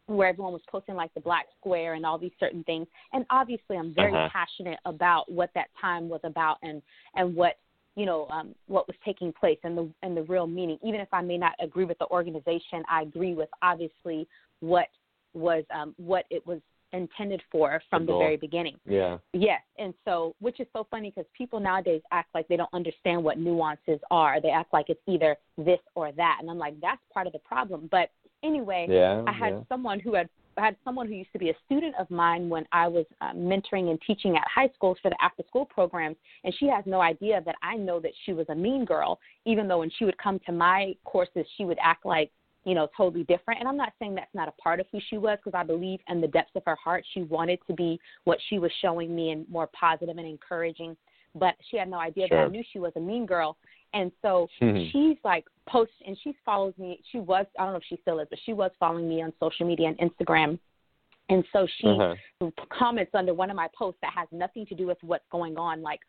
where 0.08 0.28
everyone 0.28 0.53
was 0.53 0.62
posting 0.70 0.95
like 0.95 1.14
the 1.14 1.20
black 1.20 1.47
square 1.60 1.93
and 1.93 2.06
all 2.06 2.18
these 2.18 2.32
certain 2.39 2.64
things. 2.66 2.88
And 3.14 3.26
obviously, 3.30 3.78
I'm 3.78 3.93
very 3.93 4.14
Uh-huh. 4.14 4.30
passionate 4.32 4.80
about 4.86 5.32
what 5.32 5.51
that 5.56 5.70
time 5.80 6.10
was 6.10 6.22
about 6.24 6.58
and 6.62 6.82
and 7.16 7.36
what 7.36 7.58
you 7.95 8.06
know 8.06 8.28
um, 8.30 8.53
what 8.68 8.88
was 8.88 8.95
taking 9.03 9.32
place 9.34 9.58
and 9.64 9.78
the 9.78 9.89
and 10.03 10.16
the 10.16 10.24
real 10.24 10.47
meaning. 10.47 10.78
Even 10.84 10.99
if 10.99 11.08
I 11.14 11.22
may 11.22 11.38
not 11.38 11.53
agree 11.60 11.86
with 11.86 11.97
the 11.99 12.08
organization, 12.08 12.84
I 12.89 13.01
agree 13.03 13.34
with 13.34 13.49
obviously 13.62 14.28
what 14.60 14.88
was 15.34 15.64
um, 15.74 15.93
what 15.97 16.26
it 16.30 16.45
was 16.45 16.60
intended 16.93 17.41
for 17.51 17.82
from 17.89 18.06
the 18.06 18.12
goal. 18.14 18.20
very 18.20 18.38
beginning. 18.38 18.76
yeah. 18.86 19.18
Yes, 19.34 19.62
and 19.78 19.93
so 20.06 20.36
which 20.39 20.60
is 20.60 20.68
so 20.74 20.88
funny 20.89 21.12
because 21.12 21.30
people 21.38 21.60
nowadays 21.60 22.01
act 22.12 22.30
like 22.34 22.47
they 22.47 22.56
don't 22.56 22.74
understand 22.74 23.24
what 23.24 23.38
nuances 23.38 23.99
are. 24.12 24.41
They 24.41 24.49
act 24.49 24.72
like 24.74 24.86
it's 24.89 25.01
either 25.08 25.36
this 25.58 25.80
or 25.95 26.12
that, 26.14 26.38
and 26.39 26.49
I'm 26.49 26.58
like, 26.58 26.80
that's 26.82 27.01
part 27.14 27.28
of 27.28 27.34
the 27.34 27.39
problem. 27.39 27.89
But 27.91 28.10
anyway, 28.43 28.88
Yeah. 28.89 29.24
I 29.28 29.32
had 29.32 29.53
yeah. 29.53 29.60
someone 29.70 29.99
who 29.99 30.14
had 30.16 30.30
I 30.58 30.64
had 30.64 30.78
someone 30.86 31.08
who 31.08 31.16
used 31.16 31.34
to 31.34 31.39
be 31.39 31.49
a 31.49 31.56
student 31.66 31.95
of 31.99 32.10
mine 32.10 32.47
when 32.47 32.66
I 32.72 32.88
was 32.88 33.06
uh, 33.20 33.34
mentoring 33.34 33.89
and 33.89 33.99
teaching 34.08 34.38
at 34.38 34.43
high 34.47 34.70
schools 34.74 34.97
for 35.01 35.10
the 35.10 35.18
after 35.22 35.43
school 35.47 35.66
programs, 35.66 36.16
and 36.45 36.56
she 36.58 36.68
has 36.68 36.86
no 36.86 37.01
idea 37.01 37.41
that 37.45 37.56
I 37.62 37.76
know 37.76 37.99
that 37.99 38.12
she 38.26 38.32
was 38.32 38.45
a 38.47 38.56
mean 38.56 38.86
girl, 38.86 39.20
even 39.45 39.68
though 39.68 39.80
when 39.80 39.91
she 39.97 40.06
would 40.06 40.18
come 40.18 40.39
to 40.45 40.53
my 40.53 40.95
courses, 41.03 41.45
she 41.58 41.66
would 41.66 41.78
act 41.82 42.06
like 42.06 42.32
you 42.66 42.76
know 42.76 42.88
totally 42.97 43.24
different. 43.24 43.59
And 43.59 43.70
I'm 43.70 43.78
not 43.78 43.93
saying 43.99 44.16
that's 44.16 44.34
not 44.34 44.47
a 44.47 44.53
part 44.53 44.80
of 44.80 44.88
who 44.91 44.99
she 45.09 45.18
was 45.18 45.38
because 45.43 45.57
I 45.57 45.63
believe 45.63 45.99
in 46.09 46.20
the 46.20 46.28
depths 46.28 46.51
of 46.55 46.63
her 46.66 46.76
heart 46.76 47.05
she 47.13 47.24
wanted 47.24 47.59
to 47.68 47.74
be 47.74 47.99
what 48.26 48.39
she 48.49 48.59
was 48.59 48.72
showing 48.82 49.16
me 49.16 49.32
and 49.32 49.47
more 49.49 49.68
positive 49.68 50.18
and 50.18 50.28
encouraging. 50.28 50.97
But 51.36 51.55
she 51.70 51.78
had 51.78 51.89
no 51.89 51.97
idea 51.99 52.28
that 52.30 52.38
I 52.38 52.47
knew 52.47 52.63
she 52.72 52.80
was 52.80 52.93
a 52.95 52.99
mean 52.99 53.26
girl, 53.26 53.57
and 53.93 54.11
so 54.22 54.47
Mhm. 54.61 54.91
she's 54.91 55.18
like 55.24 55.45
post 55.68 55.91
and 56.05 56.18
she 56.20 56.34
follows 56.45 56.74
me 56.78 57.01
she 57.11 57.20
was 57.20 57.45
i 57.57 57.63
don't 57.63 57.74
know 57.74 57.78
if 57.78 57.84
she 57.86 57.97
still 57.97 58.20
is 58.20 58.28
but 58.30 58.39
she 58.45 58.53
was 58.53 58.72
following 58.80 59.09
me 59.09 59.22
on 59.24 59.34
social 59.39 59.66
media 59.66 59.88
and 59.88 59.97
instagram 59.97 60.59
and 61.30 61.43
so 61.51 61.66
she 61.78 61.88
Uh-huh. 61.88 62.51
comments 62.70 63.11
under 63.16 63.34
one 63.34 63.49
of 63.49 63.55
my 63.55 63.68
posts 63.76 63.99
that 64.01 64.13
has 64.13 64.28
nothing 64.32 64.66
to 64.68 64.76
do 64.76 64.86
with 64.86 65.01
what's 65.01 65.28
going 65.32 65.57
on 65.57 65.82
like 65.82 66.01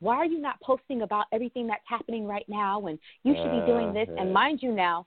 why 0.00 0.14
are 0.16 0.26
you 0.26 0.38
not 0.38 0.60
posting 0.60 1.02
about 1.02 1.26
everything 1.32 1.66
that's 1.66 1.86
happening 1.88 2.26
right 2.26 2.48
now 2.48 2.86
and 2.86 2.98
you 3.24 3.34
should 3.34 3.50
be 3.50 3.60
doing 3.66 3.92
this 3.94 4.08
and 4.18 4.32
mind 4.32 4.62
you 4.62 4.72
now 4.72 5.06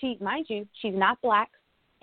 she 0.00 0.16
mind 0.20 0.46
you 0.48 0.66
she's 0.80 0.94
not 0.94 1.20
black 1.22 1.50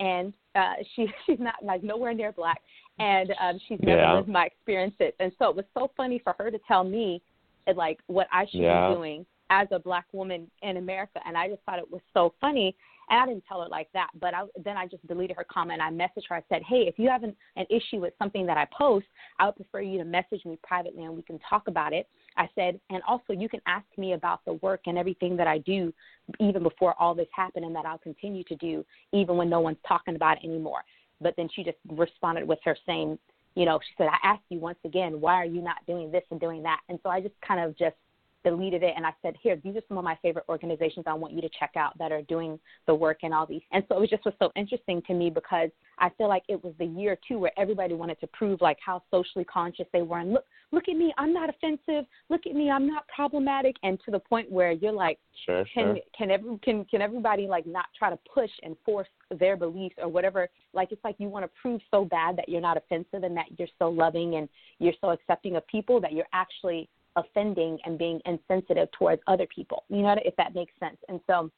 and 0.00 0.32
uh 0.54 0.74
she 0.96 1.06
she's 1.26 1.38
not 1.38 1.54
like 1.62 1.82
nowhere 1.82 2.14
near 2.14 2.32
black 2.32 2.60
and 2.98 3.32
um 3.40 3.58
she's 3.68 3.78
never 3.82 4.02
Yeah. 4.02 4.14
lived 4.16 4.28
my 4.28 4.46
experiences 4.46 5.12
and 5.20 5.32
so 5.38 5.48
it 5.50 5.56
was 5.56 5.64
so 5.74 5.90
funny 5.96 6.20
for 6.22 6.34
her 6.38 6.50
to 6.50 6.58
tell 6.66 6.84
me 6.84 7.22
uh, 7.66 7.74
like 7.74 7.98
what 8.06 8.26
I 8.32 8.46
should 8.46 8.60
Yeah. 8.60 8.88
be 8.88 8.94
doing 8.94 9.26
as 9.50 9.66
a 9.70 9.78
black 9.78 10.04
woman 10.12 10.50
in 10.62 10.76
America 10.76 11.20
and 11.24 11.36
I 11.36 11.48
just 11.48 11.62
thought 11.62 11.78
it 11.78 11.90
was 11.90 12.02
so 12.12 12.34
funny 12.40 12.76
and 13.08 13.18
I 13.18 13.26
didn't 13.26 13.44
tell 13.48 13.62
her 13.62 13.68
like 13.68 13.88
that 13.94 14.08
but 14.20 14.34
I 14.34 14.44
then 14.62 14.76
I 14.76 14.86
just 14.86 15.06
deleted 15.06 15.36
her 15.36 15.44
comment 15.44 15.80
I 15.80 15.90
messaged 15.90 16.28
her 16.28 16.36
I 16.36 16.42
said 16.48 16.62
hey 16.68 16.82
if 16.86 16.98
you 16.98 17.08
have 17.08 17.22
an, 17.22 17.34
an 17.56 17.66
issue 17.70 18.00
with 18.00 18.12
something 18.18 18.44
that 18.46 18.58
I 18.58 18.66
post 18.76 19.06
I 19.38 19.46
would 19.46 19.56
prefer 19.56 19.80
you 19.80 19.98
to 19.98 20.04
message 20.04 20.44
me 20.44 20.58
privately 20.62 21.04
and 21.04 21.16
we 21.16 21.22
can 21.22 21.38
talk 21.48 21.68
about 21.68 21.92
it 21.92 22.08
I 22.38 22.48
said 22.54 22.80
and 22.90 23.02
also 23.06 23.32
you 23.32 23.48
can 23.48 23.60
ask 23.66 23.86
me 23.98 24.14
about 24.14 24.44
the 24.46 24.54
work 24.54 24.82
and 24.86 24.96
everything 24.96 25.36
that 25.36 25.46
I 25.46 25.58
do 25.58 25.92
even 26.40 26.62
before 26.62 26.94
all 26.98 27.14
this 27.14 27.28
happened 27.34 27.64
and 27.64 27.74
that 27.74 27.84
I'll 27.84 27.98
continue 27.98 28.44
to 28.44 28.56
do 28.56 28.84
even 29.12 29.36
when 29.36 29.50
no 29.50 29.60
one's 29.60 29.78
talking 29.86 30.14
about 30.14 30.38
it 30.38 30.46
anymore 30.46 30.84
but 31.20 31.34
then 31.36 31.48
she 31.54 31.64
just 31.64 31.78
responded 31.90 32.46
with 32.46 32.60
her 32.64 32.76
saying 32.86 33.18
you 33.58 33.64
know, 33.64 33.80
she 33.82 33.92
said, 33.98 34.06
I 34.06 34.24
asked 34.24 34.44
you 34.50 34.60
once 34.60 34.78
again, 34.84 35.20
why 35.20 35.34
are 35.34 35.44
you 35.44 35.60
not 35.60 35.84
doing 35.84 36.12
this 36.12 36.22
and 36.30 36.38
doing 36.38 36.62
that? 36.62 36.78
And 36.88 37.00
so 37.02 37.08
I 37.08 37.20
just 37.20 37.34
kind 37.46 37.58
of 37.58 37.76
just 37.76 37.96
deleted 38.44 38.82
it 38.82 38.94
and 38.96 39.04
I 39.04 39.12
said, 39.22 39.34
here, 39.42 39.56
these 39.62 39.76
are 39.76 39.82
some 39.88 39.98
of 39.98 40.04
my 40.04 40.16
favorite 40.22 40.44
organizations 40.48 41.04
I 41.06 41.14
want 41.14 41.32
you 41.32 41.40
to 41.40 41.48
check 41.58 41.72
out 41.76 41.96
that 41.98 42.12
are 42.12 42.22
doing 42.22 42.58
the 42.86 42.94
work 42.94 43.18
and 43.22 43.34
all 43.34 43.46
these. 43.46 43.62
And 43.72 43.84
so 43.88 43.96
it 43.96 44.00
was 44.00 44.10
just 44.10 44.24
was 44.24 44.34
so 44.38 44.52
interesting 44.56 45.02
to 45.06 45.14
me 45.14 45.30
because 45.30 45.70
I 45.98 46.10
feel 46.10 46.28
like 46.28 46.44
it 46.48 46.62
was 46.62 46.74
the 46.78 46.86
year 46.86 47.18
too 47.26 47.38
where 47.38 47.52
everybody 47.58 47.94
wanted 47.94 48.20
to 48.20 48.26
prove 48.28 48.60
like 48.60 48.78
how 48.84 49.02
socially 49.10 49.44
conscious 49.44 49.86
they 49.92 50.02
were 50.02 50.18
and 50.18 50.32
look 50.32 50.44
look 50.70 50.88
at 50.88 50.96
me, 50.96 51.14
I'm 51.16 51.32
not 51.32 51.48
offensive. 51.48 52.04
Look 52.28 52.46
at 52.46 52.54
me, 52.54 52.70
I'm 52.70 52.86
not 52.86 53.06
problematic 53.08 53.76
and 53.82 53.98
to 54.04 54.10
the 54.10 54.18
point 54.18 54.50
where 54.50 54.72
you're 54.72 54.92
like 54.92 55.18
Sure, 55.46 55.64
can 55.72 55.94
sure. 55.94 55.98
can 56.16 56.30
every 56.30 56.58
can 56.62 56.84
can 56.86 57.00
everybody 57.00 57.46
like 57.46 57.66
not 57.66 57.86
try 57.96 58.10
to 58.10 58.18
push 58.32 58.50
and 58.62 58.76
force 58.84 59.08
their 59.38 59.56
beliefs 59.56 59.94
or 59.98 60.08
whatever 60.08 60.48
like 60.72 60.90
it's 60.90 61.02
like 61.04 61.14
you 61.18 61.28
want 61.28 61.44
to 61.44 61.50
prove 61.60 61.80
so 61.90 62.04
bad 62.04 62.36
that 62.36 62.48
you're 62.48 62.60
not 62.60 62.76
offensive 62.76 63.22
and 63.22 63.36
that 63.36 63.46
you're 63.56 63.68
so 63.78 63.88
loving 63.88 64.36
and 64.36 64.48
you're 64.78 64.94
so 65.00 65.10
accepting 65.10 65.56
of 65.56 65.66
people 65.68 66.00
that 66.00 66.12
you're 66.12 66.26
actually 66.32 66.88
offending 67.18 67.78
and 67.84 67.98
being 67.98 68.20
insensitive 68.26 68.88
towards 68.92 69.20
other 69.26 69.46
people 69.54 69.84
you 69.88 70.02
know 70.02 70.14
if 70.24 70.34
that 70.36 70.54
makes 70.54 70.72
sense 70.80 70.96
and 71.08 71.20
so 71.26 71.50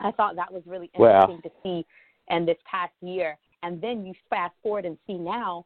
i 0.00 0.10
thought 0.12 0.36
that 0.36 0.52
was 0.52 0.62
really 0.66 0.90
interesting 0.94 1.40
to 1.42 1.50
see 1.62 1.86
in 2.30 2.44
this 2.44 2.58
past 2.70 2.92
year 3.00 3.36
and 3.62 3.80
then 3.80 4.04
you 4.04 4.12
fast 4.30 4.54
forward 4.62 4.84
and 4.84 4.96
see 5.06 5.14
now 5.14 5.64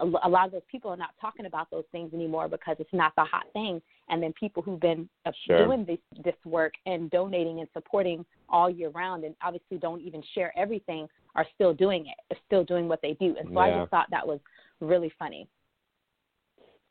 a, 0.00 0.28
lot 0.28 0.46
of 0.46 0.52
those 0.52 0.62
people 0.70 0.90
are 0.90 0.96
not 0.96 1.10
talking 1.20 1.46
about 1.46 1.70
those 1.70 1.84
things 1.92 2.12
anymore 2.14 2.48
because 2.48 2.76
it's 2.78 2.92
not 2.92 3.12
the 3.16 3.24
hot 3.24 3.44
thing. 3.52 3.80
And 4.08 4.22
then 4.22 4.32
people 4.38 4.62
who've 4.62 4.80
been 4.80 5.08
uh, 5.24 5.32
Sure. 5.46 5.64
doing 5.64 5.84
this 5.84 5.98
this 6.24 6.34
work 6.44 6.74
and 6.86 7.10
donating 7.10 7.60
and 7.60 7.68
supporting 7.72 8.24
all 8.48 8.68
year 8.68 8.90
round, 8.90 9.24
and 9.24 9.34
obviously 9.42 9.78
don't 9.78 10.00
even 10.00 10.22
share 10.34 10.56
everything, 10.58 11.08
are 11.34 11.46
still 11.54 11.72
doing 11.72 12.06
it. 12.06 12.34
Are 12.34 12.38
still 12.46 12.64
doing 12.64 12.88
what 12.88 13.00
they 13.02 13.14
do. 13.14 13.36
And 13.38 13.48
so 13.52 13.58
I 13.58 13.78
just 13.78 13.90
thought 13.90 14.08
that 14.10 14.26
was 14.26 14.40
really 14.80 15.12
funny. 15.18 15.48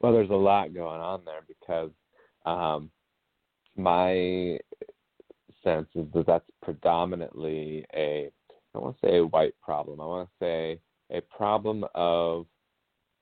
Well, 0.04 0.12
there's 0.12 0.30
a 0.32 0.36
lot 0.36 0.74
going 0.74 1.00
on 1.00 1.22
there 1.24 1.44
because 1.48 1.90
um, 2.46 2.92
my 3.78 4.60
sense 5.64 5.88
is 5.96 6.06
that 6.14 6.26
that's 6.28 6.50
predominantly 6.62 7.86
a 7.96 8.30
I 8.30 8.60
don't 8.74 8.84
want 8.84 9.00
to 9.00 9.08
say 9.08 9.18
a 9.20 9.26
white 9.26 9.54
problem. 9.62 10.02
I 10.02 10.06
want 10.06 10.28
to 10.28 10.46
say 10.46 10.80
a 11.10 11.22
problem 11.22 11.86
of 11.96 12.48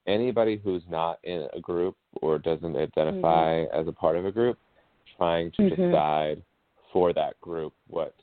anybody 0.08 0.60
who's 0.64 0.82
not 0.90 1.20
in 1.24 1.48
a 1.54 1.60
group 1.60 1.98
or 2.22 2.40
doesn't 2.40 2.76
identify 2.76 3.66
as 3.66 3.88
a 3.88 3.92
part 3.92 4.16
of 4.16 4.26
a 4.26 4.32
group 4.32 4.58
trying 5.18 5.52
to 5.52 5.64
Mhm. 5.64 5.76
decide 5.76 6.42
for 6.92 7.14
that 7.14 7.40
group 7.42 7.74
what 7.88 8.16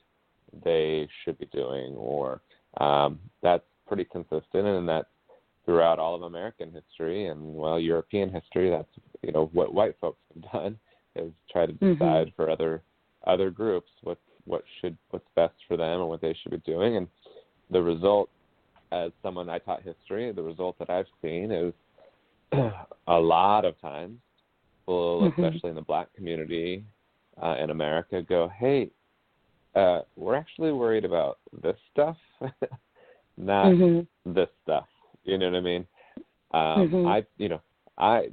they 0.51 1.07
should 1.23 1.37
be 1.37 1.45
doing 1.45 1.95
or 1.95 2.41
um, 2.77 3.19
that's 3.41 3.63
pretty 3.87 4.03
consistent 4.03 4.67
and 4.67 4.89
that's 4.89 5.07
throughout 5.69 5.99
all 5.99 6.15
of 6.15 6.23
American 6.23 6.71
history 6.71 7.27
and 7.27 7.39
well 7.53 7.79
European 7.79 8.27
history 8.27 8.71
that's 8.71 8.89
you 9.21 9.31
know 9.31 9.51
what 9.53 9.71
white 9.71 9.95
folks 10.01 10.17
have 10.33 10.51
done 10.51 10.79
is 11.15 11.31
try 11.51 11.67
to 11.67 11.73
Mhm. 11.73 11.93
decide 11.99 12.33
for 12.35 12.49
other 12.49 12.81
other 13.27 13.51
groups 13.51 13.91
what 14.01 14.17
what 14.45 14.63
should 14.81 14.97
what's 15.11 15.27
best 15.35 15.53
for 15.67 15.77
them 15.77 15.99
and 15.99 16.09
what 16.09 16.21
they 16.21 16.33
should 16.33 16.49
be 16.51 16.57
doing 16.73 16.97
and 16.97 17.07
the 17.69 17.79
result 17.79 18.31
as 18.91 19.11
someone 19.21 19.47
I 19.47 19.59
taught 19.59 19.83
history 19.83 20.31
the 20.31 20.41
result 20.41 20.75
that 20.79 20.89
I've 20.89 21.05
seen 21.21 21.51
is 21.51 21.71
a 23.07 23.19
lot 23.19 23.63
of 23.63 23.79
times 23.79 24.17
people 24.81 25.21
Mhm. 25.21 25.33
especially 25.33 25.69
in 25.69 25.75
the 25.75 25.83
black 25.83 26.11
community 26.13 26.83
uh, 27.43 27.57
in 27.59 27.69
America 27.69 28.23
go 28.23 28.47
hey 28.47 28.89
uh, 29.75 30.01
we're 30.15 30.33
actually 30.33 30.71
worried 30.71 31.05
about 31.05 31.37
this 31.61 31.77
stuff 31.91 32.17
not 33.37 33.67
Mhm. 33.67 34.07
this 34.25 34.49
stuff. 34.63 34.87
You 35.29 35.37
know 35.37 35.49
what 35.51 35.57
I 35.57 35.61
mean? 35.61 35.87
Um, 36.51 36.89
Mhm. 36.89 37.07
I, 37.07 37.25
you 37.37 37.49
know, 37.49 37.61
I, 37.97 38.29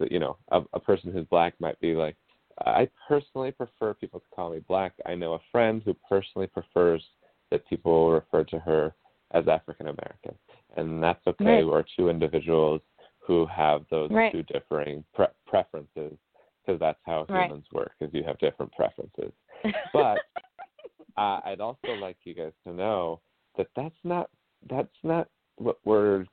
you 0.00 0.18
know, 0.18 0.36
a, 0.50 0.62
a 0.72 0.80
person 0.80 1.12
who's 1.12 1.26
black 1.26 1.54
might 1.60 1.78
be 1.80 1.94
like, 1.94 2.16
I 2.64 2.88
personally 3.06 3.52
prefer 3.52 3.94
people 3.94 4.20
to 4.20 4.26
call 4.34 4.50
me 4.50 4.60
black. 4.60 4.92
I 5.06 5.14
know 5.14 5.34
a 5.34 5.40
friend 5.52 5.82
who 5.84 5.94
personally 6.08 6.46
prefers 6.46 7.04
that 7.50 7.66
people 7.68 8.10
refer 8.10 8.44
to 8.44 8.58
her 8.60 8.94
as 9.32 9.46
African 9.48 9.88
American, 9.88 10.34
and 10.76 11.02
that's 11.02 11.24
okay. 11.26 11.44
Right. 11.44 11.66
We're 11.66 11.84
two 11.96 12.08
individuals 12.08 12.80
who 13.18 13.46
have 13.46 13.84
those 13.90 14.10
Right. 14.10 14.32
two 14.32 14.42
differing 14.44 15.04
pre- 15.14 15.26
preferences 15.46 16.16
because 16.64 16.80
that's 16.80 16.98
how 17.04 17.26
Right. 17.28 17.44
humans 17.44 17.66
work. 17.72 17.92
Is 18.00 18.12
you 18.14 18.24
have 18.24 18.38
different 18.38 18.72
preferences. 18.72 19.32
But 19.92 20.24
uh, 21.16 21.40
I'd 21.44 21.60
also 21.60 21.94
like 21.94 22.16
you 22.24 22.34
guys 22.34 22.52
to 22.64 22.72
know 22.72 23.20
that 23.56 23.68
that's 23.76 24.02
not 24.04 24.30
that's 24.68 24.96
not 25.02 25.28
what 25.56 25.78
we're 25.84 26.26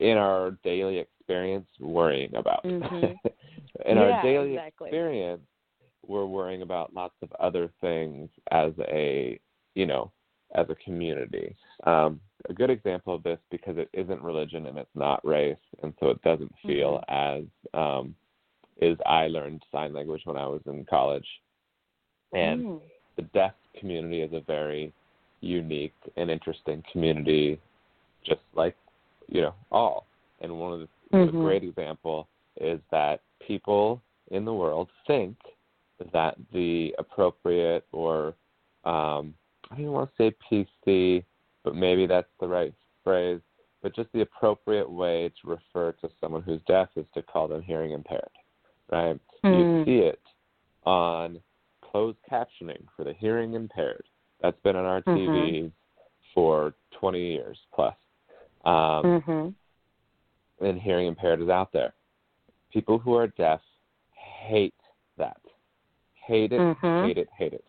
in 0.00 0.16
our 0.16 0.52
daily 0.64 0.98
experience 0.98 1.68
worrying 1.78 2.34
about. 2.34 2.64
Mhm. 2.64 3.18
in 3.86 3.96
Yeah, 3.96 4.02
our 4.02 4.22
daily 4.22 4.54
exactly. 4.54 4.88
experience, 4.88 5.42
we're 6.06 6.26
worrying 6.26 6.62
about 6.62 6.94
lots 6.94 7.14
of 7.22 7.30
other 7.34 7.70
things 7.80 8.28
as 8.50 8.72
a 8.88 9.38
you 9.74 9.86
know 9.86 10.10
as 10.54 10.68
a 10.68 10.74
community. 10.76 11.54
Um, 11.84 12.20
a 12.48 12.52
good 12.52 12.70
example 12.70 13.14
of 13.14 13.22
this 13.22 13.38
because 13.50 13.76
it 13.76 13.88
isn't 13.92 14.22
religion 14.22 14.66
and 14.66 14.78
it's 14.78 14.96
not 14.96 15.24
race, 15.24 15.58
and 15.82 15.94
so 16.00 16.08
it 16.08 16.20
doesn't 16.22 16.52
feel 16.66 17.00
as 17.08 17.44
um, 17.74 18.14
is 18.80 18.98
I 19.06 19.28
learned 19.28 19.62
sign 19.70 19.92
language 19.92 20.22
when 20.24 20.38
I 20.38 20.46
was 20.46 20.62
in 20.66 20.84
college, 20.86 21.28
and 22.32 22.64
Mm. 22.64 22.80
the 23.16 23.22
deaf 23.34 23.54
community 23.78 24.22
is 24.22 24.32
a 24.32 24.40
very 24.40 24.92
unique 25.42 25.94
and 26.16 26.30
interesting 26.30 26.82
community, 26.90 27.60
just 28.24 28.40
like 28.54 28.76
you 29.30 29.40
know 29.40 29.54
all. 29.70 30.06
And 30.40 30.58
one 30.58 30.72
of 30.72 30.80
the 30.80 30.88
a 31.12 31.26
Mhm. 31.26 31.42
great 31.42 31.64
example 31.64 32.28
is 32.60 32.80
that 32.90 33.22
people 33.40 34.00
in 34.30 34.44
the 34.44 34.54
world 34.54 34.88
think 35.06 35.36
that 36.12 36.36
the 36.52 36.94
appropriate 36.98 37.86
or 37.92 38.34
um, 38.84 39.34
I 39.70 39.76
don't 39.76 39.92
want 39.92 40.10
to 40.10 40.16
say 40.16 40.36
PC, 40.50 41.24
but 41.64 41.74
maybe 41.74 42.06
that's 42.06 42.30
the 42.40 42.48
right 42.48 42.72
phrase. 43.04 43.40
But 43.82 43.94
just 43.94 44.10
the 44.12 44.22
appropriate 44.22 44.88
way 44.90 45.30
to 45.40 45.48
refer 45.48 45.92
to 45.92 46.10
someone 46.20 46.42
who's 46.42 46.62
deaf 46.62 46.88
is 46.96 47.06
to 47.14 47.22
call 47.22 47.48
them 47.48 47.62
hearing 47.62 47.92
impaired, 47.92 48.30
right? 48.90 49.20
You 49.42 49.64
Mm. 49.64 49.84
see 49.84 49.98
it 49.98 50.20
on 50.84 51.42
closed 51.82 52.18
captioning 52.30 52.88
for 52.96 53.04
the 53.04 53.12
hearing 53.14 53.54
impaired. 53.54 54.04
That's 54.40 54.60
been 54.60 54.76
on 54.76 54.84
our 54.86 55.02
Mhm. 55.02 55.14
TVs 55.14 55.72
for 56.32 56.74
20 56.92 57.20
years 57.20 57.58
plus. 57.72 57.96
Um, 58.64 59.22
Mhm. 59.22 59.54
and 60.60 60.80
hearing 60.80 61.06
impaired 61.06 61.40
is 61.40 61.48
out 61.48 61.72
there. 61.72 61.94
People 62.72 62.98
who 62.98 63.14
are 63.14 63.26
deaf 63.28 63.60
hate 64.12 64.74
that. 65.16 65.40
Hate 66.26 66.52
it, 66.52 66.60
Mhm. 66.60 67.02
hate 67.02 67.18
it, 67.18 67.28
hate 67.36 67.52
it. 67.54 67.64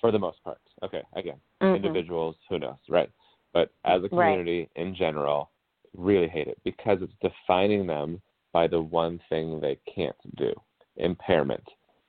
For 0.00 0.10
the 0.10 0.18
most 0.18 0.42
part. 0.44 0.60
Okay, 0.82 1.02
again, 1.14 1.40
Mhm. 1.60 1.74
individuals, 1.74 2.36
who 2.48 2.58
knows, 2.58 2.78
right? 2.88 3.10
But 3.52 3.72
as 3.84 3.98
a 3.98 4.08
Right. 4.08 4.10
community 4.10 4.68
in 4.76 4.94
general, 4.94 5.50
really 5.94 6.28
hate 6.28 6.48
it 6.48 6.58
because 6.62 7.00
it's 7.02 7.14
defining 7.20 7.86
them 7.86 8.20
by 8.52 8.66
the 8.66 8.80
one 8.80 9.18
thing 9.28 9.60
they 9.60 9.76
can't 9.86 10.16
do 10.36 10.54
impairment. 10.96 11.66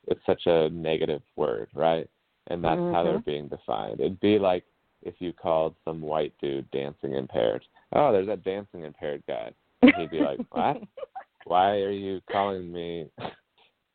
It's 0.07 0.25
such 0.25 0.45
a 0.45 0.69
negative 0.69 1.21
word, 1.35 1.69
right? 1.73 2.09
And 2.47 2.63
that's 2.63 2.81
how 2.91 3.03
they're 3.03 3.19
Mhm. 3.19 3.25
being 3.25 3.47
defined. 3.47 3.99
It'd 3.99 4.19
be 4.19 4.39
like 4.39 4.65
if 5.07 5.15
you 5.19 5.33
called 5.33 5.75
some 5.85 6.01
white 6.01 6.33
dude 6.41 6.69
dancing 6.71 7.13
impaired. 7.13 7.63
Oh, 7.93 8.11
there's 8.11 8.27
that 8.27 8.43
dancing 8.43 8.83
impaired 8.83 9.23
guy. 9.27 9.51
And 9.81 9.93
he'd 9.95 10.11
be 10.11 10.19
like, 10.19 10.39
What? 10.51 10.81
Why 11.45 11.77
are 11.77 11.91
you 11.91 12.19
calling 12.29 12.71
me 12.71 13.09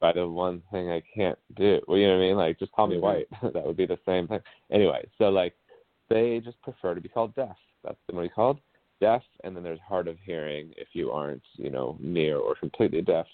by 0.00 0.12
the 0.12 0.26
one 0.26 0.62
thing 0.72 0.90
I 0.90 1.02
can't 1.14 1.38
do? 1.54 1.80
Well, 1.86 1.98
you 1.98 2.06
know 2.06 2.14
what 2.16 2.24
I 2.24 2.26
mean? 2.26 2.36
Like, 2.36 2.58
just 2.58 2.72
call 2.72 2.86
me 2.86 2.96
Mhm. 2.96 3.02
white. 3.02 3.28
that 3.52 3.66
would 3.66 3.76
be 3.76 3.86
the 3.86 3.98
same 4.06 4.26
thing. 4.26 4.40
Anyway, 4.70 5.06
so 5.18 5.28
like, 5.28 5.54
they 6.08 6.40
just 6.40 6.60
prefer 6.62 6.94
to 6.94 7.00
be 7.00 7.10
called 7.10 7.34
deaf. 7.34 7.56
That's 7.84 7.98
what 8.10 8.22
you 8.22 8.30
called 8.30 8.58
deaf, 9.00 9.22
and 9.44 9.54
then 9.54 9.62
there's 9.62 9.80
hard 9.80 10.08
of 10.08 10.18
hearing. 10.24 10.72
If 10.76 10.88
you 10.92 11.10
aren't, 11.10 11.42
you 11.54 11.70
know, 11.70 11.98
near 12.00 12.38
or 12.38 12.54
completely 12.54 13.02
deaf, 13.02 13.26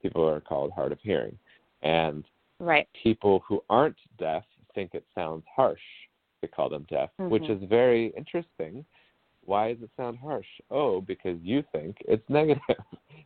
people 0.00 0.26
are 0.26 0.40
called 0.40 0.72
hard 0.72 0.92
of 0.92 1.00
hearing. 1.00 1.38
And 1.82 2.24
Right. 2.58 2.88
people 2.94 3.40
who 3.40 3.62
aren't 3.68 3.98
deaf 4.16 4.44
think 4.74 4.94
it 4.94 5.04
sounds 5.14 5.44
harsh 5.54 5.82
to 6.40 6.48
call 6.48 6.68
them 6.68 6.86
deaf, 6.88 7.10
which 7.18 7.44
Mhm. 7.44 7.62
is 7.62 7.68
very 7.68 8.06
interesting. 8.16 8.84
Why 9.44 9.72
does 9.72 9.82
it 9.82 9.90
sound 9.96 10.18
harsh? 10.18 10.60
Oh, 10.70 11.00
because 11.00 11.40
you 11.42 11.62
think 11.72 11.96
it's 12.06 12.28
negative. 12.28 12.76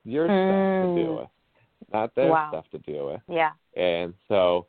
Your 0.04 0.26
stuff 0.26 0.80
to 0.80 0.94
deal 0.94 1.12
Mm. 1.14 1.20
with, 1.20 1.30
not 1.92 2.14
their 2.14 2.30
Wow. 2.30 2.48
stuff 2.48 2.70
to 2.70 2.78
deal 2.78 3.06
with. 3.06 3.22
Yeah. 3.28 3.52
And 3.76 4.14
so 4.28 4.66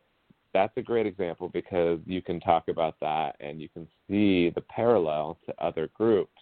that's 0.52 0.76
a 0.78 0.82
great 0.82 1.06
example 1.06 1.50
because 1.50 2.00
you 2.06 2.22
can 2.22 2.40
talk 2.40 2.68
about 2.68 3.00
that 3.00 3.36
and 3.40 3.62
you 3.62 3.70
can 3.70 3.88
see 4.08 4.50
the 4.50 4.62
parallel 4.62 5.38
to 5.46 5.64
other 5.64 5.88
groups 5.90 6.42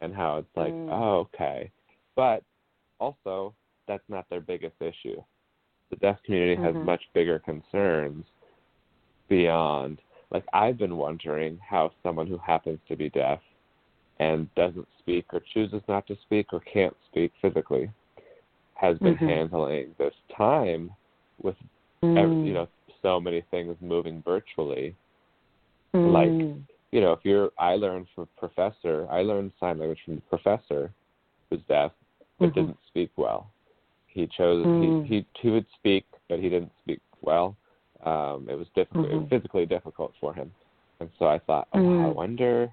and 0.00 0.14
how 0.14 0.38
it's 0.38 0.56
like, 0.56 0.74
Mm. 0.74 0.88
oh, 0.90 1.18
okay. 1.20 1.70
But 2.14 2.44
also, 2.98 3.54
that's 3.86 4.08
not 4.08 4.28
their 4.28 4.40
biggest 4.40 4.80
issue. 4.80 5.22
The 5.90 5.96
deaf 5.96 6.22
community 6.22 6.56
has 6.60 6.74
Mhm. 6.74 6.84
much 6.84 7.12
bigger 7.12 7.38
concerns 7.38 8.26
beyond. 9.28 10.00
Like, 10.30 10.44
I've 10.52 10.76
been 10.78 10.96
wondering 10.96 11.58
how 11.66 11.92
someone 12.02 12.26
who 12.26 12.38
happens 12.38 12.78
to 12.88 12.96
be 12.96 13.10
deaf 13.10 13.40
and 14.18 14.52
doesn't 14.54 14.88
speak 14.98 15.26
or 15.32 15.40
chooses 15.52 15.82
not 15.88 16.06
to 16.08 16.16
speak 16.22 16.52
or 16.52 16.60
can't 16.60 16.96
speak 17.10 17.32
physically 17.40 17.90
has 18.74 18.98
been 18.98 19.16
Mhm. 19.16 19.28
handling 19.28 19.94
this 19.98 20.14
time 20.36 20.90
with 21.42 21.56
Mm. 22.02 22.16
ev 22.18 22.46
you 22.46 22.52
know 22.52 22.66
so 23.02 23.20
many 23.20 23.40
things 23.42 23.76
moving 23.80 24.20
virtually 24.22 24.94
like- 25.92 26.30
Mm. 26.30 26.62
you 26.92 27.00
know 27.00 27.12
if 27.12 27.24
you're 27.24 27.52
i 27.58 27.74
learned 27.76 28.06
from 28.10 28.24
a 28.24 28.40
professor 28.40 29.06
i 29.10 29.22
learned 29.22 29.52
sign 29.60 29.78
language 29.78 30.02
from 30.04 30.18
a 30.18 30.20
professor 30.22 30.92
who's 31.48 31.62
deaf 31.68 31.92
but 32.38 32.50
Mhm. 32.50 32.54
didn't 32.54 32.78
speak 32.86 33.10
well 33.16 33.50
he 34.06 34.26
chose 34.26 34.66
Mm. 34.66 35.06
he, 35.06 35.16
he 35.16 35.26
he 35.40 35.50
would 35.50 35.66
speak 35.70 36.04
but 36.28 36.38
he 36.40 36.48
didn't 36.48 36.72
speak 36.82 37.00
well 37.22 37.56
um 38.04 38.48
it 38.48 38.54
was 38.58 38.68
difficult 38.74 39.08
Mhm. 39.10 39.28
physically 39.28 39.66
difficult 39.66 40.12
for 40.20 40.34
him 40.34 40.52
and 41.00 41.10
so 41.18 41.26
i 41.26 41.38
thought 41.38 41.68
oh 41.72 41.78
i 41.78 41.80
Mm. 41.80 42.14
wonder 42.14 42.72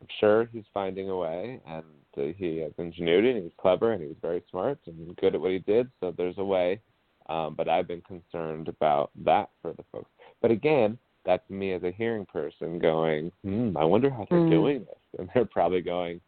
i'm 0.00 0.08
sure 0.20 0.44
he's 0.52 0.66
finding 0.72 1.10
a 1.10 1.16
way 1.16 1.60
and 1.66 1.84
uh, 2.16 2.32
he 2.36 2.58
has 2.58 2.72
ingenuity 2.78 3.30
and 3.30 3.42
he's 3.42 3.52
clever 3.56 3.92
and 3.92 4.02
he 4.02 4.08
was 4.08 4.18
very 4.22 4.42
smart 4.50 4.78
and 4.86 5.16
good 5.16 5.34
at 5.34 5.40
what 5.40 5.50
he 5.50 5.58
did 5.60 5.90
so 6.00 6.10
there's 6.12 6.38
a 6.38 6.44
way 6.44 6.80
um, 7.28 7.54
but 7.54 7.68
I've 7.68 7.86
been 7.86 8.00
concerned 8.02 8.66
about 8.66 9.12
that 9.24 9.50
for 9.62 9.72
the 9.74 9.84
folks. 9.92 10.10
But 10.40 10.50
again, 10.50 10.98
that's 11.24 11.48
me 11.48 11.72
as 11.72 11.84
a 11.84 11.92
hearing 11.92 12.26
person 12.26 12.80
going, 12.80 13.30
hmm, 13.44 13.76
I 13.76 13.84
wonder 13.84 14.10
how 14.10 14.26
they're 14.28 14.40
Mm. 14.40 14.48
doing 14.50 14.84
this. 14.84 14.98
And 15.20 15.30
they're 15.32 15.44
probably 15.44 15.82
going, 15.82 16.20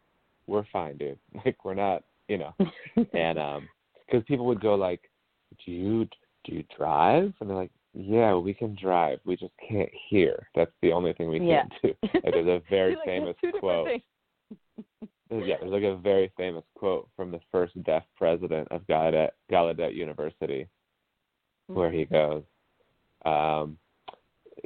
we're 0.47 0.63
fine, 0.71 0.95
dude. 0.95 1.19
Like, 1.45 1.65
we're 1.65 1.73
not 1.73 2.05
you 2.27 2.37
know. 2.37 2.53
and 3.13 3.37
um, 3.37 3.69
because 4.05 4.23
people 4.25 4.45
would 4.45 4.61
go 4.61 4.75
like, 4.75 5.09
"Do 5.65 5.71
you 5.71 6.05
do 6.45 6.55
you 6.55 6.63
drive?" 6.75 7.33
And 7.39 7.49
they're 7.49 7.57
like, 7.57 7.71
"Yeah, 7.95 8.35
we 8.35 8.53
can 8.53 8.75
drive. 8.75 9.19
We 9.25 9.35
just 9.37 9.53
can't 9.67 9.89
hear. 10.09 10.47
That's 10.53 10.71
the 10.81 10.91
only 10.91 11.13
thing 11.13 11.29
we 11.29 11.39
Yeah. 11.39 11.61
can't 11.61 11.73
do." 11.81 11.95
Like, 12.13 12.33
there's 12.33 12.47
a 12.47 12.61
very 12.69 12.95
like, 12.95 13.05
famous 13.05 13.35
"There's 13.41 13.53
two 13.53 13.57
different 13.59 13.61
quote. 13.61 14.01
yeah, 15.47 15.57
there's 15.59 15.71
like 15.71 15.83
a 15.83 15.95
very 15.95 16.31
famous 16.37 16.63
quote 16.75 17.09
from 17.15 17.31
the 17.31 17.39
first 17.51 17.81
deaf 17.83 18.03
president 18.17 18.67
of 18.71 18.85
Gallaudet, 18.87 19.31
Gallaudet 19.51 19.95
University, 19.95 20.67
where 21.67 21.91
he 21.91 22.05
goes, 22.05 22.43
um, 23.25 23.77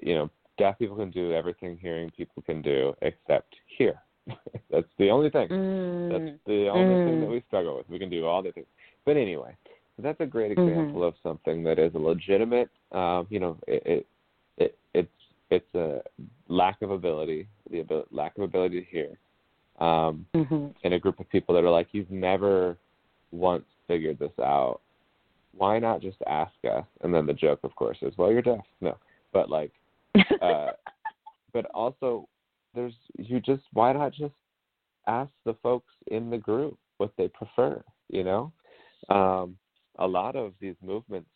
you 0.02 0.16
know, 0.16 0.30
deaf 0.58 0.78
people 0.78 0.98
can 0.98 1.12
do 1.12 1.32
everything 1.34 1.78
hearing 1.78 2.10
people 2.12 2.42
can 2.44 2.62
do 2.62 2.94
except 3.02 3.56
hear. 3.78 4.02
That's 4.70 4.88
the 4.98 5.10
only 5.10 5.30
thing. 5.30 5.48
Mm. 5.50 6.10
That's 6.12 6.38
the 6.46 6.68
only 6.68 6.96
thing 7.06 7.16
Mm. 7.16 7.22
that 7.22 7.30
we 7.30 7.42
struggle 7.48 7.78
with. 7.78 7.90
We 7.90 8.00
can 8.00 8.10
do 8.10 8.26
all 8.26 8.42
the 8.44 8.52
things. 8.52 8.68
But 9.06 9.16
anyway, 9.18 9.56
that's 10.02 10.20
a 10.20 10.26
great 10.26 10.58
Mhm. 10.58 10.68
example 10.68 11.04
of 11.04 11.16
something 11.24 11.64
that 11.64 11.80
is 11.80 11.94
a 11.96 12.00
legitimate, 12.00 12.70
um, 12.92 13.28
you 13.30 13.40
know, 13.40 13.58
it, 13.68 13.84
it, 13.86 14.08
it 14.58 14.78
it's 14.94 15.12
it's 15.50 15.76
a 15.76 16.02
lack 16.48 16.82
of 16.82 16.92
ability, 16.92 17.48
the 17.70 17.80
abil- 17.82 18.06
lack 18.12 18.38
of 18.38 18.44
ability 18.44 18.82
to 18.82 18.86
hear, 18.86 19.18
um, 19.80 20.26
Mhm. 20.34 20.74
in 20.84 20.94
a 20.94 21.00
group 21.00 21.20
of 21.20 21.28
people 21.30 21.56
that 21.56 21.64
are 21.64 21.72
like, 21.72 21.88
you've 21.94 22.12
never 22.12 22.78
once 23.32 23.66
figured 23.88 24.20
this 24.20 24.38
out. 24.40 24.82
Why 25.58 25.80
not 25.80 26.02
just 26.02 26.22
ask 26.28 26.54
us? 26.66 26.86
And 27.02 27.14
then 27.14 27.26
the 27.26 27.34
joke, 27.34 27.60
of 27.64 27.76
course, 27.76 27.98
is, 28.02 28.16
well, 28.18 28.32
you're 28.32 28.44
deaf. 28.44 28.66
No, 28.82 28.98
but 29.34 29.50
like, 29.50 29.72
uh, 30.42 30.72
but 31.54 31.66
also, 31.74 32.28
there's 32.76 32.94
you 33.18 33.40
just 33.40 33.64
why 33.74 33.92
not 33.94 34.14
just 34.14 34.36
ask 35.08 35.32
the 35.46 35.56
folks 35.56 35.92
in 36.08 36.30
the 36.30 36.38
group 36.38 36.78
what 36.98 37.12
they 37.18 37.28
prefer? 37.28 37.84
You 38.10 38.24
know, 38.24 38.52
um, 39.10 39.58
a 40.00 40.08
lot 40.08 40.36
of 40.36 40.54
these 40.60 40.76
movements 40.82 41.30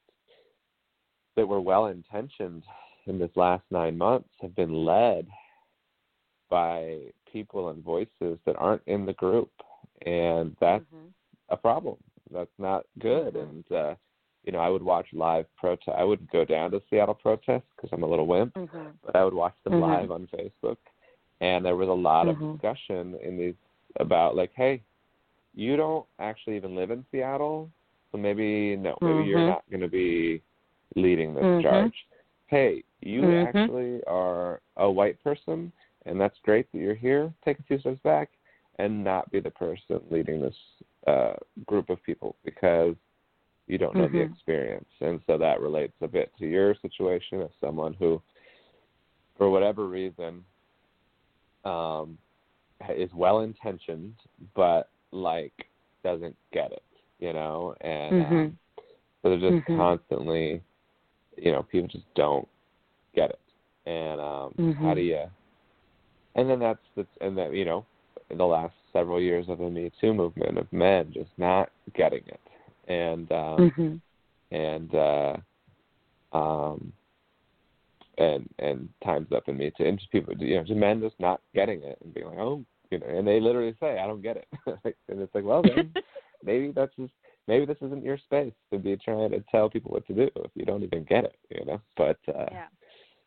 that 1.36 1.48
were 1.48 1.62
well 1.62 1.88
intentioned 1.88 2.64
in 3.06 3.20
this 3.20 3.32
last 3.36 3.64
nine 3.70 3.98
months 3.98 4.30
have 4.42 4.56
been 4.56 4.86
led 4.86 5.28
by 6.50 7.00
people 7.32 7.70
and 7.70 7.84
voices 7.84 8.38
that 8.46 8.56
aren't 8.58 8.82
in 8.88 9.06
the 9.06 9.14
group, 9.14 9.52
and 10.06 10.56
that's 10.60 10.84
Mhm. 10.94 11.12
a 11.50 11.58
problem. 11.58 11.98
That's 12.32 12.58
not 12.58 12.86
good. 13.00 13.34
Mhm. 13.36 13.42
And 13.42 13.72
uh, 13.72 13.96
you 14.44 14.52
know, 14.52 14.60
I 14.60 14.70
would 14.70 14.84
watch 14.84 15.08
live 15.14 15.46
protest. 15.56 15.98
I 15.98 16.04
wouldn't 16.04 16.30
go 16.32 16.44
down 16.44 16.72
to 16.72 16.82
Seattle 16.90 17.14
protests 17.16 17.70
because 17.76 17.90
I'm 17.94 18.04
a 18.04 18.08
little 18.08 18.28
wimp, 18.28 18.54
Mhm. 18.56 18.94
but 19.04 19.16
I 19.16 19.24
would 19.24 19.34
watch 19.34 19.56
them 19.64 19.74
Mhm. 19.74 19.82
live 19.82 20.12
on 20.12 20.28
Facebook. 20.28 20.78
And 21.40 21.66
there 21.66 21.76
was 21.76 21.90
a 21.90 21.94
lot 21.94 22.28
of 22.28 22.38
Mhm. 22.38 22.54
discussion 22.54 23.16
in 23.16 23.38
these 23.38 23.56
about 23.98 24.36
like, 24.36 24.52
hey, 24.54 24.84
you 25.54 25.76
don't 25.76 26.06
actually 26.20 26.56
even 26.56 26.76
live 26.76 26.92
in 26.92 27.06
Seattle, 27.12 27.72
so 28.14 28.18
maybe 28.20 28.78
no, 28.78 28.98
maybe 29.02 29.24
you're 29.24 29.42
Mhm. 29.42 29.48
not 29.48 29.64
going 29.70 29.82
to 29.82 29.88
be 29.90 30.42
leading 30.96 31.34
this 31.34 31.44
Mhm. 31.44 31.62
charge. 31.62 32.08
Hey, 32.48 32.84
you 33.02 33.24
Mhm. 33.24 33.48
actually 33.48 34.04
are 34.06 34.62
a 34.78 34.90
white 34.90 35.22
person, 35.24 35.74
and 36.06 36.22
that's 36.22 36.38
great 36.40 36.72
that 36.72 36.78
you're 36.78 36.94
here. 36.94 37.34
Take 37.44 37.60
a 37.60 37.64
few 37.64 37.80
steps 37.80 38.00
back 38.04 38.30
and 38.78 39.04
not 39.04 39.30
be 39.32 39.40
the 39.40 39.50
person 39.50 40.00
leading 40.10 40.40
this 40.40 40.56
uh, 41.08 41.34
group 41.66 41.90
of 41.90 42.02
people 42.04 42.36
because 42.46 42.96
you 43.68 43.78
don't 43.78 43.96
know 43.96 44.08
the 44.08 44.20
Mhm. 44.20 44.32
experience. 44.32 44.90
And 45.02 45.20
so 45.26 45.38
that 45.38 45.60
relates 45.60 46.00
a 46.02 46.08
bit 46.08 46.32
to 46.38 46.46
your 46.46 46.76
situation 46.76 47.42
as 47.42 47.52
someone 47.60 47.94
who, 47.94 48.22
for 49.38 49.50
whatever 49.50 49.88
reason, 49.88 50.46
um, 51.66 52.18
is 52.90 53.12
well 53.14 53.40
intentioned, 53.40 54.16
but 54.54 54.90
like 55.12 55.70
doesn't 56.04 56.36
get 56.52 56.72
it, 56.72 56.84
you 57.24 57.34
know? 57.34 57.74
And 57.82 58.22
um, 58.22 58.28
Mhm. 58.28 58.54
so 59.22 59.30
they're 59.30 59.52
just 59.52 59.66
Mhm. 59.68 59.78
constantly, 59.78 60.62
you 61.38 61.52
know, 61.52 61.64
people 61.64 61.88
just 61.88 62.14
don't 62.16 62.48
get 63.16 63.30
it. 63.32 63.40
And 63.86 64.20
um, 64.20 64.54
how 64.82 64.94
Mhm. 64.94 64.96
do 64.96 65.02
you? 65.02 65.24
And 66.36 66.50
then 66.50 66.60
that's 66.60 66.80
the 66.96 67.06
and 67.22 67.38
that 67.38 67.54
you 67.54 67.66
know, 67.66 67.86
in 68.30 68.38
the 68.38 68.46
last 68.46 68.74
several 68.92 69.22
years 69.22 69.48
of 69.50 69.60
the 69.60 69.70
Me 69.70 69.92
Too 70.02 70.14
movement 70.14 70.58
of 70.58 70.72
men 70.74 71.12
just 71.14 71.32
not 71.38 71.70
getting 71.96 72.24
it, 72.28 72.42
and 72.88 73.32
um, 73.32 73.72
Mhm. 73.72 74.02
and 74.52 74.96
uh, 74.96 75.38
um, 76.34 76.92
and 78.18 78.50
and 78.60 78.90
times 79.04 79.28
up 79.32 79.48
in 79.48 79.58
Me 79.58 79.72
Too, 79.78 79.86
and 79.86 80.00
just 80.00 80.12
people, 80.12 80.34
you 80.38 80.56
know, 80.56 80.64
just 80.64 80.80
men 80.80 81.02
just 81.02 81.20
not 81.20 81.40
getting 81.54 81.84
it 81.84 81.98
and 82.04 82.14
being 82.14 82.28
like, 82.28 82.40
oh, 82.40 82.64
you 82.90 83.00
know, 83.00 83.08
and 83.08 83.28
they 83.28 83.40
literally 83.40 83.76
say, 83.80 84.00
I 84.00 84.08
don't 84.08 84.22
get 84.22 84.38
it, 84.38 84.48
and 85.10 85.22
it's 85.22 85.34
like, 85.36 85.44
well 85.44 85.62
then, 85.64 85.94
maybe 86.44 86.72
that's 86.72 86.96
just 86.96 87.14
maybe 87.48 87.66
this 87.66 87.78
isn't 87.82 88.04
your 88.04 88.18
space 88.18 88.54
to 88.72 88.80
be 88.80 88.96
trying 88.98 89.32
to 89.32 89.44
tell 89.52 89.70
people 89.70 89.92
what 89.92 90.06
to 90.08 90.14
do 90.14 90.30
if 90.36 90.52
you 90.56 90.66
don't 90.66 90.84
even 90.84 91.04
get 91.04 91.26
it, 91.26 91.38
you 91.50 91.66
know. 91.66 91.82
But 91.98 92.20
uh, 92.28 92.46
yeah. 92.52 92.68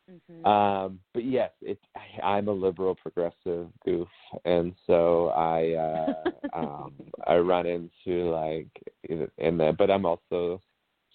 Mhm. 0.09 0.45
um, 0.45 0.99
but 1.13 1.23
yes, 1.23 1.51
it. 1.61 1.79
I, 1.95 2.21
I'm 2.35 2.47
a 2.47 2.51
liberal 2.51 2.95
progressive 2.95 3.67
goof, 3.85 4.07
and 4.45 4.73
so 4.85 5.27
I 5.29 5.73
uh, 5.73 6.31
um, 6.53 6.93
I 7.27 7.37
run 7.37 7.65
into 7.65 8.29
like 8.31 8.69
in 9.03 9.57
that, 9.57 9.77
but 9.77 9.91
I'm 9.91 10.05
also 10.05 10.61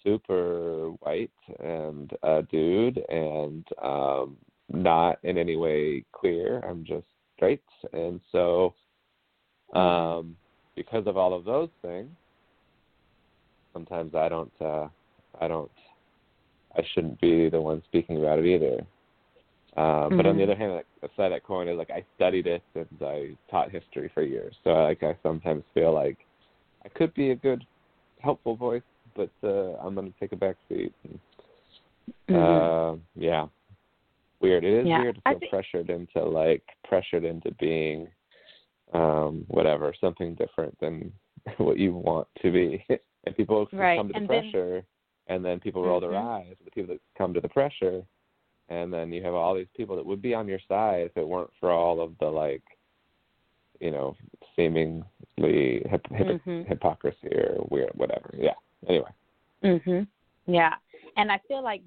super 0.03 0.89
white 0.99 1.31
and 1.59 2.11
a 2.23 2.43
dude, 2.43 3.03
and 3.09 3.65
um, 3.81 4.37
not 4.69 5.17
in 5.23 5.37
any 5.37 5.55
way 5.55 6.05
queer. 6.11 6.59
I'm 6.59 6.83
just 6.83 7.07
straight, 7.35 7.63
and 7.93 8.19
so 8.31 8.73
um, 9.73 10.35
because 10.75 11.05
of 11.07 11.17
all 11.17 11.33
of 11.33 11.45
those 11.45 11.69
things, 11.81 12.09
sometimes 13.73 14.15
I 14.15 14.29
don't. 14.29 14.51
Uh, 14.61 14.87
I 15.41 15.47
don't. 15.47 15.71
I 16.75 16.81
shouldn't 16.93 17.19
be 17.21 17.49
the 17.49 17.61
one 17.61 17.81
speaking 17.85 18.17
about 18.17 18.39
it 18.39 18.45
either. 18.45 18.85
Um, 19.75 20.15
But 20.17 20.25
on 20.27 20.37
the 20.37 20.43
Mhm. 20.43 20.49
other 20.49 20.55
hand, 20.55 20.73
like, 20.73 20.85
the 21.01 21.09
side 21.15 21.25
of 21.27 21.31
that 21.31 21.43
coin 21.43 21.67
is 21.67 21.77
like 21.77 21.89
I 21.89 22.03
studied 22.15 22.45
it 22.47 22.61
and 22.75 22.87
I 23.01 23.35
taught 23.49 23.71
history 23.71 24.07
for 24.09 24.21
years, 24.21 24.55
so 24.63 24.71
like 24.73 25.01
I 25.01 25.15
sometimes 25.23 25.63
feel 25.73 25.91
like 25.91 26.17
I 26.85 26.89
could 26.89 27.13
be 27.15 27.31
a 27.31 27.35
good, 27.35 27.65
helpful 28.19 28.55
voice, 28.55 28.83
but 29.15 29.31
uh, 29.43 29.73
I'm 29.81 29.95
going 29.95 30.11
to 30.13 30.19
take 30.19 30.31
a 30.31 30.35
back 30.35 30.57
seat. 30.69 30.93
And, 31.03 31.19
Mhm. 32.29 32.35
uh, 32.35 32.97
yeah, 33.15 33.47
weird. 34.41 34.63
It 34.63 34.73
is 34.73 34.87
Yeah, 34.87 35.01
weird 35.01 35.15
to 35.15 35.21
feel 35.21 35.39
think- 35.39 35.49
pressured 35.51 35.89
into 35.89 36.23
like 36.23 36.63
pressured 36.83 37.23
into 37.23 37.51
being, 37.55 38.11
um, 38.93 39.45
whatever, 39.47 39.93
something 39.99 40.35
different 40.35 40.77
than 40.79 41.11
what 41.57 41.77
you 41.77 41.93
want 41.93 42.27
to 42.41 42.51
be, 42.51 42.85
and 43.25 43.35
people 43.35 43.67
Right, 43.71 43.97
come 43.97 44.07
to 44.07 44.13
the 44.13 44.19
and 44.19 44.29
then- 44.29 44.51
pressure, 44.51 44.83
and 45.27 45.43
then 45.43 45.59
people 45.59 45.83
roll 45.83 45.99
their 45.99 46.11
Mhm. 46.11 46.23
eyes. 46.41 46.55
The 46.63 46.71
people 46.71 46.93
that 46.95 47.01
come 47.17 47.33
to 47.33 47.41
the 47.41 47.47
pressure, 47.49 48.03
and 48.69 48.93
then 48.93 49.11
you 49.11 49.23
have 49.23 49.33
all 49.33 49.55
these 49.55 49.67
people 49.75 49.95
that 49.95 50.05
would 50.05 50.21
be 50.21 50.33
on 50.33 50.47
your 50.47 50.59
side 50.67 51.05
if 51.05 51.17
it 51.17 51.27
weren't 51.27 51.51
for 51.59 51.71
all 51.71 52.01
of 52.01 52.17
the 52.19 52.27
like, 52.27 52.61
you 53.79 53.91
know, 53.91 54.15
seemingly 54.55 55.81
hip, 55.89 56.05
hip, 56.11 56.41
Mhm. 56.45 56.65
hypocrisy 56.67 57.27
or 57.33 57.65
weird, 57.69 57.91
whatever. 57.95 58.33
Yeah. 58.37 58.53
Anyway. 58.87 59.11
Mhm. 59.63 60.07
Yeah. 60.45 60.75
And 61.17 61.31
I 61.31 61.37
feel 61.47 61.61
like 61.61 61.81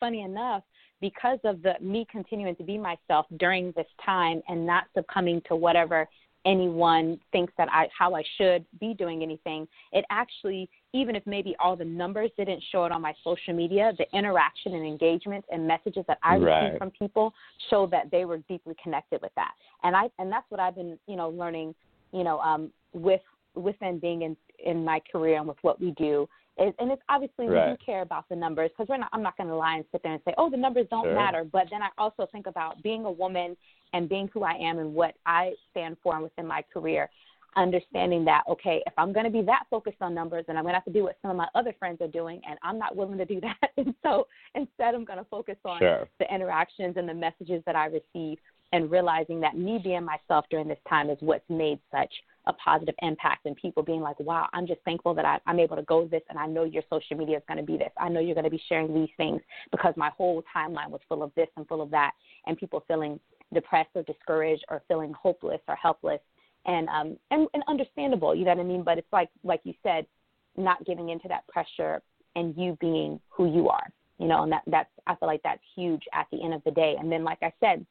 funny 0.00 0.22
enough 0.22 0.62
because 1.00 1.38
of 1.44 1.62
the 1.62 1.76
me 1.80 2.04
continuing 2.06 2.56
to 2.56 2.62
be 2.64 2.76
myself 2.78 3.26
during 3.36 3.72
this 3.72 3.86
time 4.04 4.42
and 4.48 4.66
not 4.66 4.86
succumbing 4.94 5.40
to 5.42 5.56
whatever 5.56 6.08
anyone 6.44 7.18
thinks 7.32 7.52
that 7.58 7.68
I 7.70 7.88
how 7.96 8.14
I 8.14 8.22
should 8.36 8.64
be 8.80 8.94
doing 8.94 9.22
anything, 9.22 9.66
it 9.92 10.04
actually 10.10 10.68
even 10.92 11.14
if 11.16 11.26
maybe 11.26 11.54
all 11.62 11.76
the 11.76 11.84
numbers 11.84 12.30
didn't 12.36 12.62
show 12.72 12.84
it 12.84 12.92
on 12.92 13.02
my 13.02 13.14
social 13.22 13.54
media, 13.54 13.92
the 13.98 14.06
interaction 14.16 14.74
and 14.74 14.86
engagement 14.86 15.44
and 15.50 15.66
messages 15.66 16.04
that 16.08 16.18
I 16.22 16.36
Right. 16.36 16.62
received 16.64 16.78
from 16.78 16.90
people 16.92 17.34
showed 17.70 17.90
that 17.90 18.10
they 18.10 18.24
were 18.24 18.38
deeply 18.48 18.74
connected 18.82 19.20
with 19.22 19.32
that. 19.36 19.52
And 19.82 19.94
I 19.96 20.10
and 20.18 20.30
that's 20.30 20.46
what 20.50 20.60
I've 20.60 20.74
been, 20.76 20.98
you 21.06 21.16
know, 21.16 21.28
learning, 21.30 21.74
you 22.12 22.24
know, 22.24 22.38
um 22.40 22.72
with 22.92 23.20
within 23.54 23.98
being 23.98 24.22
in 24.22 24.36
in 24.64 24.84
my 24.84 25.00
career 25.12 25.36
and 25.38 25.46
with 25.46 25.58
what 25.62 25.80
we 25.80 25.90
do 25.92 26.28
is, 26.58 26.74
and 26.80 26.90
it's 26.90 27.02
obviously 27.08 27.46
we 27.46 27.54
do 27.54 27.76
care 27.84 28.02
about 28.02 28.28
the 28.28 28.34
numbers 28.36 28.70
because 28.70 28.88
we're 28.88 28.96
not. 28.96 29.10
I'm 29.12 29.22
not 29.22 29.36
going 29.36 29.48
to 29.48 29.54
lie 29.54 29.76
and 29.76 29.84
sit 29.92 30.02
there 30.02 30.12
and 30.12 30.22
say, 30.24 30.34
oh, 30.38 30.50
the 30.50 30.56
numbers 30.56 30.86
don't 30.90 31.04
Sure. 31.04 31.14
matter. 31.14 31.44
But 31.44 31.66
then 31.70 31.82
I 31.82 31.88
also 31.98 32.26
think 32.32 32.46
about 32.46 32.82
being 32.82 33.04
a 33.04 33.10
woman 33.10 33.56
and 33.92 34.08
being 34.08 34.28
who 34.32 34.42
I 34.42 34.54
am 34.54 34.78
and 34.78 34.94
what 34.94 35.14
I 35.26 35.52
stand 35.70 35.96
for 36.02 36.14
and 36.14 36.22
within 36.22 36.46
my 36.46 36.62
career. 36.72 37.08
Understanding 37.56 38.24
that, 38.26 38.42
okay, 38.48 38.82
if 38.86 38.92
I'm 38.96 39.12
going 39.12 39.24
to 39.24 39.32
be 39.32 39.42
that 39.42 39.64
focused 39.70 39.96
on 40.00 40.14
numbers, 40.14 40.44
then 40.46 40.56
I'm 40.56 40.62
going 40.64 40.74
to 40.74 40.76
have 40.76 40.84
to 40.84 40.92
do 40.92 41.04
what 41.04 41.16
some 41.22 41.30
of 41.30 41.36
my 41.36 41.48
other 41.54 41.74
friends 41.78 42.00
are 42.00 42.08
doing, 42.08 42.40
and 42.48 42.58
I'm 42.62 42.78
not 42.78 42.94
willing 42.94 43.18
to 43.18 43.24
do 43.24 43.40
that. 43.40 43.70
And 43.76 43.94
so 44.02 44.26
instead, 44.54 44.94
I'm 44.94 45.04
going 45.04 45.18
to 45.18 45.24
focus 45.24 45.56
on 45.64 45.78
Sure. 45.80 46.06
the 46.18 46.32
interactions 46.32 46.96
and 46.96 47.08
the 47.08 47.14
messages 47.14 47.62
that 47.66 47.74
I 47.74 47.86
receive 47.86 48.38
and 48.72 48.90
realizing 48.90 49.40
that 49.40 49.56
me 49.56 49.80
being 49.82 50.04
myself 50.04 50.44
during 50.50 50.68
this 50.68 50.78
time 50.88 51.08
is 51.08 51.16
what's 51.20 51.48
made 51.48 51.78
such 51.90 52.12
a 52.46 52.52
positive 52.52 52.94
impact 53.02 53.46
and 53.46 53.56
people 53.56 53.82
being 53.82 54.00
like, 54.00 54.18
wow, 54.20 54.46
I'm 54.52 54.66
just 54.66 54.80
thankful 54.84 55.14
that 55.14 55.24
I, 55.24 55.38
I'm 55.46 55.58
able 55.58 55.76
to 55.76 55.82
go 55.82 56.06
this 56.06 56.22
and 56.28 56.38
I 56.38 56.46
know 56.46 56.64
your 56.64 56.82
social 56.90 57.16
media 57.16 57.38
is 57.38 57.42
going 57.48 57.58
to 57.58 57.64
be 57.64 57.78
this. 57.78 57.90
I 57.98 58.08
know 58.08 58.20
you're 58.20 58.34
going 58.34 58.44
to 58.44 58.50
be 58.50 58.62
sharing 58.68 58.94
these 58.94 59.08
things 59.16 59.40
because 59.70 59.94
my 59.96 60.10
whole 60.16 60.42
timeline 60.54 60.90
was 60.90 61.00
full 61.08 61.22
of 61.22 61.32
this 61.34 61.48
and 61.56 61.66
full 61.66 61.80
of 61.80 61.90
that 61.90 62.12
and 62.46 62.58
people 62.58 62.84
feeling 62.86 63.18
depressed 63.52 63.90
or 63.94 64.02
discouraged 64.02 64.64
or 64.68 64.82
feeling 64.88 65.12
hopeless 65.12 65.60
or 65.68 65.76
helpless 65.76 66.20
and 66.66 66.88
um 66.88 67.16
and, 67.30 67.48
and 67.54 67.62
understandable. 67.68 68.34
You 68.34 68.44
know 68.44 68.54
what 68.54 68.60
I 68.60 68.64
mean? 68.64 68.82
But 68.82 68.98
it's 68.98 69.12
like 69.12 69.30
like 69.42 69.60
you 69.64 69.74
said, 69.82 70.06
not 70.56 70.84
giving 70.84 71.10
into 71.10 71.28
that 71.28 71.46
pressure 71.48 72.02
and 72.36 72.54
you 72.56 72.76
being 72.80 73.20
who 73.28 73.52
you 73.52 73.68
are. 73.68 73.86
You 74.18 74.26
know, 74.26 74.42
and 74.42 74.52
that 74.52 74.62
that's 74.66 74.90
I 75.06 75.14
feel 75.14 75.28
like 75.28 75.42
that's 75.42 75.62
huge 75.74 76.02
at 76.12 76.26
the 76.30 76.42
end 76.42 76.54
of 76.54 76.62
the 76.64 76.70
day. 76.70 76.96
And 76.98 77.10
then 77.10 77.24
like 77.24 77.38
I 77.42 77.52
said, 77.60 77.84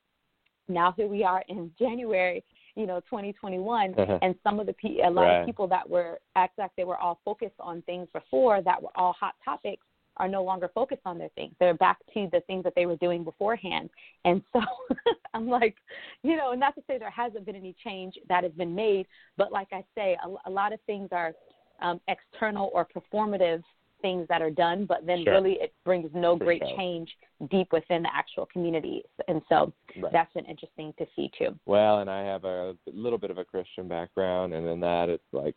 now 0.68 0.94
here 0.96 1.08
we 1.08 1.24
are 1.24 1.44
in 1.48 1.72
January 1.80 2.44
you 2.76 2.86
know 2.86 3.00
2021 3.02 3.96
uh-huh. 3.98 4.20
and 4.22 4.36
some 4.44 4.60
of 4.60 4.68
the 4.68 4.74
pe- 4.74 5.02
a 5.04 5.10
lot 5.10 5.24
right. 5.24 5.40
of 5.40 5.46
people 5.48 5.68
that 5.68 5.90
were 5.90 6.20
act 6.36 6.60
like 6.60 6.70
they 6.78 6.84
were 6.84 6.98
all 6.98 7.20
focused 7.26 7.56
on 7.60 7.82
things 7.82 8.08
before 8.14 8.62
that 8.62 8.80
were 8.82 8.92
all 8.96 9.14
hot 9.20 9.34
topics 9.44 9.84
are 10.18 10.28
no 10.28 10.44
longer 10.44 10.70
focused 10.74 11.02
on 11.06 11.18
their 11.18 11.30
things 11.30 11.54
they're 11.60 11.74
back 11.74 11.98
to 12.14 12.28
the 12.32 12.42
things 12.42 12.64
that 12.64 12.74
they 12.76 12.86
were 12.86 12.98
doing 12.98 13.24
beforehand 13.24 13.90
and 14.26 14.42
so 14.54 14.62
i'm 15.34 15.48
like 15.48 15.76
you 16.24 16.36
know 16.36 16.54
not 16.54 16.76
to 16.76 16.82
say 16.88 16.98
there 16.98 17.10
hasn't 17.10 17.46
been 17.46 17.56
any 17.56 17.76
change 17.84 18.16
that 18.30 18.44
has 18.44 18.54
been 18.54 18.76
made 18.76 19.06
but 19.38 19.52
like 19.52 19.68
i 19.72 19.84
say 19.96 20.18
a, 20.24 20.50
a 20.50 20.52
lot 20.52 20.74
of 20.74 20.80
things 20.86 21.10
are 21.12 21.34
um, 21.82 22.02
external 22.08 22.72
or 22.74 22.86
performative 22.88 23.62
things 24.02 24.28
that 24.30 24.42
are 24.42 24.52
done, 24.52 24.86
but 24.86 25.06
then 25.06 25.24
sure. 25.24 25.34
really 25.34 25.54
it 25.54 25.74
brings 25.84 26.10
no 26.14 26.38
For 26.38 26.46
great 26.46 26.62
sure. 26.68 26.78
change 26.78 27.10
deep 27.50 27.68
within 27.72 28.04
the 28.04 28.10
actual 28.14 28.46
communities. 28.52 29.04
And 29.28 29.42
so 29.50 29.74
right. 30.02 30.12
that's 30.12 30.32
been 30.34 30.46
interesting 30.46 30.94
to 30.98 31.06
see 31.16 31.32
too. 31.38 31.58
Well, 31.66 32.00
and 32.00 32.10
I 32.10 32.22
have 32.24 32.44
a 32.46 32.76
little 32.86 33.18
bit 33.18 33.32
of 33.32 33.38
a 33.38 33.46
Christian 33.46 33.88
background, 33.88 34.54
and 34.54 34.68
in 34.68 34.80
that 34.82 35.10
it's 35.10 35.24
like 35.32 35.56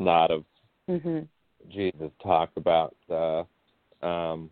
a 0.00 0.02
lot 0.02 0.30
of 0.30 0.44
mm-hmm. 0.88 1.20
Jesus 1.70 2.10
talk 2.22 2.50
about, 2.56 2.96
uh, 3.10 3.44
um, 4.02 4.50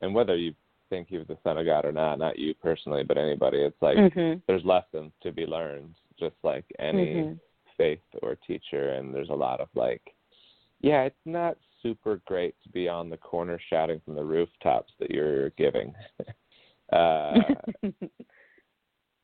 and 0.00 0.14
whether 0.14 0.36
you 0.36 0.54
think 0.90 1.08
he 1.08 1.18
was 1.18 1.26
the 1.26 1.38
son 1.42 1.58
of 1.58 1.66
God 1.66 1.84
or 1.84 1.92
not, 1.92 2.18
not 2.18 2.38
you 2.38 2.54
personally, 2.54 3.02
but 3.02 3.16
anybody, 3.16 3.58
it's 3.58 3.80
like 3.80 3.96
mm-hmm. 3.96 4.38
there's 4.46 4.64
lessons 4.64 5.12
to 5.22 5.32
be 5.32 5.46
learned, 5.46 5.94
just 6.18 6.34
like 6.42 6.64
any 6.78 7.06
mm-hmm. 7.06 7.32
faith 7.76 8.00
or 8.22 8.36
teacher, 8.46 8.90
and 8.90 9.14
there's 9.14 9.30
a 9.30 9.34
lot 9.34 9.60
of 9.60 9.68
like, 9.74 10.02
yeah, 10.80 11.02
it's 11.02 11.16
not 11.24 11.56
super 11.82 12.20
great 12.26 12.54
to 12.62 12.68
be 12.68 12.88
on 12.88 13.08
the 13.08 13.16
corner 13.16 13.58
shouting 13.70 14.00
from 14.04 14.14
the 14.14 14.24
rooftops 14.24 14.92
that 14.98 15.10
you're 15.10 15.50
giving. 15.50 15.94
uh, 16.92 17.32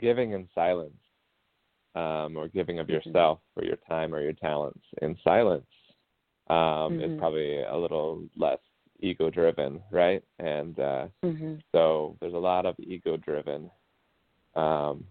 giving 0.00 0.32
in 0.32 0.48
silence, 0.54 0.94
um, 1.94 2.36
or 2.36 2.48
giving 2.48 2.78
of 2.78 2.86
mm-hmm. 2.86 3.08
yourself 3.08 3.40
or 3.56 3.64
your 3.64 3.78
time 3.88 4.14
or 4.14 4.20
your 4.20 4.32
talents 4.32 4.84
in 5.02 5.16
silence 5.24 5.66
um, 6.48 6.56
mm-hmm. 6.56 7.12
is 7.12 7.18
probably 7.18 7.62
a 7.62 7.76
little 7.76 8.22
less 8.36 8.58
ego 9.00 9.30
driven, 9.30 9.80
right? 9.90 10.22
And 10.38 10.78
uh, 10.78 11.06
mm-hmm. 11.24 11.54
so 11.72 12.16
there's 12.20 12.34
a 12.34 12.38
lot 12.38 12.66
of 12.66 12.74
ego 12.78 13.16
driven, 13.16 13.70
um, 14.56 15.04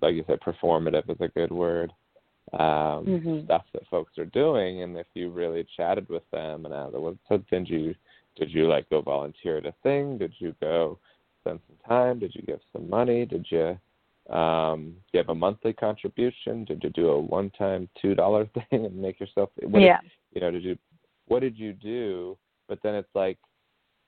like 0.00 0.14
you 0.14 0.24
said, 0.26 0.40
performative 0.40 1.10
is 1.10 1.16
a 1.20 1.28
good 1.28 1.50
word 1.50 1.92
um, 2.52 2.60
mm-hmm. 3.06 3.44
stuff 3.44 3.64
that 3.72 3.86
folks 3.88 4.18
are 4.18 4.26
doing. 4.26 4.82
And 4.82 4.96
if 4.96 5.06
you 5.14 5.30
really 5.30 5.66
chatted 5.76 6.08
with 6.08 6.28
them 6.30 6.64
and 6.64 6.74
asked, 6.74 6.92
well, 6.92 7.16
so 7.28 7.42
did 7.50 7.68
you 7.68 7.94
did 8.36 8.50
you 8.50 8.66
like 8.66 8.88
go 8.88 9.02
volunteer 9.02 9.58
at 9.58 9.66
a 9.66 9.74
thing? 9.82 10.18
Did 10.18 10.32
you 10.38 10.54
go 10.60 10.98
spend 11.40 11.60
some 11.66 11.76
time? 11.88 12.18
Did 12.18 12.34
you 12.34 12.42
give 12.42 12.60
some 12.72 12.88
money? 12.88 13.24
Did 13.24 13.46
you 13.50 13.78
um 14.34 14.94
give 15.12 15.28
a 15.28 15.34
monthly 15.34 15.72
contribution? 15.72 16.64
Did 16.64 16.82
you 16.82 16.90
do 16.90 17.08
a 17.08 17.20
one 17.20 17.50
time 17.50 17.88
two 18.00 18.14
dollar 18.14 18.46
thing 18.70 18.86
and 18.86 18.96
make 18.96 19.20
yourself 19.20 19.50
what 19.62 19.82
yeah. 19.82 20.00
Did, 20.00 20.10
you 20.34 20.40
know, 20.40 20.50
did 20.50 20.64
you 20.64 20.78
what 21.26 21.40
did 21.40 21.58
you 21.58 21.72
do? 21.72 22.36
But 22.68 22.78
then 22.82 22.94
it's 22.94 23.14
like 23.14 23.38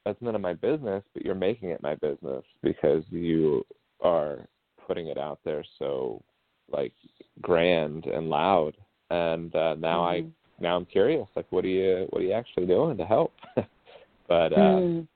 that's 0.04 0.20
none 0.20 0.34
of 0.34 0.40
my 0.40 0.54
business, 0.54 1.02
but 1.14 1.24
you're 1.24 1.34
making 1.34 1.70
it 1.70 1.82
my 1.82 1.94
business 1.96 2.44
because 2.62 3.02
you 3.10 3.64
are 4.00 4.46
putting 4.86 5.08
it 5.08 5.18
out 5.18 5.38
there 5.44 5.64
so 5.78 6.22
like 6.70 6.92
grand 7.40 8.06
and 8.06 8.28
loud. 8.28 8.76
And 9.10 9.54
uh, 9.54 9.74
now 9.74 10.00
mm. 10.00 10.06
I 10.06 10.24
now 10.60 10.76
I'm 10.76 10.86
curious, 10.86 11.26
like 11.36 11.46
what 11.50 11.64
are 11.64 11.68
you 11.68 12.06
what 12.10 12.22
are 12.22 12.24
you 12.24 12.32
actually 12.32 12.66
doing 12.66 12.96
to 12.96 13.04
help? 13.04 13.32
but 13.56 14.52
uh, 14.52 14.56
mm. 14.56 15.06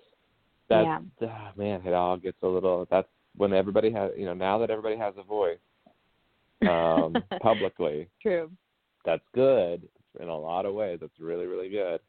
that 0.69 0.85
yeah. 0.85 0.99
oh, 1.23 1.51
man, 1.57 1.83
it 1.85 1.93
all 1.93 2.17
gets 2.17 2.39
a 2.43 2.47
little. 2.47 2.87
That's 2.91 3.09
when 3.37 3.53
everybody 3.53 3.91
has 3.93 4.13
you 4.17 4.27
know 4.27 4.35
now 4.35 4.59
that 4.59 4.71
everybody 4.71 4.97
has 4.97 5.15
a 5.19 5.23
voice 5.23 5.59
um, 6.69 7.15
publicly. 7.43 8.09
True. 8.23 8.51
That's 9.05 9.23
good 9.35 9.89
in 10.21 10.29
a 10.29 10.37
lot 10.39 10.67
of 10.67 10.75
ways. 10.75 10.99
That's 11.01 11.21
really 11.21 11.47
really 11.47 11.69
good. 11.69 12.01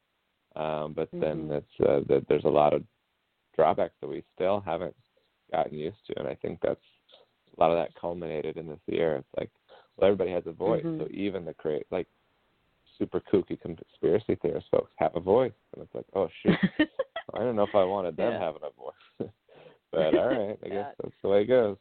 Um, 0.56 0.94
but 0.94 1.14
mm-hmm. 1.14 1.20
then 1.20 1.50
it's 1.52 1.88
uh, 1.88 2.02
that 2.08 2.26
there's 2.28 2.46
a 2.46 2.50
lot 2.50 2.74
of 2.74 2.84
drawbacks 3.56 3.94
that 4.02 4.08
we 4.08 4.24
still 4.36 4.62
haven't 4.66 4.96
gotten 5.52 5.78
used 5.78 5.98
to, 6.08 6.20
and 6.20 6.28
I 6.28 6.36
think 6.36 6.60
that's 6.62 6.80
a 7.58 7.62
lot 7.62 7.72
of 7.72 7.78
that 7.78 8.00
culminated 8.00 8.58
in 8.58 8.68
this 8.68 8.80
year. 8.88 9.18
It's 9.18 9.28
like, 9.38 9.50
well, 9.98 10.08
everybody 10.08 10.32
has 10.32 10.44
a 10.48 10.52
voice, 10.52 10.84
mm-hmm. 10.84 11.02
so 11.02 11.08
even 11.12 11.46
the 11.46 11.54
create 11.54 11.86
like 11.92 12.08
super 12.98 13.22
kooky 13.32 13.60
conspiracy 13.62 14.36
theorist 14.42 14.68
folks 14.72 14.92
have 14.98 15.16
a 15.16 15.20
voice, 15.20 15.54
and 15.74 15.84
it's 15.84 15.96
like, 15.96 16.06
oh 16.16 16.30
shoot, 16.42 16.58
I 17.34 17.40
don't 17.40 17.56
know 17.56 17.64
if 17.64 17.76
I 17.76 17.84
wanted 17.84 18.18
them 18.18 18.34
yeah. 18.34 18.40
having 18.40 18.62
a 18.64 18.82
voice, 18.82 19.32
but 19.92 20.16
all 20.16 20.30
right, 20.30 20.58
I 20.64 20.68
yeah. 20.68 20.74
guess 20.74 20.96
that's 21.02 21.16
the 21.22 21.30
way 21.30 21.42
it 21.42 21.48
goes. 21.48 21.78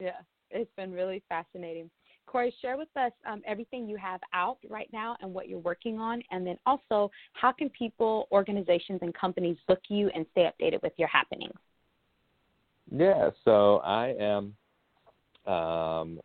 yeah, 0.00 0.20
it's 0.50 0.70
been 0.76 0.92
really 0.92 1.22
fascinating. 1.28 1.90
Cory, 2.26 2.54
share 2.60 2.76
with 2.76 2.88
us 2.96 3.12
um, 3.26 3.42
everything 3.46 3.88
you 3.88 3.96
have 3.96 4.20
out 4.32 4.58
right 4.68 4.88
now 4.92 5.16
and 5.20 5.32
what 5.32 5.48
you're 5.48 5.58
working 5.60 5.98
on, 5.98 6.22
and 6.30 6.46
then 6.46 6.58
also 6.66 7.10
how 7.32 7.52
can 7.52 7.68
people, 7.70 8.28
organizations, 8.32 9.00
and 9.02 9.14
companies 9.14 9.56
book 9.68 9.80
you 9.88 10.10
and 10.14 10.26
stay 10.32 10.48
updated 10.50 10.82
with 10.82 10.92
your 10.96 11.08
happenings? 11.08 11.54
Yeah, 12.90 13.30
so 13.44 13.78
I 13.78 14.14
am 14.18 14.54
um, 15.46 16.20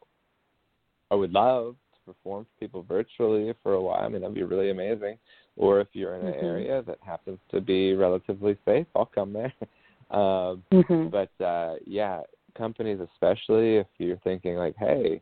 I 1.12 1.16
would 1.16 1.32
love 1.32 1.76
to 1.94 2.14
perform 2.14 2.46
for 2.46 2.60
people 2.60 2.84
virtually 2.84 3.54
for 3.64 3.74
a 3.74 3.82
while. 3.82 4.02
I 4.02 4.08
mean, 4.08 4.22
that'd 4.22 4.36
be 4.36 4.44
really 4.44 4.70
amazing. 4.70 5.18
Or 5.58 5.82
if 5.82 5.88
you're 5.94 6.16
in 6.16 6.26
an 6.26 6.34
mm-hmm. 6.34 6.46
area 6.46 6.84
that 6.84 7.00
happens 7.02 7.40
to 7.52 7.60
be 7.60 7.94
relatively 7.94 8.58
safe, 8.66 8.88
I'll 8.96 9.06
come 9.06 9.34
there. 9.34 9.54
um, 10.12 10.64
mm-hmm. 10.72 11.08
But 11.08 11.32
uh, 11.44 11.76
yeah, 11.86 12.22
companies, 12.58 13.00
especially 13.14 13.78
if 13.78 13.88
you're 13.98 14.18
thinking 14.18 14.56
like, 14.56 14.76
hey, 14.78 15.22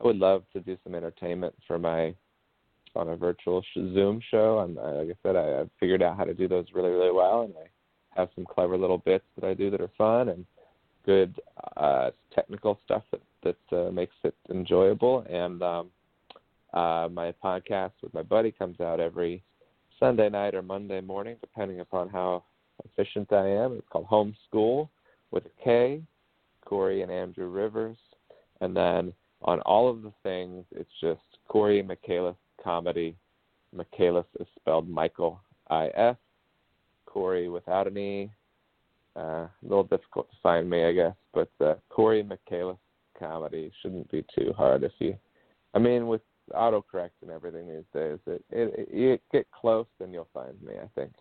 I 0.00 0.06
would 0.06 0.16
love 0.16 0.44
to 0.52 0.60
do 0.60 0.76
some 0.84 0.94
entertainment 0.94 1.54
for 1.66 1.78
my 1.78 2.14
on 2.96 3.08
a 3.08 3.16
virtual 3.16 3.62
sh- 3.62 3.92
Zoom 3.94 4.20
show. 4.30 4.60
And 4.60 4.78
uh, 4.78 4.92
like 4.92 5.08
I 5.10 5.16
said, 5.22 5.36
I, 5.36 5.60
I've 5.60 5.70
figured 5.78 6.02
out 6.02 6.16
how 6.16 6.24
to 6.24 6.34
do 6.34 6.48
those 6.48 6.66
really, 6.74 6.90
really 6.90 7.12
well, 7.12 7.42
and 7.42 7.54
I 7.56 8.18
have 8.18 8.28
some 8.34 8.44
clever 8.44 8.76
little 8.76 8.98
bits 8.98 9.24
that 9.36 9.46
I 9.46 9.54
do 9.54 9.70
that 9.70 9.80
are 9.80 9.90
fun 9.96 10.30
and 10.30 10.44
good 11.06 11.40
uh, 11.76 12.10
technical 12.34 12.78
stuff 12.84 13.02
that 13.10 13.20
that 13.42 13.76
uh, 13.76 13.90
makes 13.90 14.14
it 14.24 14.34
enjoyable. 14.50 15.24
And 15.30 15.62
um, 15.62 15.90
uh, 16.74 17.08
my 17.10 17.32
podcast 17.42 17.92
with 18.02 18.12
my 18.12 18.22
buddy 18.22 18.52
comes 18.52 18.80
out 18.80 19.00
every 19.00 19.42
Sunday 19.98 20.28
night 20.28 20.54
or 20.54 20.62
Monday 20.62 21.00
morning, 21.00 21.36
depending 21.40 21.80
upon 21.80 22.08
how 22.08 22.44
efficient 22.84 23.32
I 23.32 23.48
am. 23.48 23.72
It's 23.74 23.88
called 23.90 24.06
Homeschool 24.08 24.88
with 25.30 25.44
a 25.46 25.64
K, 25.64 26.02
Cory 26.64 27.02
and 27.02 27.10
Andrew 27.10 27.48
Rivers. 27.48 27.96
And 28.60 28.76
then 28.76 29.12
on 29.42 29.60
all 29.60 29.88
of 29.88 30.02
the 30.02 30.12
things, 30.22 30.64
it's 30.72 30.90
just 31.00 31.20
Cory 31.48 31.82
Michaelis 31.82 32.36
Comedy. 32.62 33.16
Michaelis 33.74 34.26
is 34.38 34.46
spelled 34.58 34.88
Michael 34.88 35.40
I 35.68 35.90
S. 35.94 36.16
Cory 37.06 37.48
without 37.48 37.86
an 37.86 37.98
E, 37.98 38.30
uh, 39.16 39.20
a 39.20 39.50
little 39.62 39.84
difficult 39.84 40.30
to 40.30 40.36
find 40.42 40.68
me, 40.68 40.84
I 40.84 40.92
guess. 40.92 41.14
But 41.32 41.50
uh, 41.60 41.74
Cory 41.88 42.22
Michaelis 42.22 42.76
comedy 43.18 43.72
shouldn't 43.80 44.10
be 44.10 44.24
too 44.34 44.52
hard 44.56 44.84
if 44.84 44.92
you. 44.98 45.16
I 45.74 45.78
mean, 45.78 46.06
with 46.06 46.22
autocorrect 46.54 47.10
and 47.22 47.30
everything 47.30 47.68
these 47.68 47.84
days, 47.94 48.18
it, 48.26 48.44
it, 48.50 48.74
it 48.78 48.88
you 48.92 49.18
get 49.32 49.46
close 49.50 49.86
and 50.00 50.12
you'll 50.12 50.28
find 50.34 50.60
me. 50.62 50.74
I 50.82 50.88
think. 50.94 51.12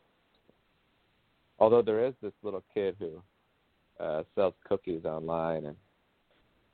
Although 1.60 1.82
there 1.82 2.06
is 2.06 2.14
this 2.22 2.34
little 2.42 2.64
kid 2.74 2.96
who 3.00 3.22
uh, 4.04 4.24
sells 4.34 4.54
cookies 4.68 5.06
online, 5.06 5.66
and 5.66 5.76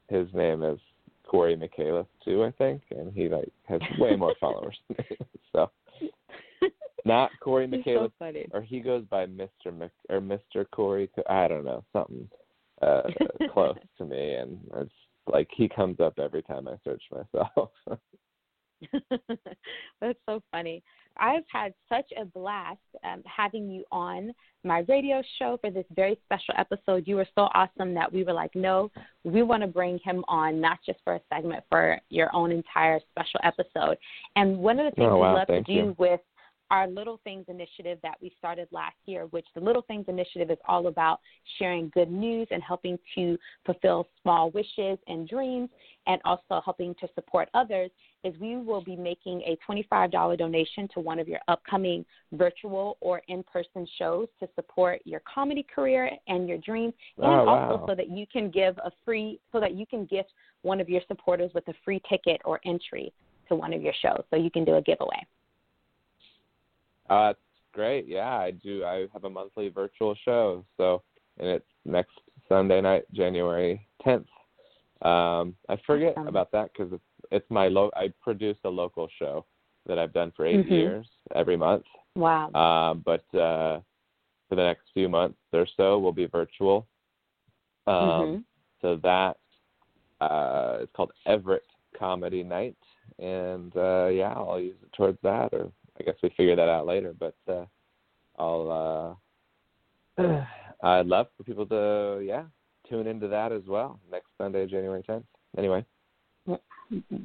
his 0.10 0.34
name 0.34 0.64
is 0.64 0.80
Corey 1.28 1.56
Michaelis 1.56 2.08
too, 2.24 2.44
I 2.44 2.52
think, 2.52 2.82
and 2.92 3.14
he 3.14 3.30
like 3.30 3.52
has 3.64 3.82
way 4.00 4.16
more 4.16 4.36
followers 4.40 4.78
than 4.88 5.06
me. 5.10 5.18
So 5.54 5.72
not 7.06 7.32
Corey 7.42 7.68
Michaelis, 7.68 8.12
so 8.20 8.32
or 8.54 8.62
he 8.62 8.80
goes 8.80 9.04
by 9.10 9.26
Mister 9.26 9.72
Mc, 9.72 9.92
or 10.10 10.22
Mister 10.22 10.66
Corey. 10.66 11.10
I 11.30 11.48
don't 11.48 11.66
know 11.66 11.84
something 11.94 12.28
uh, 12.82 13.04
close 13.54 13.78
to 13.98 14.06
me, 14.06 14.36
and 14.36 14.60
it's 14.78 14.92
like 15.28 15.48
he 15.56 15.70
comes 15.70 16.00
up 16.00 16.20
every 16.20 16.42
time 16.44 16.68
I 16.68 16.76
search 16.84 17.04
myself. 17.12 17.72
That's 20.02 20.20
so 20.28 20.42
funny. 20.52 20.84
I've 21.18 21.44
had 21.52 21.74
such 21.88 22.12
a 22.20 22.26
blast 22.26 22.80
um, 23.04 23.24
having 23.26 23.70
you 23.70 23.84
on 23.92 24.34
my 24.64 24.84
radio 24.90 25.22
show 25.40 25.58
for 25.62 25.72
this 25.72 25.86
very 25.96 26.20
special 26.26 26.54
episode. 26.58 27.08
You 27.08 27.16
were 27.16 27.28
so 27.36 27.48
awesome 27.54 27.94
that 27.94 28.12
we 28.12 28.24
were 28.24 28.34
like, 28.34 28.54
no, 28.54 28.92
we 29.24 29.44
want 29.44 29.62
to 29.62 29.68
bring 29.68 30.00
him 30.04 30.26
on, 30.28 30.60
not 30.60 30.80
just 30.86 31.00
for 31.04 31.16
a 31.16 31.22
segment, 31.34 31.64
for 31.70 32.00
your 32.10 32.36
own 32.36 32.52
entire 32.52 33.00
special 33.12 33.40
episode. 33.44 33.98
And 34.36 34.58
one 34.58 34.80
of 34.80 34.86
the 34.86 34.96
things 34.96 35.10
oh, 35.10 35.18
wow, 35.18 35.34
we 35.34 35.40
love 35.40 35.48
to 35.48 35.62
do 35.62 35.74
you. 35.74 35.96
with 35.98 36.20
our 36.72 36.88
Little 36.88 37.20
Things 37.24 37.46
initiative 37.48 38.00
that 38.04 38.16
we 38.22 38.34
started 38.38 38.68
last 38.72 38.96
year, 39.06 39.26
which 39.28 39.46
the 39.54 39.62
Little 39.62 39.84
Things 39.84 40.06
initiative 40.08 40.50
is 40.50 40.58
all 40.68 40.88
about 40.88 41.20
sharing 41.60 41.90
good 41.90 42.12
news 42.12 42.48
and 42.52 42.62
helping 42.64 42.98
to 43.16 43.38
fulfill 43.66 44.08
small 44.22 44.50
wishes 44.52 44.98
and 45.08 45.28
dreams, 45.28 45.70
and 46.08 46.20
also 46.26 46.62
helping 46.64 46.96
to 46.96 47.08
support 47.16 47.50
others, 47.54 47.92
is 48.24 48.34
we 48.40 48.58
will 48.58 48.84
be 48.84 48.96
making 48.96 49.42
a 49.42 49.58
$25 49.70 50.38
donation 50.38 50.88
to 50.94 51.00
one 51.00 51.20
of 51.20 51.28
your 51.28 51.40
upcoming 51.48 52.04
virtual 52.34 52.98
or 53.02 53.22
in 53.28 53.44
person 53.44 53.88
shows 53.98 54.28
to 54.40 54.48
support 54.56 55.02
your 55.06 55.22
comedy 55.32 55.66
career 55.74 56.10
and 56.28 56.48
your 56.48 56.58
dreams, 56.58 56.94
oh, 57.20 57.24
and 57.24 57.34
Oh, 57.34 57.48
also 57.48 57.78
wow. 57.82 57.86
so 57.88 57.96
that 57.96 58.10
you 58.10 58.26
can 58.26 58.50
give 58.50 58.78
a 58.80 58.92
free, 59.04 59.40
so 59.52 59.60
that 59.60 59.74
you 59.76 59.86
can 59.86 60.06
gift 60.06 60.32
one 60.64 60.82
of 60.82 60.90
your 60.90 61.02
supporters 61.08 61.52
with 61.54 61.68
a 61.68 61.74
free 61.84 62.02
ticket 62.10 62.42
or 62.44 62.60
entry 62.66 63.14
to 63.48 63.56
one 63.56 63.74
of 63.74 63.82
your 63.82 63.94
shows. 64.02 64.24
So 64.32 64.36
you 64.36 64.50
can 64.50 64.66
do 64.66 64.76
a 64.76 64.82
giveaway. 64.82 65.22
Uh, 67.10 67.28
that's 67.28 67.40
great. 67.74 68.08
Yeah, 68.08 68.38
I 68.38 68.52
do. 68.52 68.84
I 68.86 69.08
have 69.14 69.24
a 69.24 69.30
monthly 69.30 69.70
virtual 69.70 70.16
show, 70.26 70.66
so 70.78 71.04
and 71.38 71.48
it's 71.50 71.66
next 71.86 72.14
Sunday 72.48 72.82
night, 72.82 73.04
January 73.14 73.86
10th. 74.06 74.26
Um, 75.02 75.56
I 75.70 75.76
forget 75.86 76.14
Awesome. 76.18 76.28
about 76.28 76.52
that 76.52 76.72
because 76.74 76.94
it's 76.94 77.04
it's 77.32 77.50
my 77.50 77.68
lo- 77.68 77.92
I 77.96 78.14
produce 78.22 78.58
a 78.66 78.70
local 78.70 79.08
show 79.20 79.46
that 79.88 79.98
I've 80.00 80.14
done 80.14 80.32
for 80.36 80.46
8 80.46 80.66
Mhm. 80.66 80.70
years 80.70 81.08
every 81.34 81.58
month. 81.58 81.86
Wow. 82.16 82.52
Um, 82.54 83.00
but 83.06 83.26
uh, 83.36 83.82
for 84.48 84.56
the 84.56 84.64
next 84.64 84.90
few 84.94 85.10
months 85.10 85.40
or 85.54 85.66
so, 85.76 86.00
will 86.00 86.14
be 86.14 86.26
virtual. 86.28 86.88
Um, 87.88 87.96
Mhm. 87.96 88.44
So 88.82 88.96
that 88.98 89.38
uh, 90.22 90.78
it's 90.82 90.92
called 90.94 91.12
Everett 91.26 91.66
Comedy 91.98 92.44
Night, 92.44 92.78
and 93.20 93.76
uh, 93.76 94.08
yeah, 94.12 94.34
I'll 94.34 94.60
use 94.60 94.78
it 94.82 94.94
towards 94.94 95.20
that, 95.24 95.54
or 95.54 95.72
I 96.00 96.04
guess 96.04 96.16
we 96.22 96.30
figure 96.30 96.56
that 96.56 96.70
out 96.70 96.86
later. 96.86 97.14
But 97.18 97.36
uh, 97.48 97.66
I'll 98.38 99.18
uh, 100.18 100.46
I'd 100.84 101.08
love 101.08 101.28
for 101.38 101.44
people 101.44 101.66
to 101.68 102.24
yeah 102.26 102.44
tune 102.90 103.08
into 103.08 103.28
that 103.28 103.52
as 103.52 103.64
well 103.68 104.00
next 104.12 104.28
Sunday, 104.38 104.66
January 104.68 105.04
10th. 105.08 105.24
Anyway, 105.58 105.84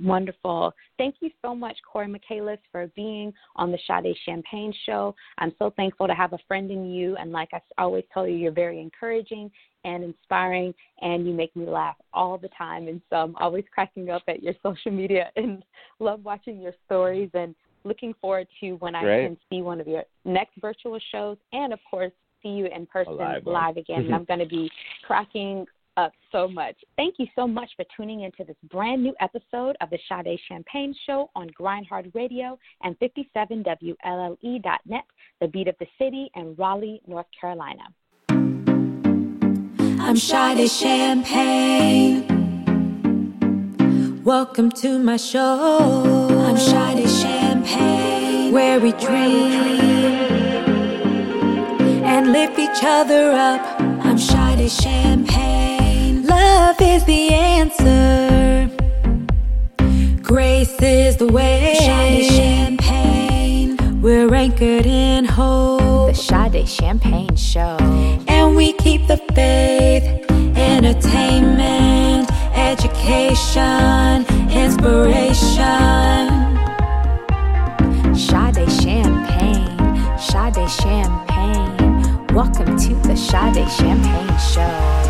Wonderful. 0.03 0.73
Thank 0.97 1.17
you 1.21 1.31
so 1.43 1.55
much, 1.55 1.77
Cory 1.91 2.09
Michaelis, 2.09 2.59
for 2.73 2.87
being 2.97 3.33
on 3.57 3.71
the 3.71 3.79
Sade 3.87 4.17
Champagne 4.25 4.73
Show. 4.87 5.15
I'm 5.39 5.53
so 5.59 5.73
thankful 5.77 6.07
to 6.07 6.15
have 6.15 6.33
a 6.33 6.39
friend 6.49 6.71
in 6.71 6.91
you. 6.91 7.17
And 7.17 7.31
like 7.31 7.51
I 7.53 7.61
always 7.77 8.05
tell 8.13 8.27
you, 8.27 8.37
you're 8.37 8.53
very 8.53 8.81
encouraging 8.81 9.51
and 9.85 10.05
inspiring, 10.05 10.75
and 11.01 11.27
you 11.27 11.35
make 11.35 11.55
me 11.57 11.67
laugh 11.67 11.97
all 12.13 12.39
the 12.39 12.49
time. 12.57 12.89
And 12.89 13.01
so 13.11 13.17
I'm 13.17 13.37
always 13.37 13.65
cracking 13.73 14.11
up 14.11 14.23
at 14.29 14.43
your 14.43 14.55
social 14.63 14.93
media 14.93 15.31
and 15.37 15.63
love 15.99 16.25
watching 16.25 16.61
your 16.61 16.75
stories 16.87 17.31
and 17.35 17.55
looking 17.85 18.15
forward 18.21 18.47
to 18.61 18.73
when 18.75 18.95
I 18.95 19.03
Great. 19.03 19.27
can 19.27 19.37
see 19.51 19.63
one 19.63 19.81
of 19.81 19.89
your 19.89 20.05
next 20.25 20.53
virtual 20.61 20.99
shows 21.13 21.37
and, 21.53 21.73
of 21.73 21.79
course, 21.91 22.13
see 22.43 22.51
you 22.51 22.67
in 22.67 22.87
person 22.87 23.17
live 23.17 23.45
one. 23.45 23.77
again. 23.79 24.05
and 24.07 24.15
I'm 24.15 24.25
going 24.27 24.41
to 24.41 24.47
be 24.47 24.71
cracking 25.07 25.67
up 25.97 26.13
so 26.33 26.47
much. 26.49 26.77
Thank 26.97 27.17
you 27.19 27.27
so 27.37 27.47
much 27.47 27.69
for 27.77 27.85
tuning 27.97 28.23
into 28.23 28.45
this 28.45 28.57
brand 28.71 29.03
new 29.03 29.15
episode 29.21 29.77
of 29.81 29.91
the 29.91 29.99
Sade 30.09 30.39
Champagne 30.49 30.95
Show 31.07 31.31
on 31.35 31.49
Grindhard 31.49 32.11
Radio 32.15 32.59
and 32.83 32.97
57WLLE.net, 33.01 35.05
the 35.41 35.49
beat 35.49 35.69
of 35.69 35.75
the 35.81 35.87
city 35.99 36.31
in 36.37 36.55
Raleigh, 36.57 37.03
North 37.07 37.27
Carolina. 37.39 37.83
I'm 40.03 40.17
Sade 40.17 40.71
Champagne. 40.71 42.27
Welcome 44.25 44.71
to 44.73 44.99
my 44.99 45.17
show. 45.17 46.29
I'm 46.47 46.57
Sade 46.57 47.09
Champagne, 47.09 47.40
where 48.53 48.81
we 48.81 48.93
dream 48.93 49.53
and 52.05 52.33
lift 52.33 52.59
each 52.59 52.83
other 52.83 53.33
up. 53.33 53.81
I'm 53.81 54.19
Sade 54.19 54.71
Champagne. 54.71 56.27
Love 56.27 56.77
is 56.81 57.05
the 57.05 57.33
answer. 57.33 58.71
Grace 60.23 60.81
is 60.81 61.17
the 61.17 61.27
way. 61.27 61.75
Sade 61.79 62.33
Champagne. 62.33 64.01
We're 64.01 64.33
anchored 64.35 64.87
in 64.87 65.25
hope. 65.25 66.09
The 66.09 66.15
Sade 66.15 66.69
Champagne 66.69 67.37
Show. 67.37 67.77
And 68.29 68.57
we 68.57 68.73
keep 68.75 69.07
the 69.07 69.19
faith, 69.35 70.03
entertainment, 70.57 72.31
education, 72.55 74.25
inspiration. 74.51 76.41
Champagne. 80.71 82.27
Welcome 82.29 82.77
to 82.77 82.95
the 83.03 83.17
Sade 83.17 83.69
Champagne 83.69 84.39
Show. 84.39 85.10